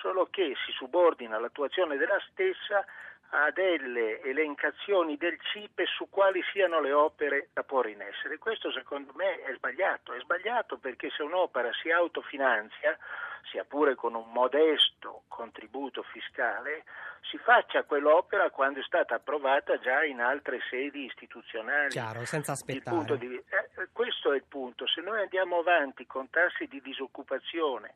solo 0.00 0.28
che 0.30 0.54
si 0.64 0.70
subordina 0.70 1.40
l'attuazione 1.40 1.96
della 1.96 2.20
stessa 2.30 2.84
a 3.30 3.50
delle 3.52 4.20
elencazioni 4.22 5.16
del 5.16 5.38
CIPE 5.40 5.86
su 5.86 6.08
quali 6.08 6.42
siano 6.52 6.80
le 6.80 6.92
opere 6.92 7.48
da 7.52 7.62
porre 7.62 7.90
in 7.92 8.02
essere. 8.02 8.38
Questo 8.38 8.72
secondo 8.72 9.12
me 9.14 9.40
è 9.42 9.54
sbagliato, 9.54 10.12
è 10.12 10.20
sbagliato 10.20 10.78
perché 10.78 11.10
se 11.10 11.22
un'opera 11.22 11.70
si 11.80 11.90
autofinanzia, 11.90 12.98
sia 13.50 13.64
pure 13.64 13.94
con 13.94 14.14
un 14.14 14.30
modesto 14.32 15.22
contributo 15.28 16.02
fiscale, 16.02 16.84
si 17.22 17.38
faccia 17.38 17.84
quell'opera 17.84 18.50
quando 18.50 18.80
è 18.80 18.82
stata 18.82 19.14
approvata 19.14 19.78
già 19.78 20.04
in 20.04 20.20
altre 20.20 20.60
sedi 20.68 21.04
istituzionali. 21.04 21.90
Chiaro, 21.90 22.24
senza 22.24 22.52
aspettare. 22.52 23.18
Di, 23.18 23.34
eh, 23.36 23.88
questo 23.92 24.32
è 24.32 24.36
il 24.36 24.44
punto. 24.48 24.86
Se 24.86 25.00
noi 25.00 25.20
andiamo 25.20 25.58
avanti 25.58 26.06
con 26.06 26.28
tassi 26.30 26.66
di 26.66 26.80
disoccupazione 26.80 27.94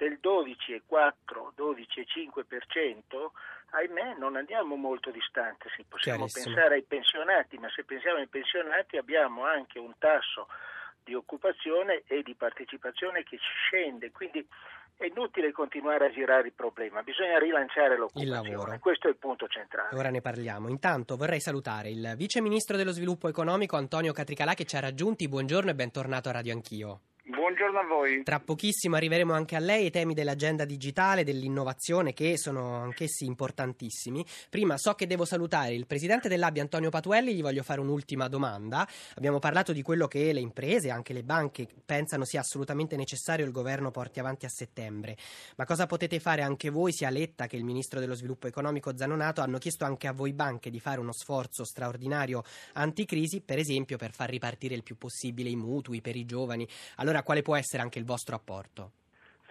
del 0.00 0.18
12,4, 0.22 1.52
12,5%, 1.54 3.30
ahimè 3.70 4.16
non 4.18 4.36
andiamo 4.36 4.76
molto 4.76 5.10
distanti, 5.10 5.68
sì, 5.76 5.84
possiamo 5.88 6.26
pensare 6.32 6.74
ai 6.74 6.82
pensionati, 6.82 7.58
ma 7.58 7.68
se 7.70 7.84
pensiamo 7.84 8.18
ai 8.18 8.28
pensionati 8.28 8.96
abbiamo 8.96 9.44
anche 9.44 9.78
un 9.78 9.92
tasso 9.98 10.48
di 11.02 11.14
occupazione 11.14 12.02
e 12.06 12.22
di 12.22 12.34
partecipazione 12.34 13.22
che 13.22 13.38
scende, 13.38 14.10
quindi 14.10 14.46
è 14.96 15.06
inutile 15.06 15.50
continuare 15.50 16.06
a 16.06 16.10
girare 16.10 16.48
il 16.48 16.52
problema, 16.52 17.02
bisogna 17.02 17.38
rilanciare 17.38 17.96
l'occupazione. 17.96 18.48
Il 18.48 18.54
lavoro. 18.54 18.78
Questo 18.78 19.06
è 19.06 19.10
il 19.10 19.16
punto 19.16 19.46
centrale. 19.46 19.96
Ora 19.96 20.10
ne 20.10 20.20
parliamo. 20.20 20.68
Intanto 20.68 21.16
vorrei 21.16 21.40
salutare 21.40 21.88
il 21.88 22.12
Vice 22.16 22.42
Ministro 22.42 22.76
dello 22.76 22.92
Sviluppo 22.92 23.26
Economico 23.28 23.76
Antonio 23.76 24.12
Catricalà 24.12 24.52
che 24.52 24.66
ci 24.66 24.76
ha 24.76 24.80
raggiunti. 24.80 25.26
Buongiorno 25.26 25.70
e 25.70 25.74
bentornato 25.74 26.28
a 26.28 26.32
Radio 26.32 26.52
Anch'io. 26.52 27.00
Buongiorno 27.50 27.80
a 27.80 27.84
voi. 27.84 28.22
Tra 28.22 28.38
pochissimo 28.38 28.94
arriveremo 28.94 29.32
anche 29.32 29.56
a 29.56 29.58
lei 29.58 29.86
i 29.86 29.90
temi 29.90 30.14
dell'agenda 30.14 30.64
digitale, 30.64 31.24
dell'innovazione 31.24 32.12
che 32.12 32.38
sono 32.38 32.76
anch'essi 32.76 33.24
importantissimi. 33.24 34.24
Prima 34.48 34.78
so 34.78 34.94
che 34.94 35.08
devo 35.08 35.24
salutare 35.24 35.74
il 35.74 35.86
presidente 35.86 36.28
dell'ABI 36.28 36.60
Antonio 36.60 36.90
Patuelli, 36.90 37.34
gli 37.34 37.42
voglio 37.42 37.64
fare 37.64 37.80
un'ultima 37.80 38.28
domanda. 38.28 38.86
Abbiamo 39.16 39.40
parlato 39.40 39.72
di 39.72 39.82
quello 39.82 40.06
che 40.06 40.32
le 40.32 40.38
imprese, 40.38 40.90
anche 40.90 41.12
le 41.12 41.24
banche 41.24 41.66
pensano 41.84 42.24
sia 42.24 42.38
assolutamente 42.38 42.94
necessario 42.94 43.44
il 43.44 43.50
governo 43.50 43.90
porti 43.90 44.20
avanti 44.20 44.46
a 44.46 44.48
settembre. 44.48 45.16
Ma 45.56 45.64
cosa 45.64 45.86
potete 45.86 46.20
fare 46.20 46.42
anche 46.42 46.70
voi, 46.70 46.92
sia 46.92 47.10
Letta 47.10 47.48
che 47.48 47.56
il 47.56 47.64
ministro 47.64 47.98
dello 47.98 48.14
sviluppo 48.14 48.46
economico 48.46 48.96
Zanonato 48.96 49.40
hanno 49.40 49.58
chiesto 49.58 49.84
anche 49.84 50.06
a 50.06 50.12
voi 50.12 50.32
banche 50.32 50.70
di 50.70 50.78
fare 50.78 51.00
uno 51.00 51.12
sforzo 51.12 51.64
straordinario 51.64 52.44
anticrisi, 52.74 53.40
per 53.40 53.58
esempio 53.58 53.96
per 53.96 54.12
far 54.12 54.30
ripartire 54.30 54.76
il 54.76 54.84
più 54.84 54.96
possibile 54.96 55.48
i 55.48 55.56
mutui 55.56 56.00
per 56.00 56.14
i 56.14 56.24
giovani. 56.24 56.64
Allora 56.94 57.10
allora 57.10 57.24
quale 57.40 57.42
può 57.42 57.56
essere 57.56 57.82
anche 57.82 57.98
il 57.98 58.04
vostro 58.04 58.36
apporto? 58.36 58.90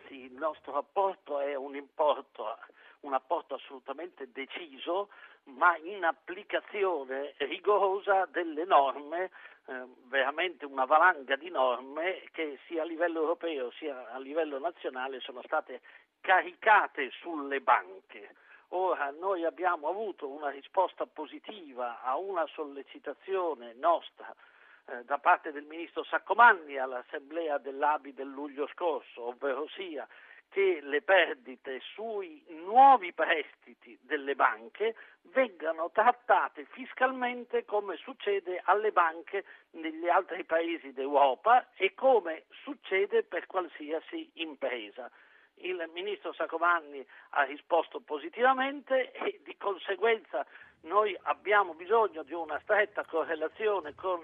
Sì, 0.07 0.23
il 0.23 0.33
nostro 0.33 0.77
apporto 0.77 1.39
è 1.39 1.55
un 1.55 1.75
importo, 1.75 2.57
un 3.01 3.13
apporto 3.13 3.55
assolutamente 3.55 4.29
deciso, 4.31 5.09
ma 5.45 5.75
in 5.77 6.03
applicazione 6.03 7.33
rigorosa 7.37 8.25
delle 8.25 8.65
norme, 8.65 9.31
eh, 9.65 9.85
veramente 10.07 10.65
una 10.65 10.85
valanga 10.85 11.35
di 11.35 11.49
norme 11.49 12.23
che 12.31 12.59
sia 12.67 12.83
a 12.83 12.85
livello 12.85 13.19
europeo 13.21 13.71
sia 13.71 14.11
a 14.11 14.19
livello 14.19 14.59
nazionale 14.59 15.19
sono 15.19 15.41
state 15.43 15.81
caricate 16.21 17.09
sulle 17.21 17.61
banche. 17.61 18.35
Ora 18.69 19.09
noi 19.11 19.45
abbiamo 19.45 19.89
avuto 19.89 20.27
una 20.27 20.49
risposta 20.49 21.07
positiva 21.07 22.03
a 22.03 22.17
una 22.17 22.45
sollecitazione 22.47 23.73
nostra 23.73 24.33
eh, 24.89 25.03
da 25.05 25.17
parte 25.19 25.51
del 25.51 25.65
ministro 25.65 26.03
Saccomanni 26.03 26.77
all'assemblea 26.77 27.57
dell'ABI 27.57 28.13
del 28.13 28.29
luglio 28.29 28.67
scorso, 28.67 29.27
ovvero 29.27 29.67
sia 29.69 30.07
che 30.49 30.79
le 30.81 31.01
perdite 31.03 31.79
sui 31.93 32.43
nuovi 32.65 33.13
prestiti 33.13 33.97
delle 34.01 34.35
banche 34.35 34.95
vengano 35.31 35.91
trattate 35.91 36.65
fiscalmente 36.71 37.65
come 37.65 37.97
succede 37.97 38.59
alle 38.65 38.91
banche 38.91 39.45
negli 39.71 40.09
altri 40.09 40.43
paesi 40.45 40.91
d'Europa 40.91 41.69
e 41.75 41.93
come 41.93 42.45
succede 42.63 43.23
per 43.23 43.45
qualsiasi 43.45 44.27
impresa. 44.35 45.09
Il 45.61 45.87
ministro 45.93 46.33
Sacovanni 46.33 47.05
ha 47.31 47.43
risposto 47.43 47.99
positivamente 47.99 49.11
e 49.11 49.41
di 49.43 49.55
conseguenza 49.57 50.45
noi 50.81 51.17
abbiamo 51.23 51.73
bisogno 51.73 52.23
di 52.23 52.33
una 52.33 52.59
stretta 52.63 53.03
correlazione 53.05 53.95
con 53.95 54.19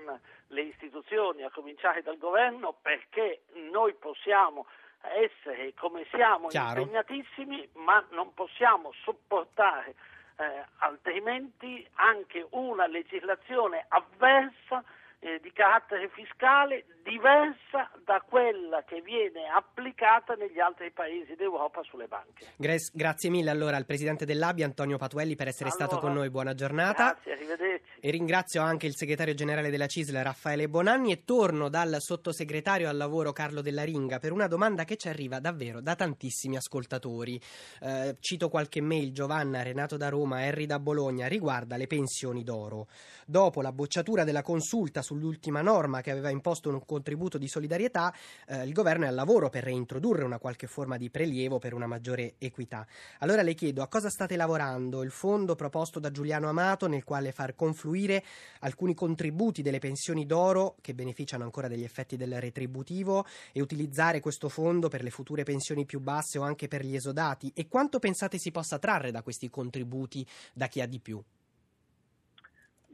le 0.48 0.62
istituzioni, 0.62 1.44
a 1.44 1.52
cominciare 1.52 2.02
dal 2.02 2.18
governo, 2.18 2.76
perché 2.82 3.42
noi 3.72 3.94
possiamo 3.94 4.66
essere 5.02 5.74
come 5.76 6.06
siamo 6.10 6.48
Chiaro. 6.48 6.82
impegnatissimi, 6.82 7.70
ma 7.74 8.04
non 8.12 8.34
possiamo 8.34 8.92
sopportare 9.04 9.96
eh, 10.38 10.66
altrimenti 10.78 11.88
anche 11.96 12.46
una 12.52 12.88
legislazione 12.88 13.86
avversa 13.88 14.84
eh, 15.20 15.40
di 15.40 15.52
carattere 15.52 16.10
fiscale 16.10 16.86
diversa 17.06 17.92
da 18.04 18.20
quella 18.28 18.84
che 18.84 19.02
viene 19.02 19.48
applicata 19.48 20.34
negli 20.34 20.60
altri 20.60 20.90
paesi 20.92 21.36
d'Europa 21.36 21.84
sulle 21.84 22.08
banche. 22.08 22.54
Gra- 22.58 22.74
grazie 22.92 23.30
mille 23.30 23.52
allora 23.52 23.78
al 23.78 23.86
presidente 23.86 24.26
dell'ABI 24.26 24.64
Antonio 24.64 24.98
Patuelli 24.98 25.36
per 25.36 25.48
essere 25.48 25.70
Allora, 25.70 25.86
stato 25.86 26.02
con 26.02 26.14
noi, 26.14 26.32
buona 26.32 26.56
giornata. 26.56 27.12
Grazie, 27.14 27.34
arrivederci. 27.34 27.86
E 28.00 28.10
ringrazio 28.10 28.62
anche 28.64 28.88
il 28.88 28.96
segretario 28.96 29.36
generale 29.36 29.70
della 29.70 29.86
CISL 29.86 30.18
Raffaele 30.18 30.68
Bonanni 30.68 31.12
e 31.12 31.24
torno 31.24 31.70
dal 31.70 31.96
sottosegretario 32.00 32.90
al 32.90 32.98
lavoro 32.98 33.32
Carlo 33.32 33.62
Della 33.62 33.84
Ringa 33.84 34.18
per 34.18 34.32
una 34.32 34.48
domanda 34.48 34.84
che 34.84 34.98
ci 34.98 35.08
arriva 35.08 35.40
davvero 35.40 35.82
da 35.82 35.96
tantissimi 35.96 36.56
ascoltatori. 36.56 37.40
Eh, 37.82 38.16
cito 38.20 38.50
qualche 38.50 38.82
mail, 38.82 39.12
Giovanna, 39.12 39.62
Renato 39.62 39.96
da 39.96 40.10
Roma, 40.10 40.44
Henry 40.44 40.66
da 40.66 40.80
Bologna, 40.80 41.28
riguarda 41.28 41.78
le 41.78 41.86
pensioni 41.86 42.44
d'oro. 42.44 42.88
Dopo 43.28 43.62
la 43.62 43.72
bocciatura 43.72 44.24
della 44.24 44.42
consulta 44.42 45.04
sull'ultima 45.04 45.62
norma 45.62 46.02
che 46.02 46.10
aveva 46.12 46.30
imposto 46.30 46.70
un 46.70 46.76
contributo 46.96 47.38
di 47.38 47.50
solidarietà, 47.50 48.14
eh, 48.48 48.64
il 48.64 48.72
governo 48.72 49.04
è 49.04 49.08
al 49.10 49.16
lavoro 49.16 49.50
per 49.50 49.66
reintrodurre 49.66 50.24
una 50.24 50.40
qualche 50.40 50.66
forma 50.66 50.96
di 50.98 51.10
prelievo 51.10 51.60
per 51.60 51.74
una 51.74 51.88
maggiore 51.88 52.36
equità. 52.38 52.88
Allora 53.20 53.42
le 53.42 53.54
chiedo 53.54 53.82
a 53.82 53.88
cosa 53.88 54.10
state 54.10 54.38
lavorando? 54.38 55.04
Il 55.04 55.12
fondo 55.12 55.56
proposto 55.56 56.00
da 56.00 56.10
Giuliano 56.10 56.48
Amato 56.48 56.88
nel 56.88 57.04
quale 57.04 57.34
far 57.34 57.54
confluire 57.56 58.24
alcuni 58.60 58.94
contributi 58.94 59.62
delle 59.62 59.80
pensioni 59.80 60.26
d'oro 60.26 60.78
che 60.80 60.94
beneficiano 60.94 61.44
ancora 61.44 61.68
degli 61.68 61.84
effetti 61.84 62.16
del 62.16 62.40
retributivo 62.40 63.26
e 63.52 63.62
utilizzare 63.62 64.22
questo 64.22 64.48
fondo 64.48 64.88
per 64.88 65.04
le 65.04 65.10
future 65.10 65.44
pensioni 65.44 65.86
più 65.86 66.00
basse 66.00 66.38
o 66.38 66.44
anche 66.44 66.70
per 66.70 66.86
gli 66.86 66.96
esodati? 66.96 67.52
E 67.54 67.68
quanto 67.68 68.00
pensate 68.00 68.38
si 68.38 68.52
possa 68.52 68.80
trarre 68.80 69.12
da 69.12 69.22
questi 69.22 69.50
contributi 69.50 70.26
da 70.54 70.68
chi 70.68 70.80
ha 70.80 70.88
di 70.88 71.00
più? 71.00 71.22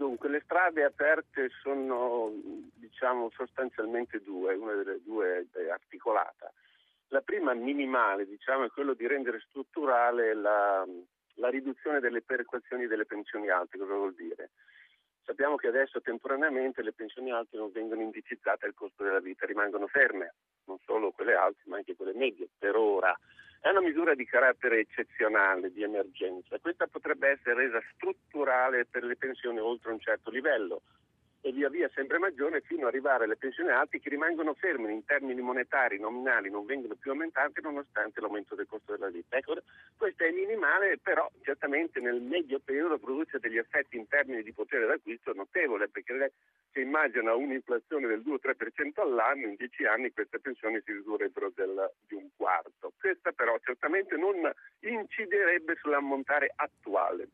Dunque, 0.01 0.29
le 0.29 0.41
strade 0.45 0.83
aperte 0.83 1.49
sono 1.61 2.31
diciamo, 2.73 3.29
sostanzialmente 3.35 4.19
due, 4.23 4.55
una 4.55 4.73
delle 4.73 4.99
due 5.03 5.45
è 5.53 5.69
articolata. 5.69 6.51
La 7.09 7.21
prima 7.21 7.53
minimale 7.53 8.25
diciamo, 8.25 8.63
è 8.63 8.71
quello 8.71 8.95
di 8.95 9.05
rendere 9.05 9.39
strutturale 9.47 10.33
la, 10.33 10.83
la 11.35 11.49
riduzione 11.49 11.99
delle 11.99 12.23
perequazioni 12.23 12.87
delle 12.87 13.05
pensioni 13.05 13.49
alte. 13.49 13.77
Cosa 13.77 13.93
vuol 13.93 14.15
dire? 14.15 14.49
Sappiamo 15.23 15.55
che 15.55 15.67
adesso 15.67 16.01
temporaneamente 16.01 16.81
le 16.81 16.93
pensioni 16.93 17.31
alte 17.31 17.57
non 17.57 17.69
vengono 17.71 18.01
indicizzate 18.01 18.65
al 18.65 18.73
costo 18.73 19.03
della 19.03 19.19
vita, 19.19 19.45
rimangono 19.45 19.85
ferme, 19.85 20.33
non 20.65 20.79
solo 20.83 21.11
quelle 21.11 21.35
alte 21.35 21.61
ma 21.65 21.77
anche 21.77 21.95
quelle 21.95 22.15
medie, 22.15 22.49
per 22.57 22.75
ora. 22.75 23.15
È 23.61 23.69
una 23.69 23.81
misura 23.81 24.15
di 24.15 24.25
carattere 24.25 24.79
eccezionale, 24.79 25.71
di 25.71 25.83
emergenza. 25.83 26.57
Questa 26.57 26.87
potrebbe 26.87 27.29
essere 27.29 27.67
resa 27.67 27.79
strutturale 27.93 28.85
per 28.85 29.03
le 29.03 29.15
pensioni 29.15 29.59
oltre 29.59 29.91
un 29.91 29.99
certo 29.99 30.31
livello 30.31 30.81
e 31.41 31.51
via 31.51 31.69
via 31.69 31.89
sempre 31.93 32.19
maggiore 32.19 32.61
fino 32.61 32.81
ad 32.81 32.93
arrivare 32.93 33.23
alle 33.23 33.35
pensioni 33.35 33.71
alte 33.71 33.99
che 33.99 34.09
rimangono 34.09 34.53
ferme 34.53 34.91
in 34.91 35.03
termini 35.05 35.41
monetari, 35.41 35.99
nominali, 35.99 36.49
non 36.51 36.65
vengono 36.65 36.95
più 36.95 37.11
aumentate 37.11 37.61
nonostante 37.61 38.21
l'aumento 38.21 38.53
del 38.53 38.67
costo 38.67 38.91
della 38.91 39.09
vita. 39.09 39.37
Ecco, 39.37 39.55
questo 39.97 40.23
è 40.23 40.31
minimale, 40.31 40.99
però 41.01 41.29
certamente 41.41 41.99
nel 41.99 42.21
medio 42.21 42.59
periodo 42.59 42.99
produce 42.99 43.39
degli 43.39 43.57
effetti 43.57 43.97
in 43.97 44.07
termini 44.07 44.43
di 44.43 44.53
potere 44.53 44.85
d'acquisto 44.85 45.33
notevole, 45.33 45.89
perché 45.89 46.31
se 46.71 46.79
immagina 46.79 47.33
un'inflazione 47.33 48.07
del 48.07 48.21
2-3% 48.21 49.01
all'anno, 49.01 49.47
in 49.47 49.55
10 49.55 49.85
anni 49.85 50.11
queste 50.11 50.39
pensioni 50.39 50.79
si 50.85 50.91
ridurrebbero 50.93 51.51
del, 51.55 51.91
di 52.07 52.15
un 52.15 52.29
quarto. 52.35 52.93
Questa 52.99 53.31
però 53.31 53.57
certamente 53.63 54.15
non 54.15 54.35
inciderebbe 54.81 55.75
sull'ammontare 55.81 56.51
attuale. 56.55 57.27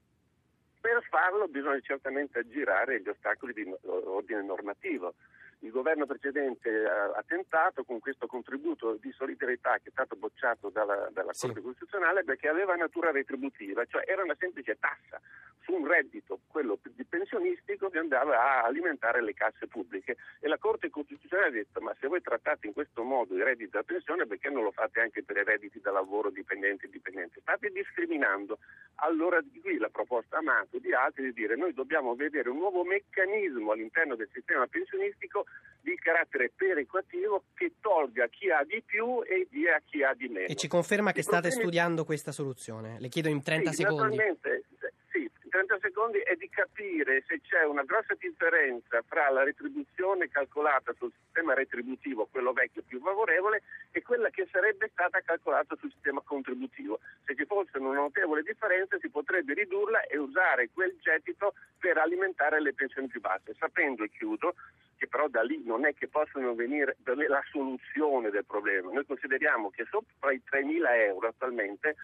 Per 0.80 1.03
farlo 1.09 1.47
bisogna 1.47 1.80
certamente 1.82 2.39
aggirare 2.39 3.01
gli 3.01 3.09
ostacoli 3.09 3.53
di 3.53 3.65
ordine 3.84 4.43
normativo. 4.43 5.15
Il 5.59 5.71
governo 5.71 6.05
precedente 6.05 6.85
ha 6.85 7.23
tentato 7.25 7.83
con 7.83 7.99
questo 7.99 8.27
contributo 8.27 8.97
di 9.01 9.11
solidarietà 9.11 9.73
che 9.77 9.89
è 9.89 9.91
stato 9.91 10.15
bocciato 10.15 10.69
dalla, 10.69 11.09
dalla 11.11 11.33
Sì. 11.33 11.47
Corte 11.47 11.61
Costituzionale 11.61 12.23
perché 12.23 12.47
aveva 12.47 12.75
natura 12.75 13.11
retributiva, 13.11 13.83
cioè 13.85 14.03
era 14.05 14.23
una 14.23 14.35
semplice 14.37 14.77
tassa 14.79 15.19
su 15.63 15.73
un 15.73 15.85
reddito, 15.85 16.39
quello 16.47 16.79
di 16.81 17.03
pensionistico, 17.03 17.89
che 17.89 17.97
andava 17.97 18.39
a 18.39 18.63
alimentare 18.63 19.21
le 19.21 19.33
casse 19.33 19.67
pubbliche. 19.67 20.15
E 20.39 20.47
la 20.47 20.57
Corte 20.57 20.89
Costituzionale 20.89 21.49
ha 21.49 21.51
detto: 21.51 21.81
ma 21.81 21.93
se 21.99 22.07
voi 22.07 22.21
trattate 22.21 22.67
in 22.67 22.73
questo 22.73 23.03
modo 23.03 23.35
i 23.35 23.43
redditi 23.43 23.71
da 23.71 23.83
pensione, 23.83 24.25
perché 24.25 24.49
non 24.49 24.63
lo 24.63 24.71
fate 24.71 25.01
anche 25.01 25.23
per 25.23 25.37
i 25.37 25.43
redditi 25.43 25.81
da 25.81 25.91
lavoro 25.91 26.29
dipendenti 26.29 26.85
e 26.85 26.89
dipendenti? 26.89 27.41
State 27.41 27.69
discriminando. 27.71 28.59
Allora 29.01 29.41
di 29.41 29.59
qui 29.59 29.77
la 29.77 29.89
proposta 29.89 30.37
Amato 30.37 30.77
e 30.77 30.79
di 30.79 30.93
altri 30.93 31.25
di 31.25 31.33
dire 31.33 31.55
noi 31.55 31.73
dobbiamo 31.73 32.15
vedere 32.15 32.49
un 32.49 32.57
nuovo 32.57 32.83
meccanismo 32.83 33.71
all'interno 33.71 34.15
del 34.15 34.29
sistema 34.31 34.65
pensionistico 34.67 35.45
di 35.87 35.95
carattere 35.95 36.51
perequativo 36.53 37.43
che 37.53 37.75
tolga 37.79 38.27
chi 38.27 38.51
ha 38.51 38.61
di 38.65 38.83
più 38.85 39.23
e 39.23 39.47
dia 39.49 39.77
a 39.77 39.81
chi 39.85 40.03
ha 40.03 40.13
di 40.13 40.27
meno. 40.27 40.47
E 40.47 40.55
ci 40.55 40.67
conferma 40.67 41.13
che 41.13 41.21
state 41.21 41.47
problemi- 41.47 41.61
studiando 41.61 42.03
questa 42.03 42.33
soluzione. 42.33 42.97
Le 42.99 43.07
chiedo 43.07 43.29
in 43.29 43.41
30 43.41 43.71
sì, 43.71 43.83
secondi. 43.83 44.17
naturalmente, 44.17 44.63
sì, 45.11 45.19
in 45.21 45.49
30 45.49 45.79
secondi 45.79 46.19
è 46.19 46.35
di 46.35 46.49
capire 46.49 47.23
se 47.25 47.39
c'è 47.39 47.63
una 47.63 47.83
grossa 47.83 48.15
differenza 48.19 49.01
fra 49.07 49.29
la 49.29 49.43
retribuzione 49.43 50.27
calcolata 50.27 50.93
sul 50.97 51.13
sistema 51.23 51.53
retributivo, 51.53 52.27
quello 52.29 52.51
vecchio 52.51 52.83
più 52.85 52.99
favorevole, 52.99 53.63
e 53.91 54.01
quella 54.01 54.29
che 54.29 54.45
sarebbe 54.51 54.89
stata 54.91 55.21
calcolata 55.21 55.77
sul 55.79 55.91
sistema 55.93 56.19
contributivo. 56.21 56.99
Se 57.23 57.33
ci 57.33 57.45
fosse 57.45 57.77
una 57.77 57.93
notevole 57.93 58.43
differenza 58.43 58.97
si 58.99 59.09
potrebbe 59.09 59.53
ridurla 59.53 60.01
e 60.07 60.17
usare 60.17 60.67
quel 60.73 60.97
gettito 60.99 61.53
per 61.79 61.97
alimentare 61.97 62.59
le 62.59 62.73
pensioni 62.73 63.07
più 63.07 63.21
basse, 63.21 63.55
sapendo, 63.57 64.03
e 64.03 64.09
chiudo, 64.09 64.53
che 64.97 65.07
però 65.07 65.27
da 65.27 65.43
lì 65.43 65.61
non 65.63 65.85
è 65.85 65.93
che 65.93 66.07
possono 66.07 66.53
venire 66.55 66.97
la 67.03 67.43
soluzione 67.51 68.29
del 68.29 68.45
problema. 68.45 68.91
Noi 68.91 69.05
consideriamo 69.05 69.69
che 69.69 69.85
sopra 69.89 70.31
i 70.31 70.41
3.000 70.49 70.99
euro 71.07 71.27
attualmente 71.27 71.95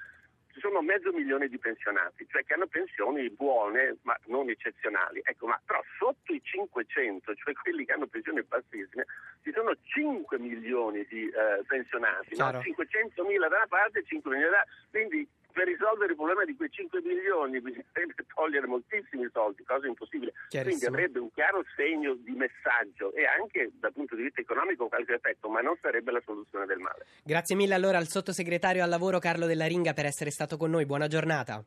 ci 0.54 0.60
sono 0.60 0.82
mezzo 0.82 1.12
milione 1.12 1.48
di 1.48 1.58
pensionati, 1.58 2.28
cioè 2.30 2.44
che 2.44 2.54
hanno 2.54 2.68
pensioni 2.68 3.28
buone 3.32 3.98
ma 4.04 4.16
non 4.28 4.50
eccezionali. 4.50 5.20
Ecco, 5.24 5.48
ma 5.48 5.60
però 5.66 5.82
sotto 5.98 6.32
i 6.32 6.40
500, 6.42 7.34
cioè 7.34 7.54
quelli 7.54 7.86
che 7.86 7.94
hanno 7.94 8.06
pensioni 8.06 8.44
bassissime, 8.44 9.06
ci 9.42 9.52
sono 9.52 9.76
5 9.82 10.38
milioni 10.38 11.06
di 11.10 11.28
eh, 11.28 11.64
pensionati, 11.66 12.38
no? 12.38 12.50
Chiaro. 12.50 12.62
500 12.62 13.24
mila 13.26 13.48
da 13.48 13.58
una 13.58 13.68
parte 13.68 14.00
e 14.00 14.04
5 14.06 14.32
milioni 14.32 14.52
da 14.52 14.64
Quindi 14.92 15.28
per 15.54 15.68
risolvere 15.68 16.12
il 16.12 16.18
problema 16.18 16.44
di 16.44 16.56
quei 16.56 16.70
5 16.70 17.02
milioni 17.02 17.62
bisognerebbe 17.62 18.26
togliere 18.34 18.68
moltissimi 18.68 19.30
soldi, 19.32 19.64
cosa 19.64 19.88
impossibile. 19.88 20.34
Quindi 20.50 20.86
avrebbe 20.86 21.20
un 21.20 21.32
chiaro 21.32 21.64
segno 21.76 22.16
di 22.16 22.34
messaggio 22.34 23.14
e 23.14 23.26
anche 23.26 23.72
dal 23.80 23.94
punto 23.94 24.16
di 24.16 24.24
vista 24.24 24.42
economico 24.42 24.88
qualche 24.88 25.14
effetto, 25.14 25.48
ma 25.50 25.62
non 25.62 25.78
sarebbe 25.82 26.12
la 26.12 26.22
soluzione 26.26 26.66
del 26.66 26.80
male. 26.80 27.06
Grazie 27.24 27.56
mille 27.56 27.76
allora 27.76 27.98
al 27.98 28.08
sottosegretario 28.08 28.84
al 28.84 28.90
lavoro 28.90 29.20
Carlo 29.20 29.46
Della 29.46 29.68
Ringa 29.68 29.94
per 29.94 30.06
essere 30.06 30.32
stato 30.32 30.58
con 30.58 30.72
noi. 30.72 30.86
Buona 30.86 31.08
giornata. 31.08 31.64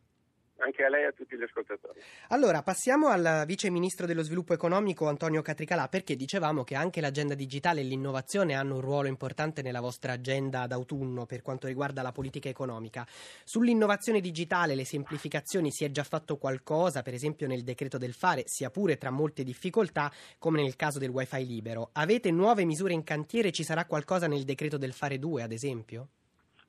Anche 0.59 0.85
a 0.85 0.89
lei 0.89 1.03
e 1.03 1.07
a 1.07 1.13
tutti 1.13 1.37
gli 1.37 1.43
ascoltatori. 1.43 2.01
Allora, 2.29 2.63
passiamo 2.63 3.09
al 3.09 3.45
vice 3.47 3.69
ministro 3.69 4.07
dello 4.07 4.23
sviluppo 4.23 4.55
economico 4.55 5.07
Antonio 5.07 5.43
Catricalà, 5.43 5.89
perché 5.89 6.17
dicevamo 6.17 6.65
che 6.65 6.75
anche 6.75 7.03
l'agenda 7.03 7.35
digitale 7.35 7.81
e 7.81 7.85
l'innovazione 7.85 8.55
hanno 8.55 8.77
un 8.77 8.81
ruolo 8.81 9.09
importante 9.09 9.61
nella 9.61 9.81
vostra 9.81 10.13
agenda 10.13 10.67
d'autunno 10.67 11.27
per 11.27 11.43
quanto 11.43 11.67
riguarda 11.67 12.01
la 12.01 12.11
politica 12.11 12.49
economica. 12.49 13.07
Sull'innovazione 13.45 14.21
digitale 14.21 14.75
le 14.75 14.87
semplificazioni 14.87 15.71
si 15.71 15.85
è 15.85 15.91
già 15.91 16.05
fatto 16.05 16.39
qualcosa, 16.39 17.03
per 17.03 17.13
esempio 17.13 17.47
nel 17.47 17.63
decreto 17.63 17.99
del 17.99 18.15
fare, 18.15 18.45
sia 18.47 18.71
pure 18.71 18.97
tra 18.97 19.11
molte 19.11 19.45
difficoltà, 19.45 20.11
come 20.39 20.63
nel 20.63 20.75
caso 20.75 20.99
del 20.99 21.11
wifi 21.11 21.47
libero. 21.47 21.91
Avete 21.93 22.31
nuove 22.31 22.65
misure 22.65 22.95
in 22.95 23.05
cantiere? 23.05 23.53
Ci 23.53 23.63
sarà 23.63 23.85
qualcosa 23.85 24.27
nel 24.27 24.45
decreto 24.45 24.79
del 24.79 24.95
fare 24.95 25.19
2, 25.19 25.43
ad 25.43 25.53
esempio? 25.53 26.09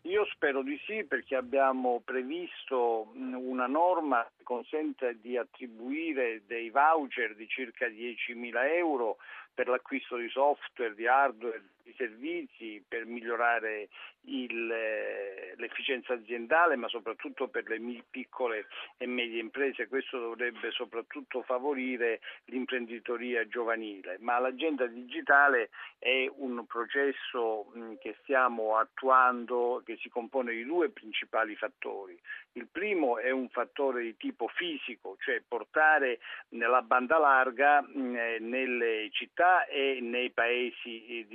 Io 0.07 0.25
spero 0.31 0.61
di 0.61 0.79
sì 0.85 1.03
perché 1.03 1.35
abbiamo 1.35 2.01
previsto 2.03 3.09
mh, 3.11 3.33
una 3.33 3.67
norma 3.67 4.25
che 4.37 4.43
consente 4.43 5.17
di 5.19 5.35
attribuire 5.35 6.43
dei 6.47 6.69
voucher 6.69 7.35
di 7.35 7.45
circa 7.45 7.87
10.000 7.87 8.75
euro 8.77 9.17
per 9.53 9.67
l'acquisto 9.67 10.15
di 10.15 10.29
software, 10.29 10.95
di 10.95 11.07
hardware, 11.07 11.61
di 11.87 11.93
servizi, 11.95 12.83
per 12.85 13.05
migliorare 13.05 13.87
il, 14.25 14.69
eh, 14.69 15.53
l'efficienza 15.55 16.13
aziendale, 16.13 16.75
ma 16.75 16.89
soprattutto 16.89 17.47
per 17.47 17.67
le 17.69 17.79
piccole 18.09 18.67
e 18.97 19.05
medie 19.07 19.39
imprese. 19.39 19.87
Questo 19.87 20.19
dovrebbe 20.19 20.71
soprattutto 20.71 21.43
favorire 21.43 22.19
l'imprenditoria 22.45 23.47
giovanile. 23.47 24.17
Ma 24.19 24.37
l'agenda 24.39 24.85
digitale 24.85 25.69
è 25.97 26.29
un 26.35 26.65
processo 26.65 27.71
che 28.01 28.17
stiamo 28.23 28.75
attuando 28.75 29.81
che 29.85 29.97
si 30.01 30.09
compone 30.09 30.53
di 30.53 30.65
due 30.65 30.89
principali 30.89 31.55
fattori. 31.55 32.19
Il 32.53 32.67
primo 32.67 33.17
è 33.19 33.29
un 33.29 33.47
fattore 33.49 34.01
di 34.01 34.17
tipo 34.17 34.47
fisico, 34.47 35.15
cioè 35.19 35.41
portare 35.47 36.19
la 36.49 36.81
banda 36.81 37.17
larga 37.17 37.85
nelle 37.93 39.09
città 39.11 39.65
e 39.67 39.99
nei 40.01 40.31
paesi 40.31 41.05
eh, 41.05 41.27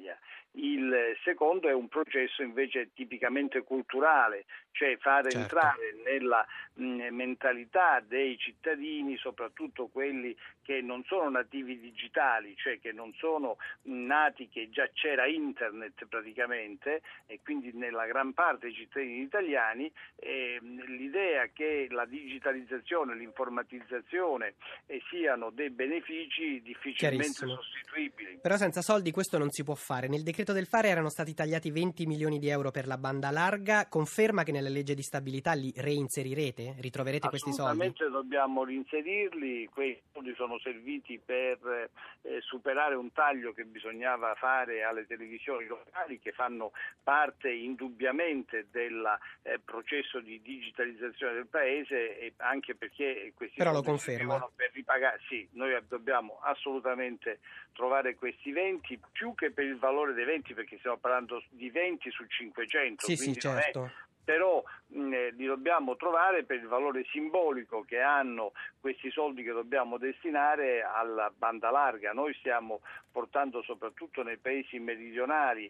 d'Italia. 0.00 0.18
Il 0.52 1.16
secondo 1.22 1.68
è 1.68 1.72
un 1.72 1.88
processo 1.88 2.42
invece 2.42 2.90
tipicamente 2.92 3.62
culturale, 3.62 4.46
cioè 4.72 4.96
fare 4.98 5.30
certo. 5.30 5.38
entrare 5.38 5.94
nella 6.04 6.46
mh, 6.74 7.08
mentalità 7.10 8.00
dei 8.00 8.38
cittadini, 8.38 9.16
soprattutto 9.16 9.88
quelli 9.88 10.36
che 10.62 10.80
non 10.80 11.02
sono 11.04 11.28
nativi 11.30 11.80
digitali, 11.80 12.54
cioè 12.56 12.78
che 12.78 12.92
non 12.92 13.12
sono 13.14 13.56
nati 13.82 14.48
che 14.48 14.70
già 14.70 14.88
c'era 14.92 15.26
internet 15.26 16.06
praticamente 16.06 17.02
e 17.26 17.40
quindi 17.42 17.72
nella 17.72 18.06
gran 18.06 18.32
parte 18.32 18.66
dei 18.66 18.74
cittadini 18.74 19.22
italiani 19.22 19.90
eh, 20.16 20.58
l'idea 20.60 21.48
che 21.52 21.88
la 21.90 22.04
digitalizzazione, 22.04 23.16
l'informatizzazione 23.16 24.54
eh, 24.86 25.02
siano 25.10 25.50
dei 25.50 25.70
benefici 25.70 26.62
difficilmente 26.62 27.46
sostituibili. 27.46 28.38
Però 28.40 28.56
senza 28.56 28.82
soldi 28.82 29.10
questo 29.10 29.38
non 29.38 29.50
si 29.50 29.64
può 29.64 29.74
fare. 29.74 30.06
Nel 30.06 30.22
decreto 30.22 30.52
del 30.52 30.66
fare 30.66 30.88
erano 30.88 31.08
stati 31.08 31.34
tagliati 31.34 31.70
20 31.70 32.06
milioni 32.06 32.38
di 32.38 32.48
euro 32.48 32.70
per 32.70 32.86
la 32.86 32.96
banda 32.96 33.30
larga, 33.30 33.88
conferma 33.88 34.44
che 34.44 34.52
nella 34.60 34.68
legge 34.68 34.94
di 34.94 35.02
stabilità 35.02 35.52
li 35.54 35.72
reinserirete? 35.74 36.76
Ritroverete 36.78 37.28
questi 37.28 37.52
soldi? 37.52 37.80
Assolutamente 37.82 38.08
dobbiamo 38.10 38.64
reinserirli, 38.64 39.68
quei 39.72 40.00
soldi 40.12 40.34
sono 40.36 40.58
serviti 40.58 41.18
per 41.18 41.90
eh, 42.22 42.40
superare 42.40 42.94
un 42.94 43.10
taglio 43.12 43.52
che 43.52 43.64
bisognava 43.64 44.34
fare 44.34 44.84
alle 44.84 45.06
televisioni 45.06 45.66
locali 45.66 46.18
che 46.20 46.32
fanno 46.32 46.72
parte 47.02 47.50
indubbiamente 47.50 48.66
del 48.70 49.02
eh, 49.42 49.58
processo 49.64 50.20
di 50.20 50.40
digitalizzazione 50.42 51.34
del 51.34 51.46
paese 51.46 52.18
e 52.18 52.32
anche 52.36 52.74
perché 52.74 53.32
questi 53.34 53.56
Però 53.56 53.72
lo 53.72 53.82
conferma. 53.82 54.48
per 54.54 54.70
ripagare. 54.72 55.20
Sì, 55.28 55.48
noi 55.52 55.76
dobbiamo 55.88 56.38
assolutamente 56.42 57.40
trovare 57.72 58.14
questi 58.14 58.52
20 58.52 59.00
più 59.12 59.34
che 59.34 59.50
per 59.50 59.64
il 59.64 59.78
valore 59.78 60.12
dei 60.12 60.24
20 60.24 60.54
perché 60.54 60.76
stiamo 60.78 60.98
parlando 60.98 61.42
di 61.50 61.70
20 61.70 62.10
su 62.10 62.26
500. 62.26 63.06
Sì, 63.06 63.16
sì, 63.16 63.34
certo 63.38 63.90
però 64.30 64.62
mh, 64.86 65.12
eh, 65.12 65.30
li 65.32 65.44
dobbiamo 65.44 65.96
trovare 65.96 66.44
per 66.44 66.58
il 66.58 66.68
valore 66.68 67.04
simbolico 67.10 67.82
che 67.82 68.00
hanno 68.00 68.52
questi 68.78 69.10
soldi 69.10 69.42
che 69.42 69.50
dobbiamo 69.50 69.98
destinare 69.98 70.82
alla 70.82 71.32
banda 71.36 71.70
larga. 71.70 72.12
Noi 72.12 72.32
stiamo 72.34 72.80
portando 73.10 73.60
soprattutto 73.62 74.22
nei 74.22 74.36
paesi 74.36 74.78
meridionali 74.78 75.68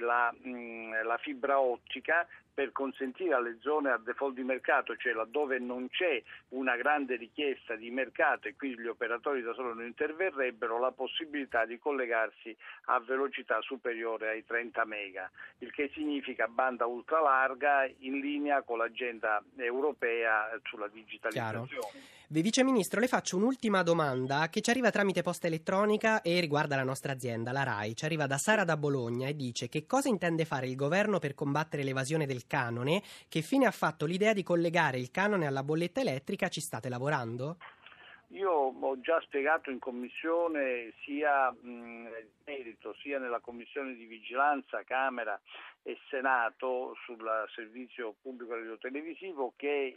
la, 0.00 0.34
mh, 0.36 1.04
la 1.04 1.18
fibra 1.18 1.60
ottica 1.60 2.26
per 2.60 2.72
consentire 2.72 3.32
alle 3.32 3.56
zone 3.62 3.90
a 3.90 3.96
default 3.96 4.34
di 4.34 4.42
mercato, 4.42 4.94
cioè 4.94 5.14
laddove 5.14 5.58
non 5.58 5.88
c'è 5.88 6.22
una 6.50 6.76
grande 6.76 7.16
richiesta 7.16 7.74
di 7.74 7.90
mercato 7.90 8.48
e 8.48 8.54
quindi 8.54 8.82
gli 8.82 8.86
operatori 8.86 9.40
da 9.40 9.54
solo 9.54 9.72
non 9.72 9.86
interverrebbero, 9.86 10.78
la 10.78 10.90
possibilità 10.90 11.64
di 11.64 11.78
collegarsi 11.78 12.54
a 12.86 13.00
velocità 13.00 13.62
superiore 13.62 14.28
ai 14.28 14.44
30 14.44 14.84
mega, 14.84 15.30
il 15.60 15.72
che 15.72 15.90
significa 15.94 16.48
banda 16.48 16.84
ultralarga 16.84 17.88
in 18.00 18.20
linea 18.20 18.60
con 18.60 18.76
l'agenda 18.76 19.42
europea 19.56 20.50
sulla 20.64 20.88
digitalizzazione. 20.88 21.66
Chiaro. 21.66 22.18
Vice 22.32 22.62
Ministro, 22.62 23.00
le 23.00 23.08
faccio 23.08 23.36
un'ultima 23.36 23.82
domanda 23.82 24.48
che 24.50 24.60
ci 24.60 24.70
arriva 24.70 24.92
tramite 24.92 25.20
posta 25.20 25.48
elettronica 25.48 26.22
e 26.22 26.38
riguarda 26.38 26.76
la 26.76 26.84
nostra 26.84 27.10
azienda, 27.10 27.50
la 27.50 27.64
RAI. 27.64 27.96
Ci 27.96 28.04
arriva 28.04 28.28
da 28.28 28.38
Sara 28.38 28.62
da 28.62 28.76
Bologna 28.76 29.26
e 29.26 29.34
dice 29.34 29.68
che 29.68 29.84
cosa 29.84 30.08
intende 30.08 30.44
fare 30.44 30.68
il 30.68 30.76
governo 30.76 31.18
per 31.18 31.34
combattere 31.34 31.82
l'evasione 31.82 32.26
del 32.26 32.46
canone, 32.50 33.00
che 33.28 33.42
fine 33.42 33.66
ha 33.66 33.70
fatto 33.70 34.06
l'idea 34.06 34.32
di 34.32 34.42
collegare 34.42 34.98
il 34.98 35.12
canone 35.12 35.46
alla 35.46 35.62
bolletta 35.62 36.00
elettrica, 36.00 36.48
ci 36.48 36.60
state 36.60 36.88
lavorando? 36.88 37.56
Io 38.32 38.50
ho 38.50 39.00
già 39.00 39.20
spiegato 39.22 39.70
in 39.70 39.80
commissione 39.80 40.92
sia 41.02 41.50
mh, 41.50 42.08
merito 42.44 42.94
sia 43.00 43.18
nella 43.18 43.40
commissione 43.40 43.94
di 43.94 44.04
vigilanza 44.04 44.84
Camera 44.84 45.40
e 45.82 45.98
Senato 46.08 46.94
sul 47.04 47.28
servizio 47.52 48.14
pubblico 48.22 48.54
radiotelevisivo 48.54 49.54
che 49.56 49.96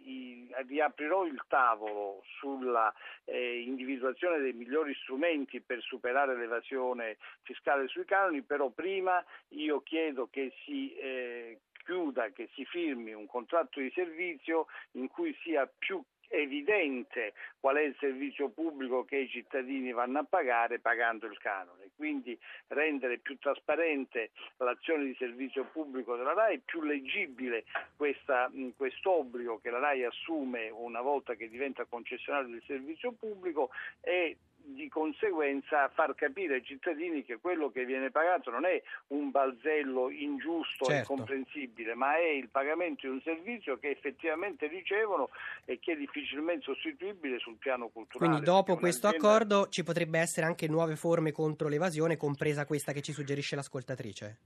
riaprirò 0.66 1.26
il 1.26 1.44
tavolo 1.48 2.24
sulla 2.40 2.92
eh, 3.26 3.62
individuazione 3.62 4.40
dei 4.40 4.54
migliori 4.54 4.96
strumenti 4.96 5.62
per 5.62 5.82
superare 5.82 6.36
l'evasione 6.36 7.18
fiscale 7.44 7.88
sui 7.88 8.06
canoni, 8.06 8.42
però 8.42 8.70
prima 8.70 9.24
io 9.50 9.82
chiedo 9.82 10.28
che 10.32 10.54
si 10.64 10.92
eh, 10.96 11.60
chiuda, 11.84 12.30
che 12.30 12.50
si 12.54 12.66
firmi 12.66 13.14
un 13.14 13.28
contratto 13.28 13.80
di 13.80 13.92
servizio 13.94 14.68
in 14.92 15.08
cui 15.08 15.36
sia 15.44 15.70
più 15.78 16.04
evidente 16.34 17.34
qual 17.60 17.78
è 17.78 17.82
il 17.82 17.96
servizio 18.00 18.50
pubblico 18.50 19.06
che 19.06 19.18
i 19.18 19.30
cittadini 19.30 19.92
vanno 19.92 20.20
a 20.20 20.26
pagare 20.28 20.80
pagando 20.80 21.28
il 21.28 21.38
canone. 21.38 21.92
Quindi 21.96 22.38
rendere 22.68 23.20
più 23.20 23.38
trasparente 23.38 24.32
l'azione 24.58 25.06
di 25.06 25.16
servizio 25.18 25.66
pubblico 25.66 26.16
della 26.16 26.34
RAI, 26.34 26.60
più 26.60 26.82
leggibile 26.82 27.66
questa, 27.96 28.52
quest'obbligo 28.76 29.60
che 29.60 29.70
la 29.70 29.80
RAI 29.80 30.06
assume 30.06 30.70
una 30.70 31.02
volta 31.02 31.36
che 31.36 31.50
diventa 31.50 31.86
concessionario 31.86 32.50
del 32.50 32.64
servizio 32.66 33.12
pubblico 33.12 33.70
e 34.02 34.38
di 34.66 34.88
conseguenza 34.90 35.90
far 35.90 36.16
capire 36.16 36.56
ai 36.56 36.64
cittadini 36.64 37.24
che 37.24 37.38
quello 37.38 37.70
che 37.70 37.86
viene 37.86 38.12
pagato 38.12 38.50
non 38.50 38.66
è 38.66 38.82
un 39.08 39.30
balzello 39.30 40.10
ingiusto 40.10 40.86
certo. 40.86 41.02
e 41.02 41.16
comprensibile, 41.16 41.94
ma 41.94 42.16
è 42.18 42.28
il 42.30 42.50
pagamento 42.50 43.08
di 43.08 43.14
un 43.14 43.22
servizio 43.22 43.78
che 43.78 43.90
effettivamente 43.90 44.68
ricevono 44.68 45.30
e 45.66 45.80
che 45.80 45.94
è 45.94 45.96
difficilmente 45.96 46.64
sostituibile 46.64 47.40
sul 47.40 47.56
piano 47.58 47.90
culturale. 47.90 48.30
Quindi 48.32 48.46
dopo 48.46 48.78
questo 48.78 49.08
accordo 49.08 49.68
ci 49.70 49.84
potrebbe 49.84 50.20
essere 50.20 50.46
anche 50.46 50.68
nuove 50.68 50.96
forme 50.96 51.32
contro 51.32 51.68
l'evasione, 51.68 52.18
compresa 52.18 52.66
questa 52.66 52.94
che 52.94 53.02
ci 53.02 53.12
suggerisce 53.12 53.56
l'ascoltatrice? 53.56 54.38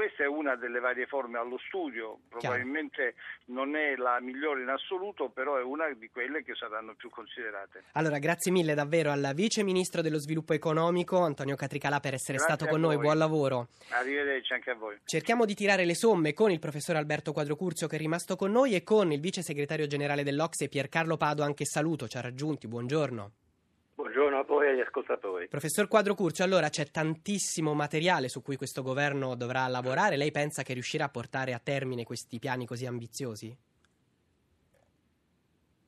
Questa 0.00 0.22
è 0.22 0.26
una 0.26 0.56
delle 0.56 0.80
varie 0.80 1.04
forme 1.04 1.36
allo 1.36 1.58
studio, 1.68 2.20
probabilmente 2.30 3.12
Chiaro. 3.12 3.60
non 3.60 3.76
è 3.76 3.96
la 3.96 4.18
migliore 4.18 4.62
in 4.62 4.70
assoluto, 4.70 5.28
però 5.28 5.58
è 5.58 5.62
una 5.62 5.92
di 5.92 6.08
quelle 6.08 6.42
che 6.42 6.54
saranno 6.54 6.94
più 6.94 7.10
considerate. 7.10 7.82
Allora, 7.92 8.16
grazie 8.16 8.50
mille 8.50 8.72
davvero 8.72 9.10
al 9.10 9.32
Vice 9.34 9.62
Ministro 9.62 10.00
dello 10.00 10.18
Sviluppo 10.18 10.54
Economico, 10.54 11.18
Antonio 11.18 11.54
Catricalà, 11.54 12.00
per 12.00 12.14
essere 12.14 12.38
grazie 12.38 12.54
stato 12.54 12.70
con 12.70 12.80
noi. 12.80 12.96
Buon 12.96 13.18
lavoro. 13.18 13.68
Arrivederci 13.90 14.54
anche 14.54 14.70
a 14.70 14.74
voi. 14.74 14.96
Cerchiamo 15.04 15.44
di 15.44 15.54
tirare 15.54 15.84
le 15.84 15.94
somme 15.94 16.32
con 16.32 16.50
il 16.50 16.60
professor 16.60 16.96
Alberto 16.96 17.32
Quadrocurzio 17.32 17.86
che 17.86 17.96
è 17.96 17.98
rimasto 17.98 18.36
con 18.36 18.50
noi 18.50 18.74
e 18.74 18.82
con 18.82 19.12
il 19.12 19.20
Vice 19.20 19.42
Segretario 19.42 19.86
Generale 19.86 20.24
dell'Ocse 20.24 20.70
Piercarlo 20.70 21.18
Pado, 21.18 21.42
anche 21.42 21.66
saluto, 21.66 22.08
ci 22.08 22.16
ha 22.16 22.22
raggiunti, 22.22 22.66
buongiorno. 22.68 23.32
Agli 24.80 24.86
ascoltatori. 24.86 25.48
Professor 25.48 25.88
Quadro 25.88 26.14
Curcio, 26.14 26.42
allora 26.42 26.68
c'è 26.68 26.90
tantissimo 26.90 27.74
materiale 27.74 28.28
su 28.28 28.42
cui 28.42 28.56
questo 28.56 28.82
governo 28.82 29.34
dovrà 29.34 29.66
lavorare. 29.68 30.16
Lei 30.16 30.30
pensa 30.30 30.62
che 30.62 30.72
riuscirà 30.72 31.04
a 31.04 31.10
portare 31.10 31.52
a 31.52 31.58
termine 31.58 32.04
questi 32.04 32.38
piani 32.38 32.66
così 32.66 32.86
ambiziosi? 32.86 33.46
Il 33.46 33.56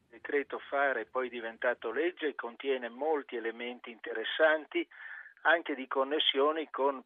decreto 0.09 0.59
fare 0.59 1.03
è 1.03 1.05
poi 1.07 1.29
diventato 1.29 1.91
legge 1.91 2.29
e 2.29 2.35
contiene 2.35 2.89
molti 2.89 3.37
elementi 3.37 3.91
interessanti 3.91 4.87
anche 5.43 5.75
di 5.75 5.89
connessioni 5.89 6.69
con 6.71 7.03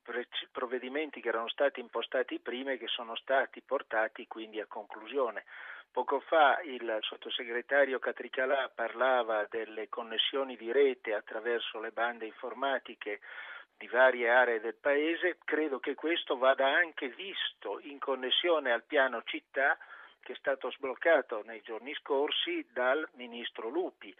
provvedimenti 0.52 1.20
che 1.20 1.28
erano 1.28 1.48
stati 1.48 1.80
impostati 1.80 2.38
prima 2.38 2.72
e 2.72 2.78
che 2.78 2.86
sono 2.88 3.16
stati 3.16 3.62
portati 3.62 4.26
quindi 4.26 4.60
a 4.60 4.66
conclusione. 4.66 5.44
Poco 5.90 6.20
fa 6.20 6.60
il 6.62 6.98
sottosegretario 7.00 7.98
Catricalà 7.98 8.70
parlava 8.74 9.46
delle 9.48 9.88
connessioni 9.88 10.56
di 10.56 10.70
rete 10.70 11.14
attraverso 11.14 11.80
le 11.80 11.90
bande 11.90 12.26
informatiche 12.26 13.20
di 13.76 13.86
varie 13.88 14.28
aree 14.28 14.60
del 14.60 14.76
paese, 14.76 15.38
credo 15.44 15.78
che 15.78 15.94
questo 15.94 16.36
vada 16.36 16.66
anche 16.66 17.08
visto 17.08 17.78
in 17.80 17.98
connessione 17.98 18.72
al 18.72 18.84
piano 18.84 19.22
città 19.24 19.76
che 20.20 20.32
è 20.32 20.36
stato 20.36 20.70
sbloccato 20.72 21.42
nei 21.44 21.62
giorni 21.62 21.94
scorsi 21.94 22.66
dal 22.72 23.06
ministro 23.12 23.68
Lupi 23.68 24.14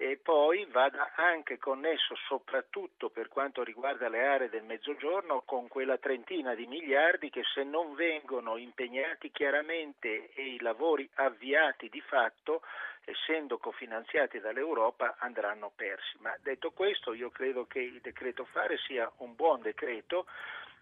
e 0.00 0.16
poi 0.16 0.64
vada 0.66 1.12
anche 1.16 1.58
connesso 1.58 2.14
soprattutto 2.28 3.10
per 3.10 3.26
quanto 3.26 3.64
riguarda 3.64 4.08
le 4.08 4.24
aree 4.24 4.48
del 4.48 4.62
mezzogiorno 4.62 5.42
con 5.44 5.66
quella 5.66 5.98
trentina 5.98 6.54
di 6.54 6.68
miliardi 6.68 7.30
che 7.30 7.42
se 7.52 7.64
non 7.64 7.96
vengono 7.96 8.56
impegnati 8.56 9.32
chiaramente 9.32 10.30
e 10.34 10.54
i 10.54 10.60
lavori 10.60 11.08
avviati 11.14 11.88
di 11.88 12.00
fatto 12.00 12.62
essendo 13.08 13.58
cofinanziati 13.58 14.38
dall'Europa, 14.38 15.16
andranno 15.18 15.72
persi. 15.74 16.16
Ma 16.18 16.34
detto 16.42 16.70
questo, 16.70 17.14
io 17.14 17.30
credo 17.30 17.66
che 17.66 17.80
il 17.80 18.00
decreto 18.02 18.44
fare 18.44 18.76
sia 18.86 19.10
un 19.18 19.34
buon 19.34 19.62
decreto. 19.62 20.26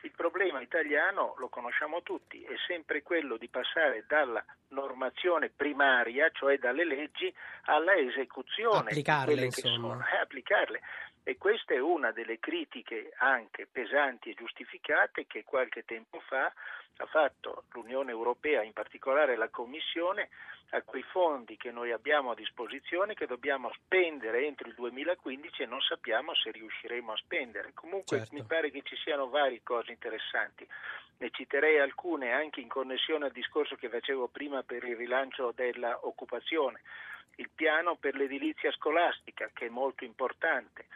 Il 0.03 0.12
problema 0.12 0.61
italiano, 0.61 1.35
lo 1.39 1.49
conosciamo 1.49 2.03
tutti, 2.03 2.43
è 2.43 2.55
sempre 2.66 3.03
quello 3.03 3.37
di 3.39 3.49
passare 3.49 4.05
dalla 4.07 4.45
normazione 4.68 5.49
primaria, 5.49 6.29
cioè 6.31 6.59
dalle 6.59 6.85
leggi, 6.85 7.33
alla 7.64 7.95
esecuzione. 7.95 8.91
Applicarle, 8.91 9.45
insomma. 9.45 9.74
Sono, 9.74 10.07
eh, 10.07 10.18
applicarle. 10.18 10.81
E 11.29 11.39
questa 11.39 11.74
è 11.74 11.81
una 11.81 12.12
delle 12.12 12.39
critiche 12.39 13.12
anche 13.16 13.66
pesanti 13.66 14.31
e 14.31 14.35
giustificate 14.35 15.27
che 15.27 15.43
qualche 15.43 15.85
tempo 15.85 16.20
fa 16.20 16.45
ha 16.99 17.07
fatto 17.07 17.64
l'Unione 17.72 18.12
Europea, 18.12 18.62
in 18.62 18.72
particolare 18.72 19.35
la 19.35 19.49
Commissione, 19.49 20.29
a 20.70 20.83
quei 20.83 21.03
fondi 21.03 21.57
che 21.57 21.72
noi 21.72 21.91
abbiamo 21.91 22.31
a 22.31 22.37
disposizione 22.37 23.14
che 23.14 23.27
dobbiamo 23.27 23.72
spendere 23.72 24.47
entro 24.47 24.68
il 24.68 24.74
2015 24.74 25.62
e 25.62 25.66
non 25.66 25.81
sappiamo 25.81 26.33
se 26.33 26.53
riusciremo 26.53 27.11
a 27.11 27.16
spendere. 27.16 27.72
Comunque 27.74 28.18
certo. 28.18 28.33
mi 28.33 28.45
pare 28.45 28.70
che 28.70 28.83
ci 28.85 28.95
siano 28.95 29.29
varie 29.29 29.64
cose 29.64 29.91
interessanti. 29.91 30.64
Ne 31.16 31.31
citerei 31.31 31.81
alcune 31.81 32.31
anche 32.35 32.61
in 32.61 32.68
connessione 32.68 33.24
al 33.24 33.33
discorso 33.33 33.74
che 33.74 33.89
facevo 33.89 34.29
prima 34.29 34.62
per 34.62 34.85
il 34.85 34.95
rilancio 34.95 35.51
dell'occupazione. 35.51 36.83
Il 37.39 37.51
piano 37.53 37.97
per 37.97 38.14
l'edilizia 38.14 38.70
scolastica, 38.70 39.51
che 39.53 39.66
è 39.66 39.70
molto 39.70 40.05
importante 40.05 40.87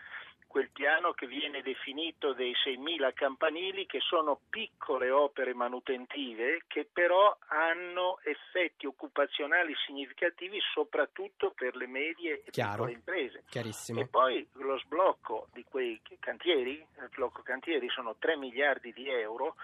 quel 0.50 0.70
piano 0.72 1.12
che 1.12 1.28
viene 1.28 1.62
definito 1.62 2.32
dei 2.32 2.52
6.000 2.52 3.12
campanili 3.14 3.86
che 3.86 4.00
sono 4.00 4.40
piccole 4.50 5.08
opere 5.08 5.54
manutentive 5.54 6.64
che 6.66 6.88
però 6.92 7.36
hanno 7.46 8.18
effetti 8.24 8.84
occupazionali 8.84 9.72
significativi 9.86 10.58
soprattutto 10.74 11.52
per 11.54 11.76
le 11.76 11.86
medie 11.86 12.42
e 12.42 12.50
Chiaro. 12.50 12.86
piccole 12.86 12.92
imprese. 12.92 13.44
Chiarissimo. 13.48 14.00
E 14.00 14.08
poi 14.08 14.44
lo 14.54 14.76
sblocco 14.80 15.46
di 15.52 15.62
quei 15.62 16.00
cantieri, 16.18 16.72
il 16.72 17.10
blocco 17.14 17.42
cantieri 17.42 17.88
sono 17.88 18.16
3 18.18 18.36
miliardi 18.36 18.92
di 18.92 19.08
euro 19.08 19.54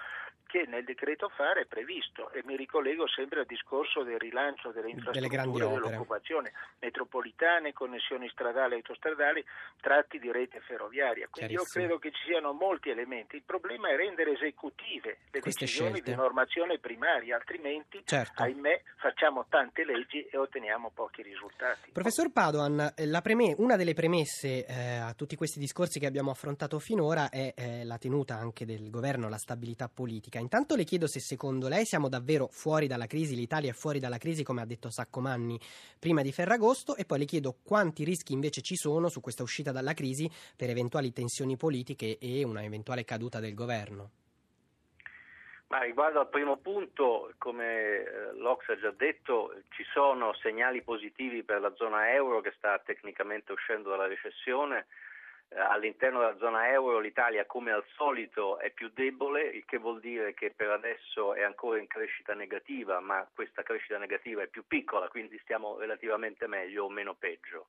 che 0.56 0.64
nel 0.66 0.84
decreto 0.84 1.28
fare 1.28 1.62
è 1.62 1.66
previsto 1.66 2.30
e 2.30 2.40
mi 2.46 2.56
ricollego 2.56 3.06
sempre 3.06 3.40
al 3.40 3.46
discorso 3.46 4.02
del 4.02 4.18
rilancio 4.18 4.70
delle 4.70 4.88
infrastrutture 4.88 5.68
dell'occupazione 5.68 6.52
metropolitane, 6.78 7.74
connessioni 7.74 8.26
stradali 8.30 8.72
e 8.72 8.76
autostradali, 8.76 9.44
tratti 9.82 10.18
di 10.18 10.32
rete 10.32 10.60
ferroviaria. 10.60 11.28
Quindi 11.30 11.52
io 11.52 11.64
credo 11.64 11.98
che 11.98 12.10
ci 12.10 12.22
siano 12.24 12.52
molti 12.52 12.88
elementi. 12.88 13.36
Il 13.36 13.42
problema 13.44 13.90
è 13.90 13.96
rendere 13.96 14.32
esecutive 14.32 15.18
le 15.30 15.40
Queste 15.40 15.66
decisioni 15.66 15.90
scelte. 15.90 16.10
di 16.10 16.16
normazione 16.16 16.78
primaria, 16.78 17.36
altrimenti 17.36 18.00
certo. 18.06 18.42
ahimè 18.42 18.80
facciamo 18.96 19.44
tante 19.50 19.84
leggi 19.84 20.24
e 20.24 20.38
otteniamo 20.38 20.90
pochi 20.94 21.20
risultati. 21.20 21.90
Professor 21.92 22.32
Padoan, 22.32 22.94
preme- 23.22 23.54
una 23.58 23.76
delle 23.76 23.92
premesse 23.92 24.64
eh, 24.64 24.96
a 24.96 25.12
tutti 25.12 25.36
questi 25.36 25.58
discorsi 25.58 25.98
che 26.00 26.06
abbiamo 26.06 26.30
affrontato 26.30 26.78
finora 26.78 27.28
è 27.28 27.52
eh, 27.54 27.84
la 27.84 27.98
tenuta 27.98 28.36
anche 28.36 28.64
del 28.64 28.88
governo, 28.88 29.28
la 29.28 29.36
stabilità 29.36 29.90
politica. 29.92 30.44
Intanto 30.46 30.76
le 30.76 30.84
chiedo 30.84 31.08
se 31.08 31.18
secondo 31.18 31.66
lei 31.66 31.84
siamo 31.84 32.08
davvero 32.08 32.46
fuori 32.46 32.86
dalla 32.86 33.08
crisi, 33.08 33.34
l'Italia 33.34 33.70
è 33.70 33.74
fuori 33.74 33.98
dalla 33.98 34.16
crisi 34.16 34.44
come 34.44 34.60
ha 34.60 34.64
detto 34.64 34.90
Saccomanni 34.90 35.58
prima 35.98 36.22
di 36.22 36.30
Ferragosto 36.30 36.94
e 36.94 37.04
poi 37.04 37.18
le 37.18 37.24
chiedo 37.24 37.56
quanti 37.64 38.04
rischi 38.04 38.32
invece 38.32 38.60
ci 38.60 38.76
sono 38.76 39.08
su 39.08 39.20
questa 39.20 39.42
uscita 39.42 39.72
dalla 39.72 39.92
crisi 39.92 40.30
per 40.56 40.70
eventuali 40.70 41.12
tensioni 41.12 41.56
politiche 41.56 42.18
e 42.20 42.44
una 42.44 42.62
eventuale 42.62 43.04
caduta 43.04 43.40
del 43.40 43.54
governo. 43.54 44.10
Ma 45.66 45.80
riguardo 45.80 46.20
al 46.20 46.28
primo 46.28 46.58
punto, 46.58 47.32
come 47.38 47.64
eh, 47.64 48.32
l'Ox 48.34 48.68
ha 48.68 48.78
già 48.78 48.92
detto, 48.92 49.52
ci 49.70 49.82
sono 49.92 50.32
segnali 50.34 50.80
positivi 50.82 51.42
per 51.42 51.60
la 51.60 51.74
zona 51.74 52.14
euro 52.14 52.40
che 52.40 52.52
sta 52.56 52.78
tecnicamente 52.78 53.50
uscendo 53.50 53.90
dalla 53.90 54.06
recessione 54.06 54.86
all'interno 55.54 56.20
della 56.20 56.36
zona 56.38 56.70
euro 56.70 56.98
l'Italia 56.98 57.46
come 57.46 57.70
al 57.70 57.84
solito 57.94 58.58
è 58.58 58.70
più 58.70 58.90
debole, 58.92 59.42
il 59.42 59.64
che 59.64 59.78
vuol 59.78 60.00
dire 60.00 60.34
che 60.34 60.50
per 60.50 60.70
adesso 60.70 61.34
è 61.34 61.42
ancora 61.42 61.78
in 61.78 61.86
crescita 61.86 62.34
negativa, 62.34 63.00
ma 63.00 63.26
questa 63.32 63.62
crescita 63.62 63.98
negativa 63.98 64.42
è 64.42 64.48
più 64.48 64.66
piccola, 64.66 65.08
quindi 65.08 65.38
stiamo 65.38 65.78
relativamente 65.78 66.46
meglio 66.46 66.84
o 66.84 66.90
meno 66.90 67.14
peggio. 67.14 67.68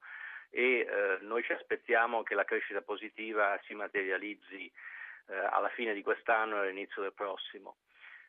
E 0.50 0.80
eh, 0.80 1.18
noi 1.22 1.44
ci 1.44 1.52
aspettiamo 1.52 2.24
che 2.24 2.34
la 2.34 2.46
crescita 2.46 2.82
positiva 2.82 3.60
si 3.66 3.74
materializzi 3.74 4.72
eh, 5.28 5.36
alla 5.36 5.70
fine 5.70 5.94
di 5.94 6.02
quest'anno 6.02 6.56
e 6.56 6.68
all'inizio 6.68 7.02
del 7.02 7.14
prossimo. 7.14 7.76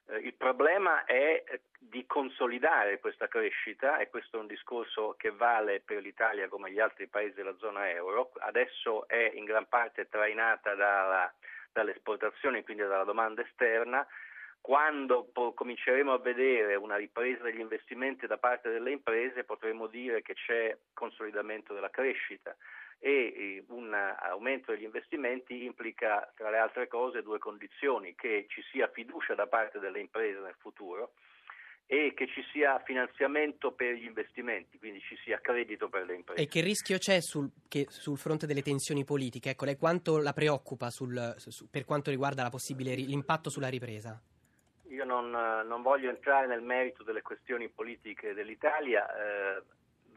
Eh, 0.09 0.19
il 0.19 0.35
problema 0.35 1.05
è 1.05 1.45
eh, 1.47 1.61
di 1.79 2.07
consolidare 2.07 2.99
questa 2.99 3.29
crescita 3.29 3.99
e 3.99 4.09
questo 4.09 4.37
è 4.37 4.41
un 4.41 4.47
discorso 4.47 5.15
che 5.19 5.31
vale 5.31 5.81
per 5.81 6.01
l'Italia 6.03 6.49
come 6.49 6.71
gli 6.71 6.81
altri 6.81 7.07
paesi 7.09 7.35
della 7.35 7.57
zona 7.59 7.91
euro. 7.91 8.33
Adesso 8.39 9.07
è 9.07 9.33
in 9.35 9.45
gran 9.45 9.69
parte 9.69 10.09
trainata 10.09 10.75
dalla, 10.75 11.33
dalle 11.73 11.93
esportazioni, 11.93 12.63
quindi 12.63 12.83
dalla 12.83 13.05
domanda 13.05 13.43
esterna. 13.43 14.07
Quando 14.61 15.31
cominceremo 15.55 16.13
a 16.13 16.19
vedere 16.19 16.75
una 16.75 16.97
ripresa 16.97 17.45
degli 17.45 17.61
investimenti 17.61 18.27
da 18.27 18.39
parte 18.39 18.71
delle 18.71 18.91
imprese 18.91 19.45
potremo 19.45 19.87
dire 19.87 20.21
che 20.21 20.35
c'è 20.35 20.77
consolidamento 20.93 21.73
della 21.73 21.91
crescita 21.91 22.55
e 22.99 23.65
un 23.69 23.95
aumento 23.95 24.73
degli 24.73 24.85
investimenti 24.85 25.65
implica 25.65 26.33
tra 26.35 26.51
le 26.51 26.59
altre 26.59 26.89
cose 26.89 27.23
due 27.23 27.39
condizioni, 27.39 28.15
che 28.15 28.47
ci 28.49 28.63
sia 28.71 28.89
fiducia 28.89 29.35
da 29.35 29.47
parte 29.47 29.79
delle 29.79 30.01
imprese 30.01 30.41
nel 30.41 30.57
futuro 30.59 31.13
e 31.91 32.13
che 32.15 32.27
ci 32.27 32.45
sia 32.53 32.79
finanziamento 32.85 33.73
per 33.73 33.95
gli 33.95 34.05
investimenti, 34.05 34.79
quindi 34.79 35.01
ci 35.01 35.17
sia 35.25 35.41
credito 35.41 35.89
per 35.89 36.05
le 36.05 36.17
imprese. 36.17 36.43
E 36.43 36.47
che 36.47 36.61
rischio 36.61 36.99
c'è 36.99 37.19
sul, 37.23 37.51
che, 37.67 37.87
sul 37.89 38.19
fronte 38.19 38.47
delle 38.47 38.61
tensioni 38.61 39.05
politiche? 39.05 39.51
Ecco, 39.51 39.65
lei 39.65 39.79
quanto 39.79 40.19
la 40.19 40.35
preoccupa 40.35 40.91
sul, 40.91 41.35
su, 41.39 41.71
per 41.71 41.87
quanto 41.87 42.11
riguarda 42.11 42.43
la 42.43 42.51
possibile, 42.51 42.95
l'impatto 42.95 43.49
sulla 43.49 43.69
ripresa? 43.69 44.21
Io 44.89 45.05
non, 45.05 45.31
non, 45.31 45.81
voglio 45.81 46.11
entrare 46.11 46.47
nel 46.47 46.61
merito 46.61 47.03
delle 47.05 47.23
questioni 47.23 47.71
politiche 47.71 48.35
dell'Italia, 48.35 49.07
eh, 49.09 49.63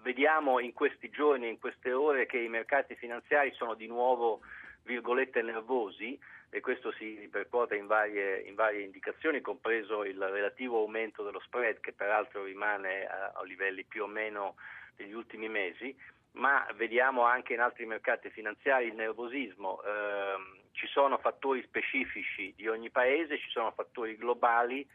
vediamo 0.01 0.59
in 0.59 0.73
questi 0.73 1.09
giorni, 1.09 1.49
in 1.49 1.59
queste 1.59 1.91
ore, 1.91 2.25
che 2.25 2.37
i 2.37 2.49
mercati 2.49 2.95
finanziari 2.95 3.51
sono 3.53 3.73
di 3.73 3.87
nuovo, 3.87 4.41
virgolette, 4.83 5.41
nervosi 5.41 6.19
e 6.49 6.59
questo 6.59 6.91
si 6.91 7.17
ripercuote 7.17 7.75
in 7.75 7.87
varie, 7.87 8.41
in 8.41 8.55
varie 8.55 8.83
indicazioni, 8.83 9.39
compreso 9.41 10.03
il 10.03 10.19
relativo 10.19 10.79
aumento 10.79 11.23
dello 11.23 11.39
spread 11.39 11.79
che 11.79 11.93
peraltro 11.93 12.43
rimane 12.43 13.05
a, 13.05 13.31
a 13.35 13.43
livelli 13.43 13.83
più 13.83 14.03
o 14.03 14.07
meno 14.07 14.55
degli 14.95 15.13
ultimi 15.13 15.47
mesi, 15.47 15.95
ma 16.33 16.65
vediamo 16.75 17.23
anche 17.23 17.53
in 17.53 17.61
altri 17.61 17.85
mercati 17.85 18.29
finanziari 18.29 18.87
il 18.87 18.95
nervosismo. 18.95 19.81
Eh, 19.81 20.59
ci 20.71 20.87
sono 20.87 21.17
fattori 21.17 21.61
specifici 21.63 22.53
di 22.55 22.67
ogni 22.67 22.89
paese, 22.89 23.37
ci 23.37 23.49
sono 23.49 23.71
fattori 23.71 24.17
globali 24.17 24.87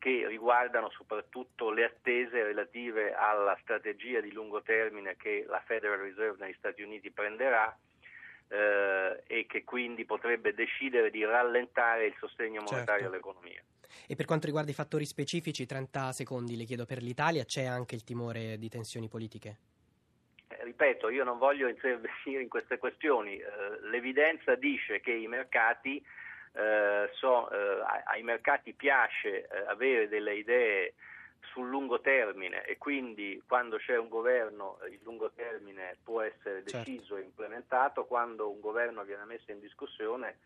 che 0.00 0.26
riguardano 0.26 0.88
soprattutto 0.90 1.70
le 1.70 1.84
attese 1.84 2.42
relative 2.42 3.12
alla 3.12 3.56
strategia 3.60 4.20
di 4.20 4.32
lungo 4.32 4.62
termine 4.62 5.14
che 5.16 5.44
la 5.46 5.60
Federal 5.60 5.98
Reserve 5.98 6.42
negli 6.42 6.56
Stati 6.56 6.80
Uniti 6.80 7.10
prenderà 7.10 7.76
eh, 8.48 9.22
e 9.26 9.46
che 9.46 9.62
quindi 9.62 10.06
potrebbe 10.06 10.54
decidere 10.54 11.10
di 11.10 11.22
rallentare 11.22 12.06
il 12.06 12.14
sostegno 12.18 12.62
monetario 12.62 13.02
certo. 13.02 13.06
all'economia. 13.08 13.62
E 14.06 14.16
per 14.16 14.24
quanto 14.24 14.46
riguarda 14.46 14.70
i 14.70 14.74
fattori 14.74 15.04
specifici, 15.04 15.66
30 15.66 16.12
secondi 16.12 16.56
le 16.56 16.64
chiedo 16.64 16.86
per 16.86 17.02
l'Italia, 17.02 17.44
c'è 17.44 17.64
anche 17.64 17.94
il 17.94 18.02
timore 18.02 18.56
di 18.56 18.70
tensioni 18.70 19.06
politiche? 19.06 19.56
Eh, 20.48 20.64
ripeto, 20.64 21.10
io 21.10 21.24
non 21.24 21.36
voglio 21.36 21.68
intervenire 21.68 22.42
in 22.42 22.48
queste 22.48 22.78
questioni, 22.78 23.36
eh, 23.36 23.46
l'evidenza 23.90 24.54
dice 24.54 25.00
che 25.00 25.12
i 25.12 25.26
mercati 25.26 26.02
eh, 26.52 27.10
so, 27.14 27.50
eh, 27.50 27.82
ai 28.04 28.22
mercati 28.22 28.72
piace 28.72 29.46
eh, 29.46 29.64
avere 29.66 30.08
delle 30.08 30.34
idee 30.34 30.94
sul 31.52 31.68
lungo 31.68 32.00
termine 32.00 32.64
e 32.64 32.76
quindi 32.78 33.42
quando 33.46 33.78
c'è 33.78 33.96
un 33.96 34.08
governo 34.08 34.78
il 34.90 35.00
lungo 35.02 35.30
termine 35.32 35.96
può 36.02 36.20
essere 36.20 36.62
certo. 36.64 36.78
deciso 36.78 37.14
certo. 37.14 37.16
e 37.16 37.22
implementato, 37.22 38.04
quando 38.04 38.50
un 38.50 38.60
governo 38.60 39.02
viene 39.04 39.24
messo 39.24 39.50
in 39.50 39.60
discussione 39.60 40.38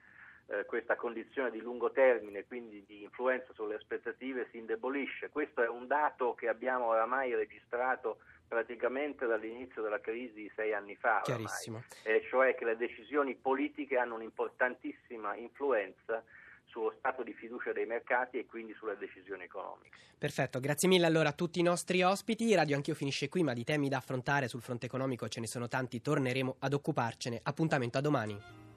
eh, 0.46 0.64
questa 0.66 0.96
condizione 0.96 1.50
di 1.50 1.60
lungo 1.60 1.90
termine, 1.90 2.44
quindi 2.44 2.84
di 2.86 3.02
influenza 3.02 3.52
sulle 3.54 3.76
aspettative, 3.76 4.48
si 4.50 4.58
indebolisce. 4.58 5.30
Questo 5.30 5.62
è 5.62 5.68
un 5.68 5.86
dato 5.86 6.34
che 6.34 6.48
abbiamo 6.48 6.86
oramai 6.86 7.34
registrato 7.34 8.18
praticamente 8.54 9.26
dall'inizio 9.26 9.82
della 9.82 10.00
crisi 10.00 10.48
sei 10.54 10.72
anni 10.72 10.94
fa, 10.94 11.22
Chiarissimo. 11.24 11.82
Eh, 12.04 12.24
cioè 12.30 12.54
che 12.54 12.64
le 12.64 12.76
decisioni 12.76 13.34
politiche 13.34 13.98
hanno 13.98 14.14
un'importantissima 14.14 15.34
influenza 15.34 16.22
sullo 16.66 16.94
stato 16.96 17.24
di 17.24 17.32
fiducia 17.32 17.72
dei 17.72 17.84
mercati 17.84 18.38
e 18.38 18.46
quindi 18.46 18.72
sulle 18.74 18.96
decisioni 18.96 19.42
economiche. 19.42 19.96
Perfetto, 20.16 20.60
grazie 20.60 20.88
mille 20.88 21.06
allora 21.06 21.30
a 21.30 21.32
tutti 21.32 21.58
i 21.58 21.62
nostri 21.62 22.02
ospiti. 22.02 22.54
Radio 22.54 22.76
Anch'io 22.76 22.94
finisce 22.94 23.28
qui, 23.28 23.42
ma 23.42 23.52
di 23.52 23.64
temi 23.64 23.88
da 23.88 23.96
affrontare 23.96 24.46
sul 24.46 24.62
fronte 24.62 24.86
economico 24.86 25.28
ce 25.28 25.40
ne 25.40 25.48
sono 25.48 25.66
tanti, 25.66 26.00
torneremo 26.00 26.56
ad 26.60 26.72
occuparcene. 26.72 27.40
Appuntamento 27.42 27.98
a 27.98 28.00
domani. 28.00 28.73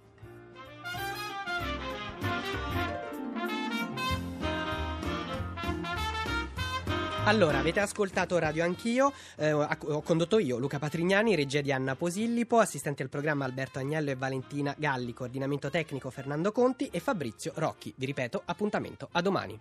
Allora, 7.27 7.57
avete 7.57 7.81
ascoltato 7.81 8.37
Radio 8.37 8.63
Anch'io, 8.63 9.11
eh, 9.35 9.51
ho 9.51 10.01
condotto 10.01 10.39
io, 10.39 10.57
Luca 10.57 10.79
Patrignani, 10.79 11.35
regia 11.35 11.59
di 11.59 11.73
Anna 11.73 11.93
Posillipo, 11.93 12.57
assistenti 12.57 13.01
al 13.01 13.09
programma 13.09 13.43
Alberto 13.43 13.79
Agnello 13.79 14.11
e 14.11 14.15
Valentina 14.15 14.73
Galli, 14.77 15.11
coordinamento 15.11 15.69
tecnico 15.69 16.09
Fernando 16.09 16.53
Conti 16.53 16.87
e 16.89 17.01
Fabrizio 17.01 17.51
Rocchi. 17.55 17.93
Vi 17.97 18.05
ripeto, 18.05 18.43
appuntamento 18.45 19.09
a 19.11 19.21
domani. 19.21 19.59